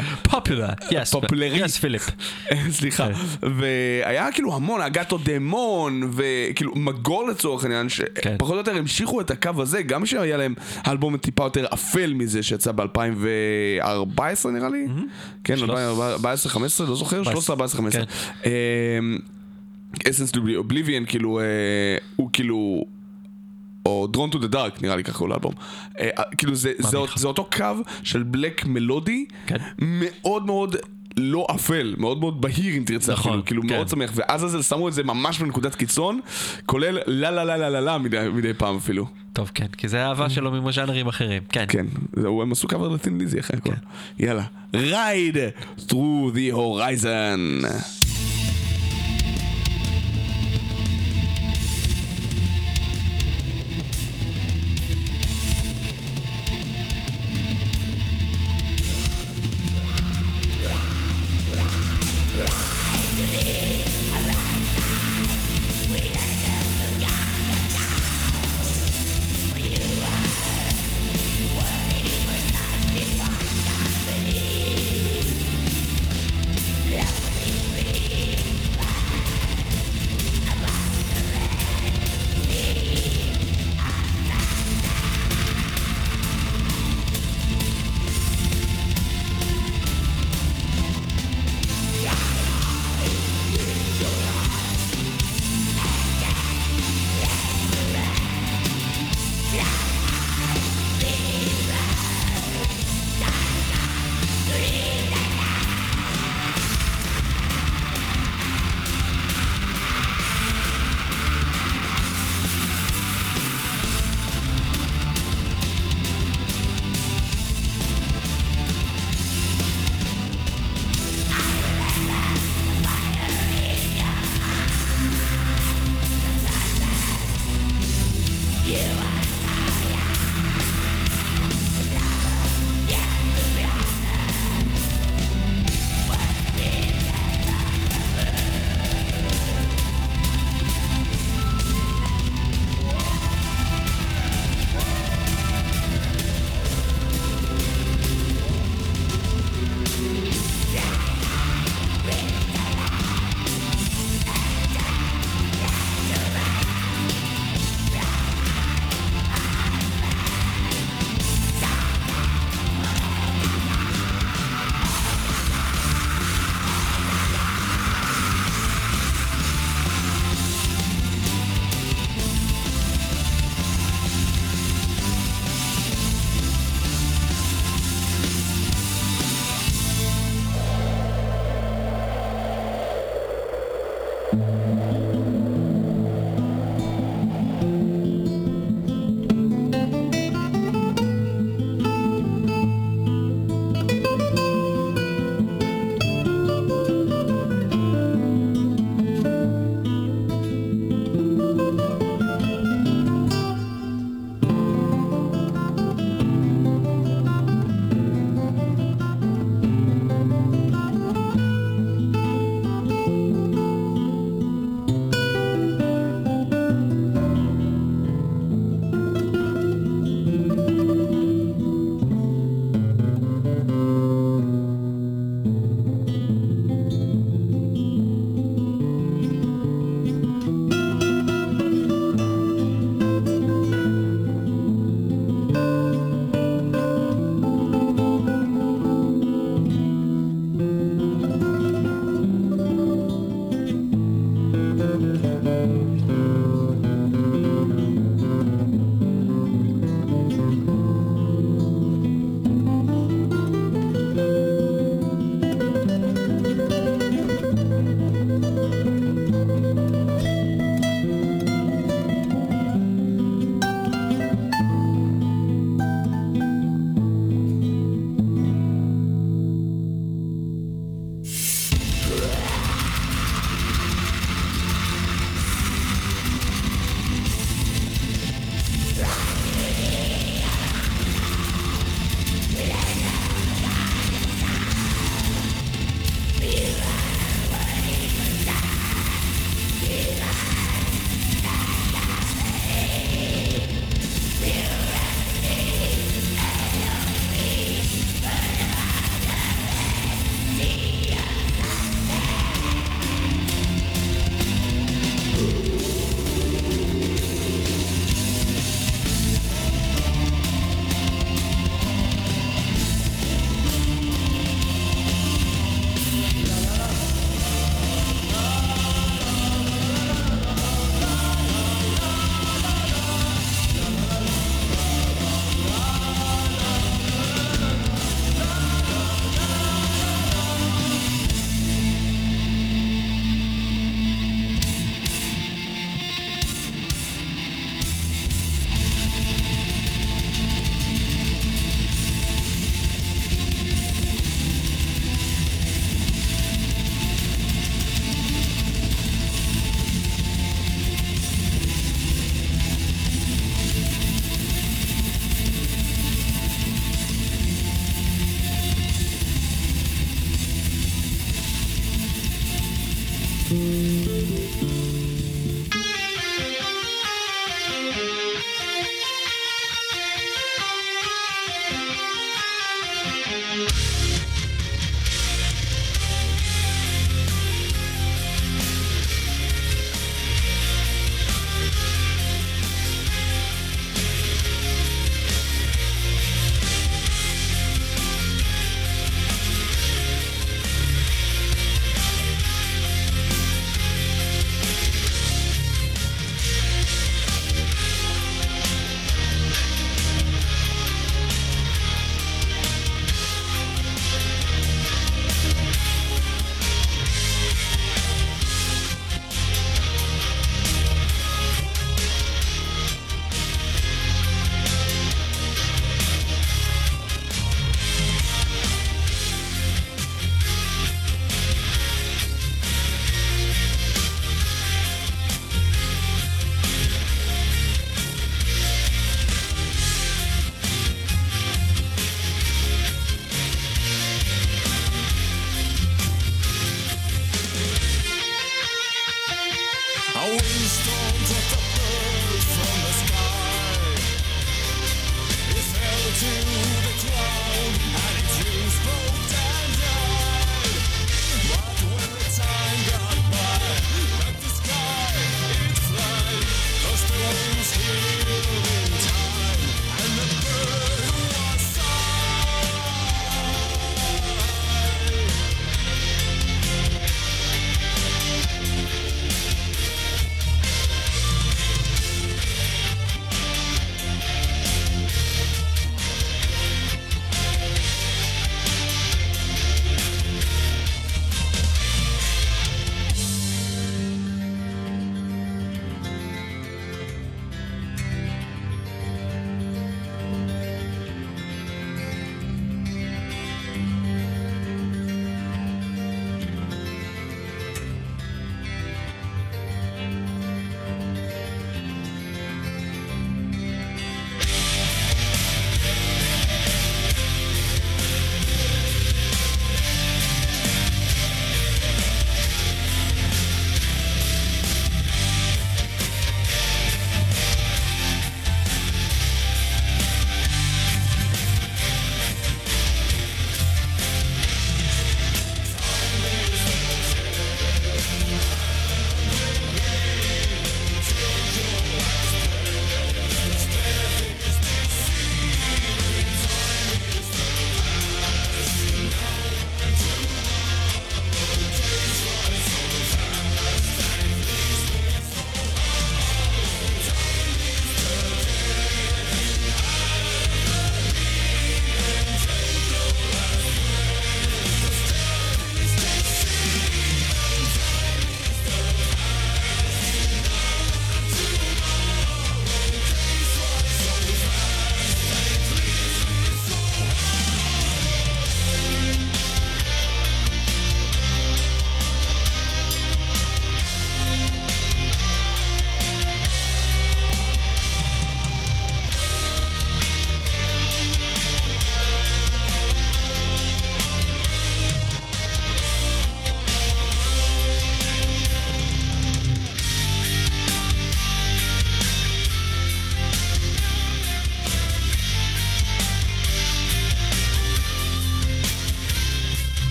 פופולרי. 1.12 1.66
יס 1.66 1.78
פיליפ. 1.78 2.10
סליחה. 2.78 3.08
והיה 3.42 4.32
כאילו 4.32 4.56
המון, 4.56 4.82
אגטו 4.82 5.20
דמון, 5.24 6.12
וכאילו 6.14 6.76
מגור 6.76 7.28
לצורך 7.28 7.64
העניין, 7.64 7.88
כן. 8.16 8.36
שפחות 8.36 8.52
או 8.52 8.58
יותר 8.58 8.76
המשיכו 8.76 9.22
את 9.22 9.32
הקו 9.32 9.52
הזה, 9.58 9.82
גם 9.82 10.06
שהיה 10.06 10.38
להם 10.38 10.54
אלבום 10.88 11.18
טיפה 11.18 11.44
יותר 11.44 11.66
אפל 11.74 12.14
מזה, 12.14 12.44
שיצא 12.44 12.72
ב-2014 12.72 14.48
נראה 14.54 14.70
לי. 14.70 14.88
כן, 15.44 15.54
2014, 15.54 16.52
15, 16.52 16.88
לא 16.88 16.96
זוכר, 16.96 17.24
13, 17.24 17.54
14, 17.54 17.78
15. 17.78 18.06
כן. 18.06 18.50
אסנס 20.10 20.32
אובליביאן, 20.56 21.06
כאילו, 21.06 21.40
אה, 21.40 21.46
הוא 22.16 22.30
כאילו... 22.34 22.86
או 23.86 24.08
Drawn 24.16 24.36
to 24.36 24.38
the 24.38 24.54
Dark, 24.54 24.82
נראה 24.82 24.96
לי 24.96 25.04
ככה 25.04 25.20
הוא 25.20 25.30
לאלבום. 25.30 25.54
אה, 26.00 26.10
אה, 26.18 26.24
כאילו 26.38 26.56
זה, 26.56 26.72
זה. 26.78 26.98
זה 27.16 27.28
אותו 27.28 27.50
קו 27.58 27.66
של 28.04 28.24
בלק 28.24 28.66
מלודי, 28.66 29.26
כן. 29.48 29.58
מאוד 29.78 30.46
מאוד 30.46 30.76
לא 31.18 31.48
אפל, 31.56 31.96
מאוד 31.98 32.20
מאוד 32.20 32.42
בהיר 32.42 32.78
אם 32.78 32.84
תרצה 32.86 33.14
נכון, 33.14 33.32
אפילו, 33.32 33.46
כאילו 33.46 33.62
כן. 33.62 33.68
מאוד 33.76 33.90
שמח, 33.90 34.12
ואז 34.16 34.46
אז 34.46 34.68
שמו 34.68 34.88
את 34.88 34.94
זה 34.94 35.04
ממש 35.04 35.40
בנקודת 35.40 35.76
קיצון, 35.76 36.20
כולל 36.66 37.00
לה 37.08 37.32
לה 37.32 37.44
לה 37.44 37.58
לה 37.58 37.70
לה 37.70 37.82
לה 37.82 37.98
מדי, 37.98 38.26
מדי 38.34 38.54
פעם 38.54 38.78
אפילו. 38.78 39.06
טוב, 39.34 39.52
כן, 39.54 39.68
כי 39.78 39.88
זה 39.88 40.06
האהבה 40.06 40.30
שלו 40.30 40.52
ממז'אנרים 40.52 41.08
אחרים. 41.08 41.44
כן. 41.50 41.66
כן, 41.70 41.86
זהו, 42.16 42.42
הם 42.42 42.52
עשו 42.52 42.68
קאבר 42.68 42.88
לטין 42.88 43.18
ליזי 43.18 43.40
אחרי 43.40 43.58
הכל. 43.58 43.74
יאללה, 44.20 44.44
ride 44.76 45.80
through 45.80 46.34
the 46.36 46.56
horizon. 46.56 47.66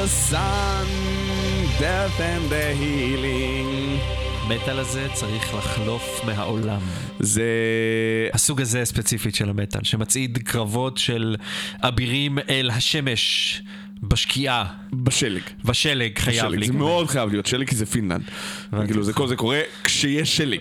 Winter 0.00 0.32
Sun, 0.32 0.86
Death 1.80 2.20
and 2.20 2.52
the 2.52 2.74
Healing. 2.80 4.00
המטאל 4.42 4.78
הזה 4.78 5.06
צריך 5.12 5.54
לחלוף 5.54 6.20
מהעולם. 6.26 6.80
זה... 7.18 7.42
הסוג 8.32 8.60
הזה 8.60 8.84
ספציפית 8.84 9.34
של 9.34 9.48
המטאל, 9.48 9.80
שמצעיד 9.82 10.38
קרבות 10.38 10.98
של 10.98 11.36
אבירים 11.82 12.38
אל 12.48 12.70
השמש 12.70 13.62
בשקיעה, 14.02 14.64
בשלג. 14.92 15.42
בשלג 15.64 16.18
חייב 16.18 16.50
שלג. 16.50 16.64
זה. 16.64 16.72
מאוד 16.72 17.08
חייב 17.08 17.30
להיות 17.30 17.46
שלג 17.46 17.68
כי 17.68 17.74
זה 17.74 17.86
פינלנד. 17.86 18.22
כאילו 18.86 19.02
זה 19.02 19.12
כל 19.12 19.28
זה 19.28 19.36
קורה 19.36 19.60
כשיש 19.84 20.36
שלג. 20.36 20.60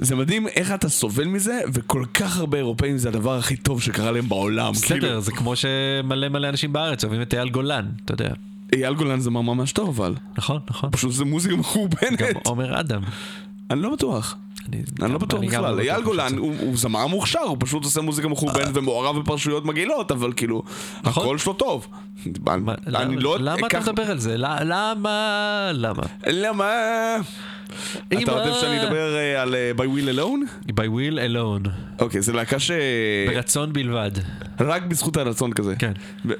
זה 0.00 0.16
מדהים 0.16 0.48
איך 0.48 0.72
אתה 0.74 0.88
סובל 0.88 1.24
מזה, 1.24 1.60
וכל 1.72 2.04
כך 2.14 2.36
הרבה 2.38 2.58
אירופאים 2.58 2.98
זה 2.98 3.08
הדבר 3.08 3.36
הכי 3.38 3.56
טוב 3.56 3.82
שקרה 3.82 4.10
להם 4.10 4.28
בעולם. 4.28 4.72
בסדר, 4.72 5.00
כאילו, 5.00 5.20
זה 5.20 5.32
כמו 5.32 5.56
שמלא 5.56 6.28
מלא 6.28 6.48
אנשים 6.48 6.72
בארץ 6.72 7.04
אוהבים 7.04 7.22
את 7.22 7.34
אייל 7.34 7.48
גולן, 7.48 7.86
אתה 8.04 8.12
יודע. 8.12 8.28
אייל 8.72 8.94
גולן 8.94 9.20
זמר 9.20 9.40
ממש 9.40 9.72
טוב, 9.72 9.88
אבל. 10.00 10.14
נכון, 10.38 10.60
נכון. 10.70 10.90
פשוט 10.90 11.12
זה 11.12 11.24
מוזיקה 11.24 11.54
גם 11.54 11.60
מחורבנת. 11.60 12.20
עומר 12.46 12.80
אדם. 12.80 13.02
אני 13.70 13.82
לא 13.82 13.90
בטוח. 13.90 14.36
אני 14.68 14.82
אני 15.02 15.12
לא 15.12 15.18
בטוח 15.18 15.40
גם 15.40 15.46
בכלל, 15.46 15.74
לא 15.74 15.80
אייל 15.80 16.02
גולן 16.02 16.38
הוא 16.38 16.76
זמר 16.76 17.06
מוכשר, 17.06 17.38
הוא 17.40 17.56
פשוט 17.60 17.84
עושה 17.84 18.00
מוזיקה 18.00 18.28
מחורבנת 18.28 18.68
ומעורב 18.74 19.18
בפרשיות 19.18 19.64
מגעילות, 19.64 20.10
אבל 20.10 20.32
כאילו, 20.36 20.62
נכון. 21.04 21.22
הקול 21.22 21.38
שלו 21.38 21.52
טוב. 21.52 21.86
למה- 22.46 22.74
לא 23.16 23.36
למה 23.40 23.66
אתה 23.66 23.80
מדבר 23.80 24.02
על 24.02 24.18
זה? 24.18 24.34
למה? 24.36 24.60
למה? 25.72 26.02
למה? 26.26 26.72
אתה. 28.08 28.32
יודע 28.32 28.54
שאני 28.60 28.82
אדבר 28.82 29.16
אה, 29.16 29.42
על 29.42 29.54
אה, 29.54 29.70
By 29.76 29.82
Will 29.82 30.18
Alone? 30.18 30.70
by 30.70 30.74
will 30.74 31.18
alone. 31.30 31.68
אוקיי, 32.00 32.22
זה 32.22 32.32
להקה 32.32 32.58
ש... 32.58 32.70
ברצון 33.28 33.72
בלבד. 33.72 34.10
רק 34.60 34.82
בזכות 34.82 35.16
הרצון 35.16 35.52
כזה. 35.52 35.74
כן. 35.78 35.92
ו- 36.26 36.32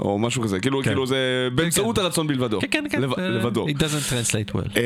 או 0.00 0.18
משהו 0.18 0.42
כזה, 0.42 0.60
כאילו, 0.60 0.78
כן. 0.82 0.84
כאילו 0.90 1.06
זה 1.06 1.16
באמצעות 1.54 1.98
הרצון 1.98 2.26
בלבדו. 2.26 2.60
כן, 2.60 2.68
כן, 2.70 2.84
כן. 2.90 3.00
לב- 3.02 3.10
זה- 3.16 3.28
לבדו. 3.28 3.66
It 3.68 3.72
doesn't 3.72 4.12
translate 4.12 4.54
well. 4.56 4.76
אה, 4.76 4.82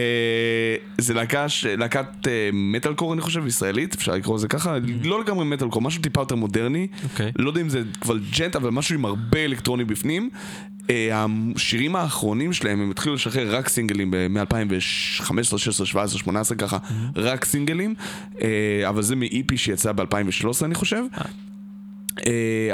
זה 0.98 1.14
להקה, 1.14 1.46
להקת 1.78 2.28
אה, 2.28 2.50
מטאל 2.52 2.94
קור 2.94 3.12
אני 3.12 3.20
חושב, 3.20 3.46
ישראלית, 3.46 3.94
אפשר 3.94 4.12
לקרוא 4.12 4.36
לזה 4.36 4.48
ככה, 4.48 4.76
לא 5.04 5.20
לגמרי 5.20 5.44
מטאל 5.44 5.68
קור, 5.68 5.82
משהו 5.82 6.02
טיפה 6.02 6.20
יותר 6.20 6.34
מודרני. 6.34 6.86
Mm. 6.92 7.04
אוקיי. 7.04 7.32
לא 7.38 7.48
יודע 7.50 7.60
אם 7.60 7.68
זה 7.68 7.82
כבר 8.00 8.16
ג'נט, 8.38 8.56
אבל 8.56 8.70
משהו 8.70 8.94
עם 8.94 9.04
הרבה 9.04 9.44
אלקטרוני 9.44 9.84
בפנים. 9.84 10.30
אה, 10.90 11.24
השירים 11.56 11.96
האחרונים 11.96 12.52
שלהם, 12.52 12.80
הם 12.80 12.90
התחילו 12.90 13.14
לשחרר 13.14 13.56
רק 13.56 13.68
סינגלים 13.68 14.10
מ-2015, 14.30 15.24
16, 15.58 15.86
17, 15.86 16.18
18 16.18 16.58
ככה, 16.58 16.78
Mm-hmm. 16.82 16.92
רק 17.20 17.44
סינגלים, 17.44 17.94
אה, 18.42 18.48
אבל 18.88 19.02
זה 19.02 19.16
מ-EP 19.16 19.56
שיצא 19.56 19.92
ב-2013 19.92 20.64
אני 20.64 20.74
חושב. 20.74 21.02
אה, 21.18 21.22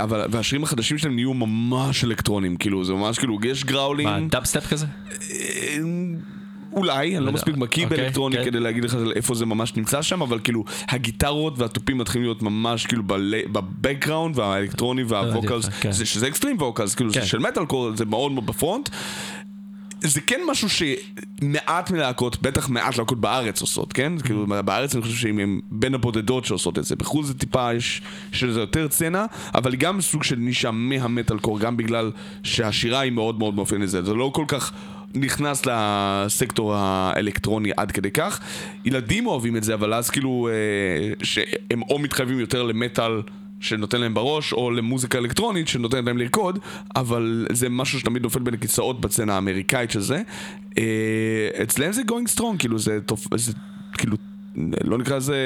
אבל, 0.03 0.27
והשירים 0.31 0.63
החדשים 0.65 0.99
שלהם 0.99 1.15
נהיו 1.15 1.35
ממש 1.35 2.05
אלקטרונים, 2.05 2.57
כאילו, 2.57 2.85
זה 2.85 2.93
ממש 2.93 3.19
כאילו, 3.19 3.39
יש 3.45 3.65
גראולים. 3.65 4.09
מה, 4.09 4.19
דאבסטפ 4.31 4.67
כזה? 4.67 4.87
אה, 5.31 5.77
אולי, 6.73 7.07
אני 7.17 7.25
לא 7.25 7.29
יודע. 7.29 7.33
מספיק 7.33 7.57
מקיא 7.57 7.85
אוקיי, 7.85 7.99
באלקטרוני 7.99 8.37
כן. 8.37 8.45
כדי 8.45 8.61
להגיד 8.61 8.85
לך 8.85 8.97
איפה 9.17 9.35
זה 9.35 9.47
ממש 9.47 9.77
נמצא 9.77 10.03
שם, 10.03 10.23
אבל 10.23 10.39
כאילו, 10.45 10.65
הגיטרות 10.89 11.59
והתופים 11.59 11.99
מתחילים 11.99 12.25
להיות 12.25 12.43
ממש 12.43 12.87
כאילו 12.87 13.03
ב 13.07 13.18
background, 13.18 14.39
והאלקטרוני 14.39 15.03
וה 15.03 15.17
vocals, 15.17 15.65
יפה, 15.69 15.77
כן. 15.81 15.93
זה- 15.93 16.07
שזה 16.07 16.29
extreme 16.29 16.57
vocals, 16.57 16.95
כאילו, 16.95 17.11
זה 17.11 17.21
כן. 17.21 17.27
של 17.27 17.39
מטאל 17.39 17.65
קור, 17.65 17.97
זה 17.97 18.05
מאוד 18.05 18.33
מאוד 18.33 18.47
ב 18.47 18.53
front. 18.53 18.89
זה 20.01 20.21
כן 20.21 20.41
משהו 20.51 20.69
שמעט 20.69 21.91
מלהקות, 21.91 22.43
בטח 22.43 22.69
מעט 22.69 22.97
להקות 22.97 23.21
בארץ 23.21 23.61
עושות, 23.61 23.93
כן? 23.93 24.13
Mm-hmm. 24.19 24.23
כאילו 24.23 24.47
בארץ 24.65 24.95
אני 24.95 25.03
חושב 25.03 25.17
שהן 25.17 25.61
בין 25.71 25.95
הבודדות 25.95 26.45
שעושות 26.45 26.79
את 26.79 26.85
זה. 26.85 26.97
בחו"ל 26.97 27.25
זה 27.25 27.35
טיפה, 27.35 27.75
יש 27.75 28.03
לזה 28.43 28.61
יותר 28.61 28.89
סצנה, 28.91 29.27
אבל 29.55 29.77
גם 29.77 30.01
סוג 30.01 30.25
של 30.25 30.37
נישה 30.37 30.71
מהמטאל 30.71 31.39
קור, 31.39 31.61
גם 31.61 31.77
בגלל 31.77 32.11
שהשירה 32.43 33.01
היא 33.01 33.13
מאוד 33.13 33.39
מאוד 33.39 33.55
מאופיינת 33.55 33.85
לזה. 33.85 34.03
זה 34.03 34.15
לא 34.15 34.31
כל 34.35 34.45
כך 34.49 34.73
נכנס 35.15 35.63
לסקטור 35.67 36.75
האלקטרוני 36.75 37.71
עד 37.77 37.93
כדי 37.93 38.11
כך. 38.11 38.41
ילדים 38.85 39.27
אוהבים 39.27 39.57
את 39.57 39.65
זה, 39.65 39.75
אבל 39.75 39.95
אז 39.95 40.11
כאילו, 40.11 40.49
אה, 40.53 41.25
שהם 41.25 41.83
או 41.83 41.99
מתחייבים 41.99 42.41
יותר 42.41 42.63
למטאל. 42.63 43.23
שנותן 43.61 44.01
להם 44.01 44.15
בראש, 44.15 44.53
או 44.53 44.71
למוזיקה 44.71 45.19
אלקטרונית 45.19 45.69
שנותנת 45.69 46.05
להם 46.07 46.19
לרקוד, 46.19 46.59
אבל 46.97 47.47
זה 47.53 47.69
משהו 47.69 48.01
שתמיד 48.01 48.23
נופל 48.23 48.41
בין 48.41 48.55
הכיסאות 48.55 49.01
בצנה 49.01 49.35
האמריקאית 49.35 49.91
של 49.91 50.01
זה. 50.01 50.23
אה, 50.79 51.63
אצלם 51.63 51.93
זה 51.93 52.03
going 52.03 52.39
strong, 52.39 52.59
כאילו 52.59 52.79
זה. 52.79 52.99
זה 53.37 53.53
כאילו, 53.93 54.17
לא 54.85 54.99
נקרא 54.99 55.17
לזה 55.17 55.37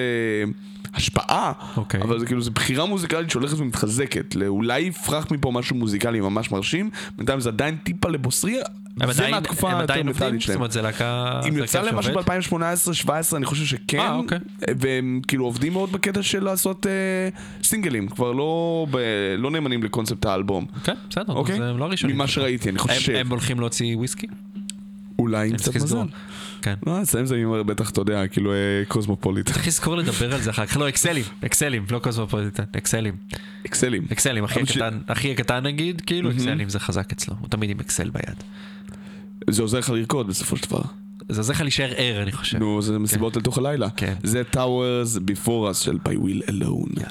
השפעה, 0.94 1.52
אוקיי. 1.76 2.02
אבל 2.02 2.18
זה 2.18 2.26
כאילו, 2.26 2.42
זה 2.42 2.50
בחירה 2.50 2.86
מוזיקלית 2.86 3.30
שהולכת 3.30 3.58
ומתחזקת. 3.58 4.36
אולי 4.46 4.80
יפרח 4.80 5.30
מפה 5.30 5.50
משהו 5.52 5.76
מוזיקלי 5.76 6.20
ממש 6.20 6.50
מרשים, 6.50 6.90
בינתיים 7.16 7.40
זה 7.40 7.48
עדיין 7.48 7.76
טיפה 7.76 8.08
לבוסרי, 8.08 8.56
הם 9.00 9.12
זה 9.12 9.22
עדיין- 9.22 9.34
מהתקופה 9.34 9.70
הם 9.72 9.78
היותר? 9.78 10.02
מטאלית 10.02 10.32
זאת 10.34 10.40
שלהם. 10.42 10.56
אומרת, 10.58 10.72
זה 10.72 10.82
להקה... 10.82 11.40
אם 11.48 11.54
זה 11.54 11.60
הרכב 11.60 11.78
להם 11.84 11.96
משהו 11.96 12.12
שעובד? 12.12 12.30
ב-2018-2017, 13.10 13.36
אני 13.36 13.44
חושב 13.46 13.64
שכן. 13.64 13.98
אה, 13.98 14.14
אוקיי. 14.14 14.38
והם 14.78 15.20
כאילו 15.28 15.44
עובדים 15.44 15.72
מאוד 15.72 15.92
בקטע 15.92 16.22
של 16.22 16.44
לעשות 16.44 16.86
אה, 16.86 16.92
סינגלים, 17.62 18.08
כבר 18.08 18.32
לא, 18.32 18.86
ב, 18.90 18.96
לא 19.38 19.50
נאמנים 19.50 19.82
לקונספט 19.82 20.26
האלבום. 20.26 20.66
כן, 20.84 20.94
בסדר, 21.10 21.32
אוקיי? 21.32 21.54
אז 21.54 21.60
הם 21.60 21.78
לא 21.78 21.84
ראשונים. 21.84 22.16
ממה 22.16 22.26
שראיתי, 22.26 22.68
אני 22.68 22.78
הם- 22.78 22.78
חושב. 22.78 23.12
הם 23.12 23.30
הולכים 23.30 23.60
להוציא 23.60 23.96
וויסקי? 23.96 24.26
אולי 25.18 25.50
עם 25.50 25.56
קצת 25.56 25.76
מזל. 25.76 25.96
כן. 26.64 26.74
לא, 26.86 27.02
אצלם 27.02 27.26
זה 27.26 27.40
אומר, 27.44 27.62
בטח, 27.62 27.90
אתה 27.90 28.00
יודע, 28.00 28.26
כאילו 28.26 28.52
אה, 28.52 28.56
קוסמופוליט. 28.88 29.46
צריך 29.46 29.66
לזכור 29.66 29.96
לדבר 29.96 30.34
על 30.34 30.40
זה 30.40 30.50
אחר 30.50 30.66
כך. 30.66 30.76
לא, 30.76 30.88
אקסלים, 30.88 31.24
אקסלים, 31.44 31.84
לא 31.90 31.98
קוסמופוליטן, 31.98 32.62
אקסלים. 32.76 33.14
אקסלים. 33.66 34.02
אקסלים, 34.12 34.44
אחי 34.44 34.66
ש- 34.66 34.70
הקטן, 34.70 34.98
אחי 35.06 35.32
הקטן 35.32 35.62
נגיד, 35.66 36.00
כאילו 36.00 36.30
אקסלים 36.30 36.68
זה 36.68 36.80
חזק 36.80 37.12
אצלו, 37.12 37.34
הוא 37.40 37.48
תמיד 37.48 37.70
עם 37.70 37.80
אקסל 37.80 38.10
ביד. 38.10 38.36
זה 39.50 39.62
עוזר 39.62 39.78
לך 39.78 39.90
לרקוד 39.90 40.28
בסופו 40.28 40.56
של 40.56 40.66
דבר. 40.68 40.82
זה 41.28 41.40
עוזר 41.40 41.52
לך 41.52 41.60
להישאר 41.60 41.92
ער, 41.96 42.22
אני 42.22 42.32
חושב. 42.32 42.58
נו, 42.58 42.82
זה 42.82 42.98
מסיבות 42.98 43.36
לתוך 43.36 43.58
הלילה. 43.58 43.88
כן. 43.96 44.14
זה 44.22 44.42
Towers 44.52 45.18
Before 45.18 45.46
Us 45.70 45.84
של 45.84 45.98
by 46.08 46.12
Will 46.12 46.50
Alone. 46.50 47.04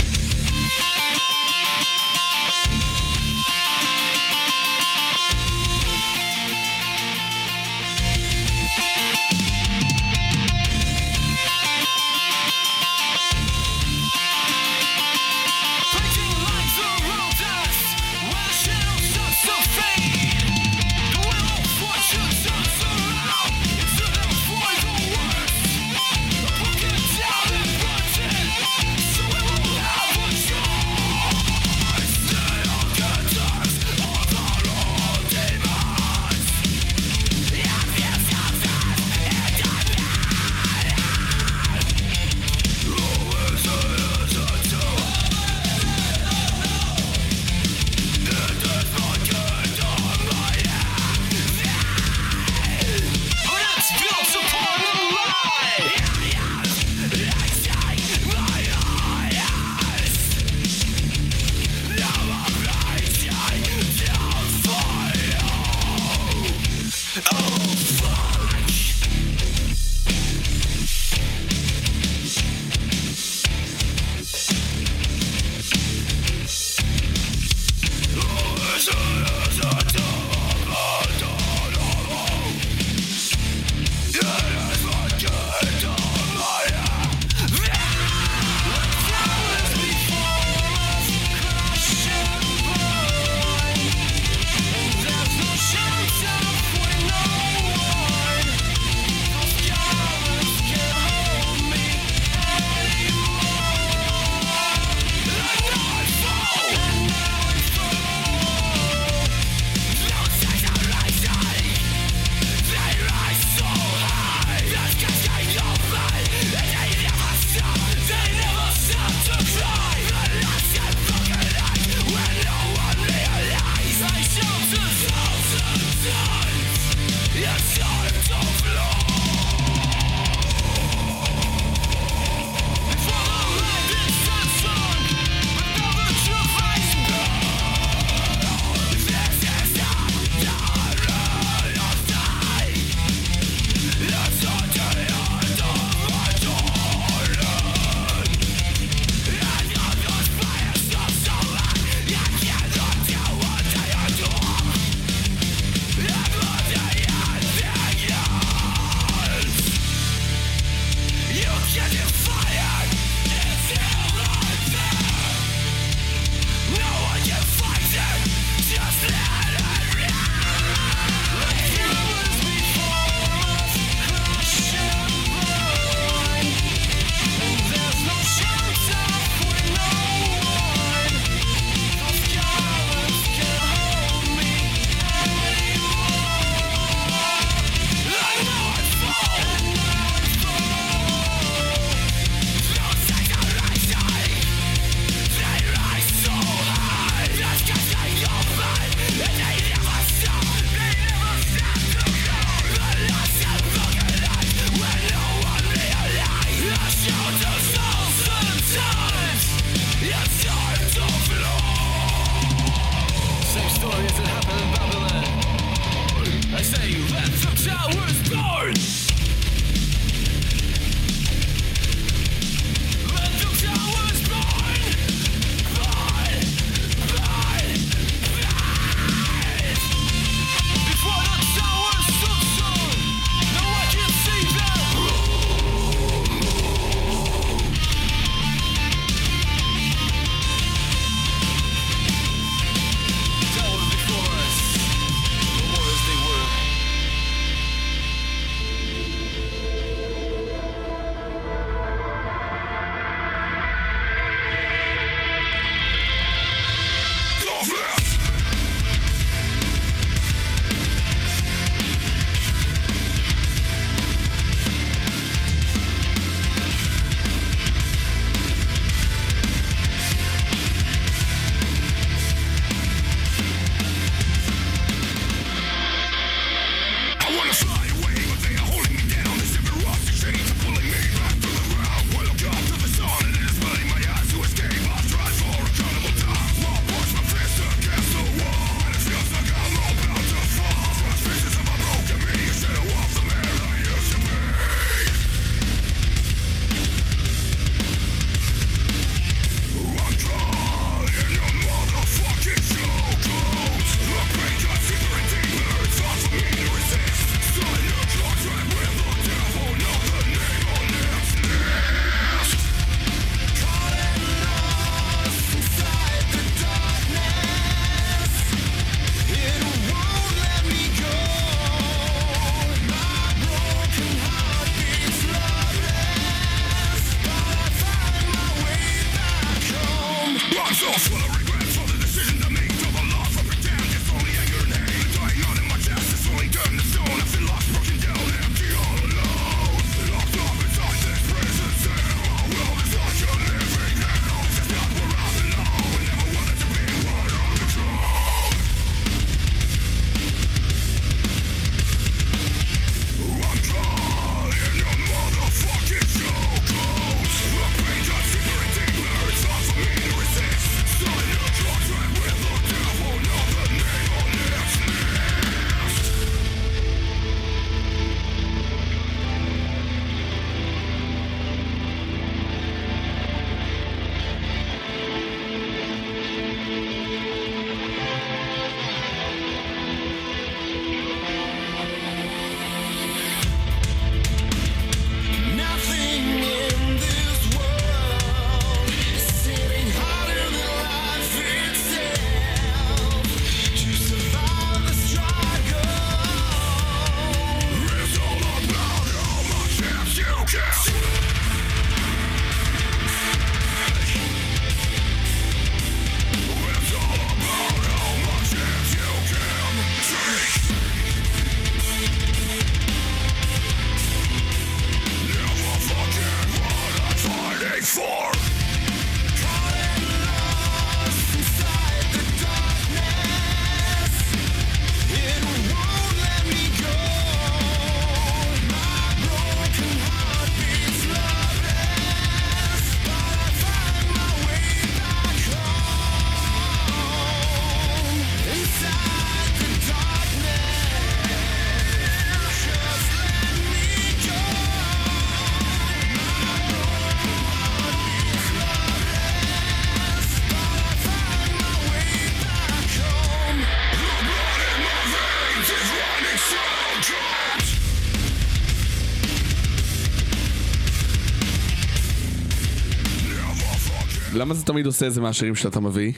למה 464.43 464.53
זה 464.53 464.65
תמיד 464.65 464.85
עושה 464.85 465.07
את 465.07 465.13
זה 465.13 465.21
מהשירים 465.21 465.55
שאתה 465.55 465.79
מביא? 465.79 466.11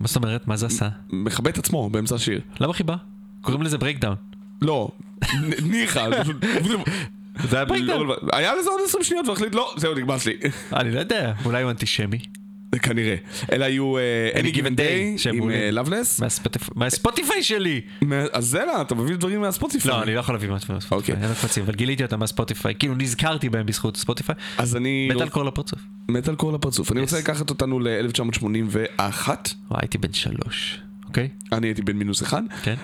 מה 0.00 0.06
זאת 0.06 0.16
אומרת? 0.16 0.48
מה 0.48 0.56
זה 0.56 0.66
עשה? 0.66 0.88
מכבה 1.10 1.50
את 1.50 1.58
עצמו 1.58 1.90
באמצע 1.90 2.14
השיר. 2.14 2.40
למה 2.60 2.72
חיבה? 2.72 2.96
קוראים 3.40 3.62
לזה 3.62 3.78
breakdown. 3.78 4.16
לא, 4.62 4.88
ניחא, 5.62 6.22
פשוט... 6.22 6.36
זה 7.48 7.56
היה 7.56 7.64
breakdown. 7.64 8.08
היה 8.32 8.52
לזה 8.60 8.70
עוד 8.70 8.80
20 8.86 9.04
שניות 9.04 9.28
והחליט 9.28 9.54
לא, 9.54 9.74
זהו 9.76 9.94
נגמר 9.94 10.18
שלי. 10.18 10.36
אני 10.72 10.90
לא 10.90 10.98
יודע, 10.98 11.32
אולי 11.44 11.62
הוא 11.62 11.70
אנטישמי. 11.70 12.18
כנראה. 12.82 13.14
אלה 13.52 13.66
היו 13.66 13.98
אה, 13.98 14.30
Any 14.34 14.54
Given 14.54 14.78
Day 14.78 15.28
עם 15.28 15.36
מעולים. 15.36 15.58
אה, 15.58 15.70
מהספוטיפיי 16.74 17.42
שלי! 17.42 17.80
אז 18.32 18.46
זה 18.46 18.64
לא, 18.66 18.82
אתה 18.82 18.94
מביא 18.94 19.16
דברים 19.16 19.40
מהספוטיפיי. 19.40 19.90
לא, 19.90 20.02
אני 20.02 20.14
לא 20.14 20.20
יכול 20.20 20.34
להביא 20.34 20.48
מהספוטיפיי, 20.48 20.98
אוקיי. 20.98 21.14
אין 21.14 21.30
לך 21.30 21.40
קבצים, 21.40 21.64
אבל 21.64 21.74
גיליתי 21.74 22.02
אותם 22.02 22.20
מהספוטיפיי, 22.20 22.74
כאילו 22.78 22.94
נזכרתי 22.94 23.48
בהם 23.48 23.66
בזכות 23.66 23.96
ספוטיפיי. 23.96 24.34
אז 24.58 24.76
אני... 24.76 25.08
מטאל 25.14 25.28
קור 25.28 25.44
לפרצוף. 25.44 25.80
מטאל 26.08 26.34
קור 26.34 26.52
לפרצוף. 26.52 26.92
אני 26.92 27.00
רוצה 27.00 27.18
לקחת 27.18 27.50
אותנו 27.50 27.80
ל-1981. 27.80 29.28
וואי, 29.70 29.80
הייתי 29.82 29.98
בן 29.98 30.12
שלוש, 30.12 30.80
אוקיי? 31.06 31.28
אני 31.52 31.66
הייתי 31.66 31.82
בן 31.82 31.96
מינוס 31.96 32.22
אחד. 32.22 32.42
כן. 32.62 32.74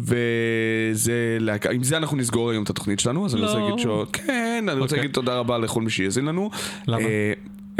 וזה 0.00 1.36
להקה, 1.40 1.70
עם 1.70 1.82
זה 1.82 1.96
אנחנו 1.96 2.16
נסגור 2.16 2.50
היום 2.50 2.64
את 2.64 2.70
התוכנית 2.70 3.00
שלנו, 3.00 3.26
אז 3.26 3.34
אני 3.34 3.42
רוצה 3.42 3.58
לא. 3.58 3.68
להגיד 3.68 3.78
ש... 3.78 3.86
כן, 4.12 4.64
אני 4.68 4.80
רוצה 4.80 4.82
אוקיי. 4.82 4.98
להגיד 4.98 5.14
תודה 5.14 5.34
רבה 5.34 5.58
לכל 5.58 5.82
מי 5.82 5.90
שיאזין 5.90 6.24
לנו. 6.24 6.50
למה? 6.86 7.08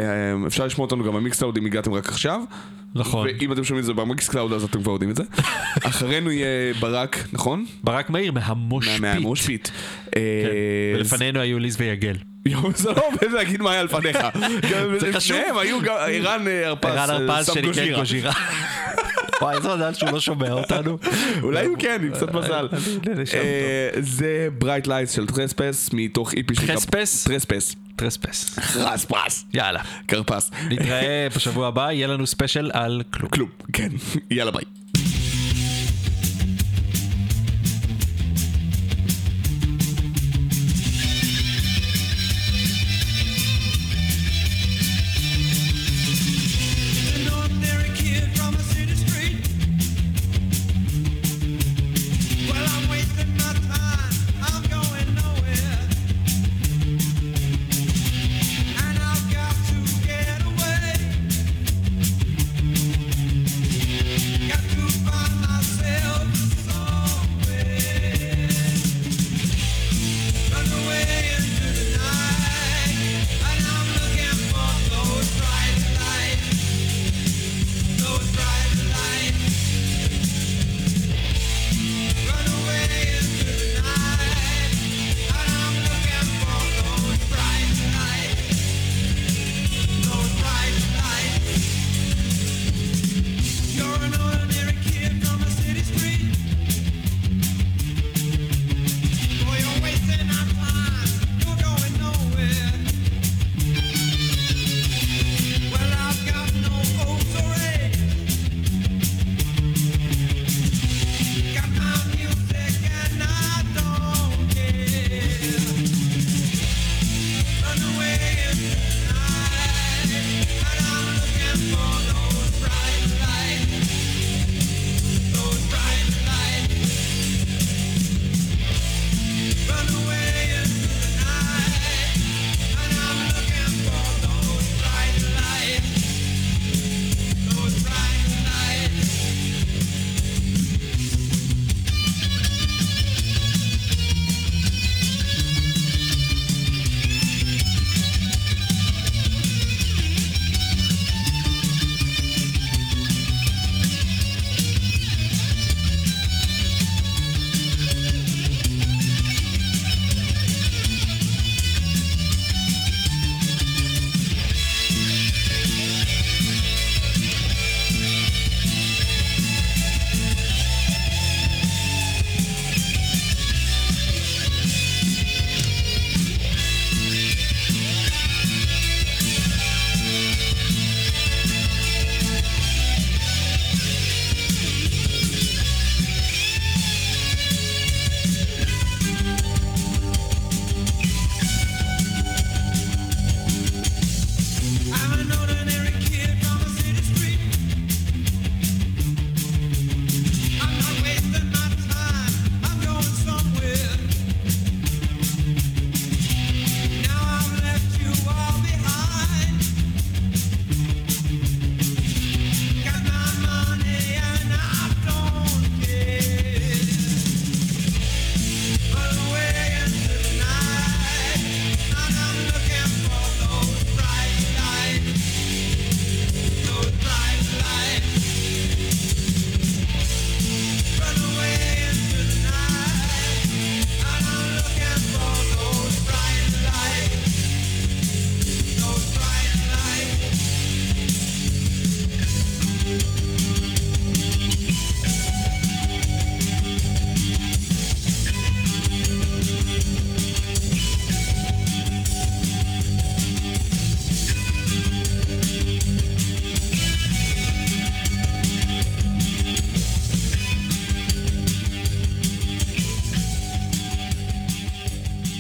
אה, 0.00 0.04
אה, 0.04 0.46
אפשר 0.46 0.66
לשמוע 0.66 0.84
אותנו 0.84 1.04
גם 1.04 1.12
במיקסקלאוד 1.12 1.56
אם 1.56 1.66
הגעתם 1.66 1.92
רק 1.92 2.08
עכשיו. 2.08 2.40
נכון. 2.94 3.28
ואם 3.28 3.52
אתם 3.52 3.64
שומעים 3.64 3.80
את 3.80 3.86
זה 3.86 3.92
במיקסקלאוד 3.92 4.52
אז 4.52 4.64
אתם 4.64 4.82
כבר 4.82 4.92
יודעים 4.92 5.10
את 5.10 5.16
זה. 5.16 5.22
אחרינו 5.88 6.30
יהיה 6.30 6.74
ברק, 6.80 7.28
נכון? 7.32 7.64
ברק 7.84 8.10
מאיר 8.10 8.32
מהמושפיט. 8.32 9.00
מהמושפיט. 9.00 9.68
כן. 10.12 10.20
ולפנינו 10.94 11.40
היו 11.40 11.58
ליז 11.58 11.76
ויגל. 11.80 12.16
זה 12.74 12.90
לא 12.90 13.02
עובד 13.06 13.32
להגיד 13.34 13.62
מה 13.62 13.72
היה 13.72 13.82
לפניך. 13.82 14.18
זה 15.00 15.12
חשוב. 15.12 15.36
לפניהם 15.36 15.58
היו 15.58 15.80
גם 15.80 15.96
ערן 16.08 16.48
אה, 16.48 16.66
הרפז, 16.68 16.90
ערן 16.90 17.30
אה, 17.30 17.34
הרפז 17.34 17.54
שניקן 17.54 17.94
גוז'ירה. 17.94 18.32
וואי, 19.42 19.56
איזה 19.56 19.74
מזל 19.74 19.94
שהוא 19.94 20.10
לא 20.10 20.20
שומע 20.20 20.52
אותנו. 20.52 20.98
אולי 21.42 21.66
הוא 21.66 21.76
כן, 21.78 22.00
עם 22.02 22.10
קצת 22.10 22.34
מזל. 22.34 22.68
אה, 23.34 23.88
זה 24.00 24.48
ברייט 24.58 24.86
לייטס 24.86 25.12
של 25.12 25.26
טרספס 25.26 25.90
מתוך 25.92 26.34
איפי 26.34 26.54
שנקרא... 26.54 26.74
טרספס? 26.74 27.24
טרספס. 27.24 27.76
טרספס. 27.96 28.58
טרספס. 28.74 29.44
יאללה. 29.54 29.80
כרפס. 30.08 30.50
נתראה 30.70 31.26
בשבוע 31.36 31.68
הבא, 31.68 31.90
יהיה 31.90 32.06
לנו 32.06 32.26
ספיישל 32.26 32.70
על 32.74 33.02
כלום. 33.10 33.30
כלום, 33.30 33.48
כן. 33.72 33.88
יאללה 34.30 34.50
ביי. 34.50 34.81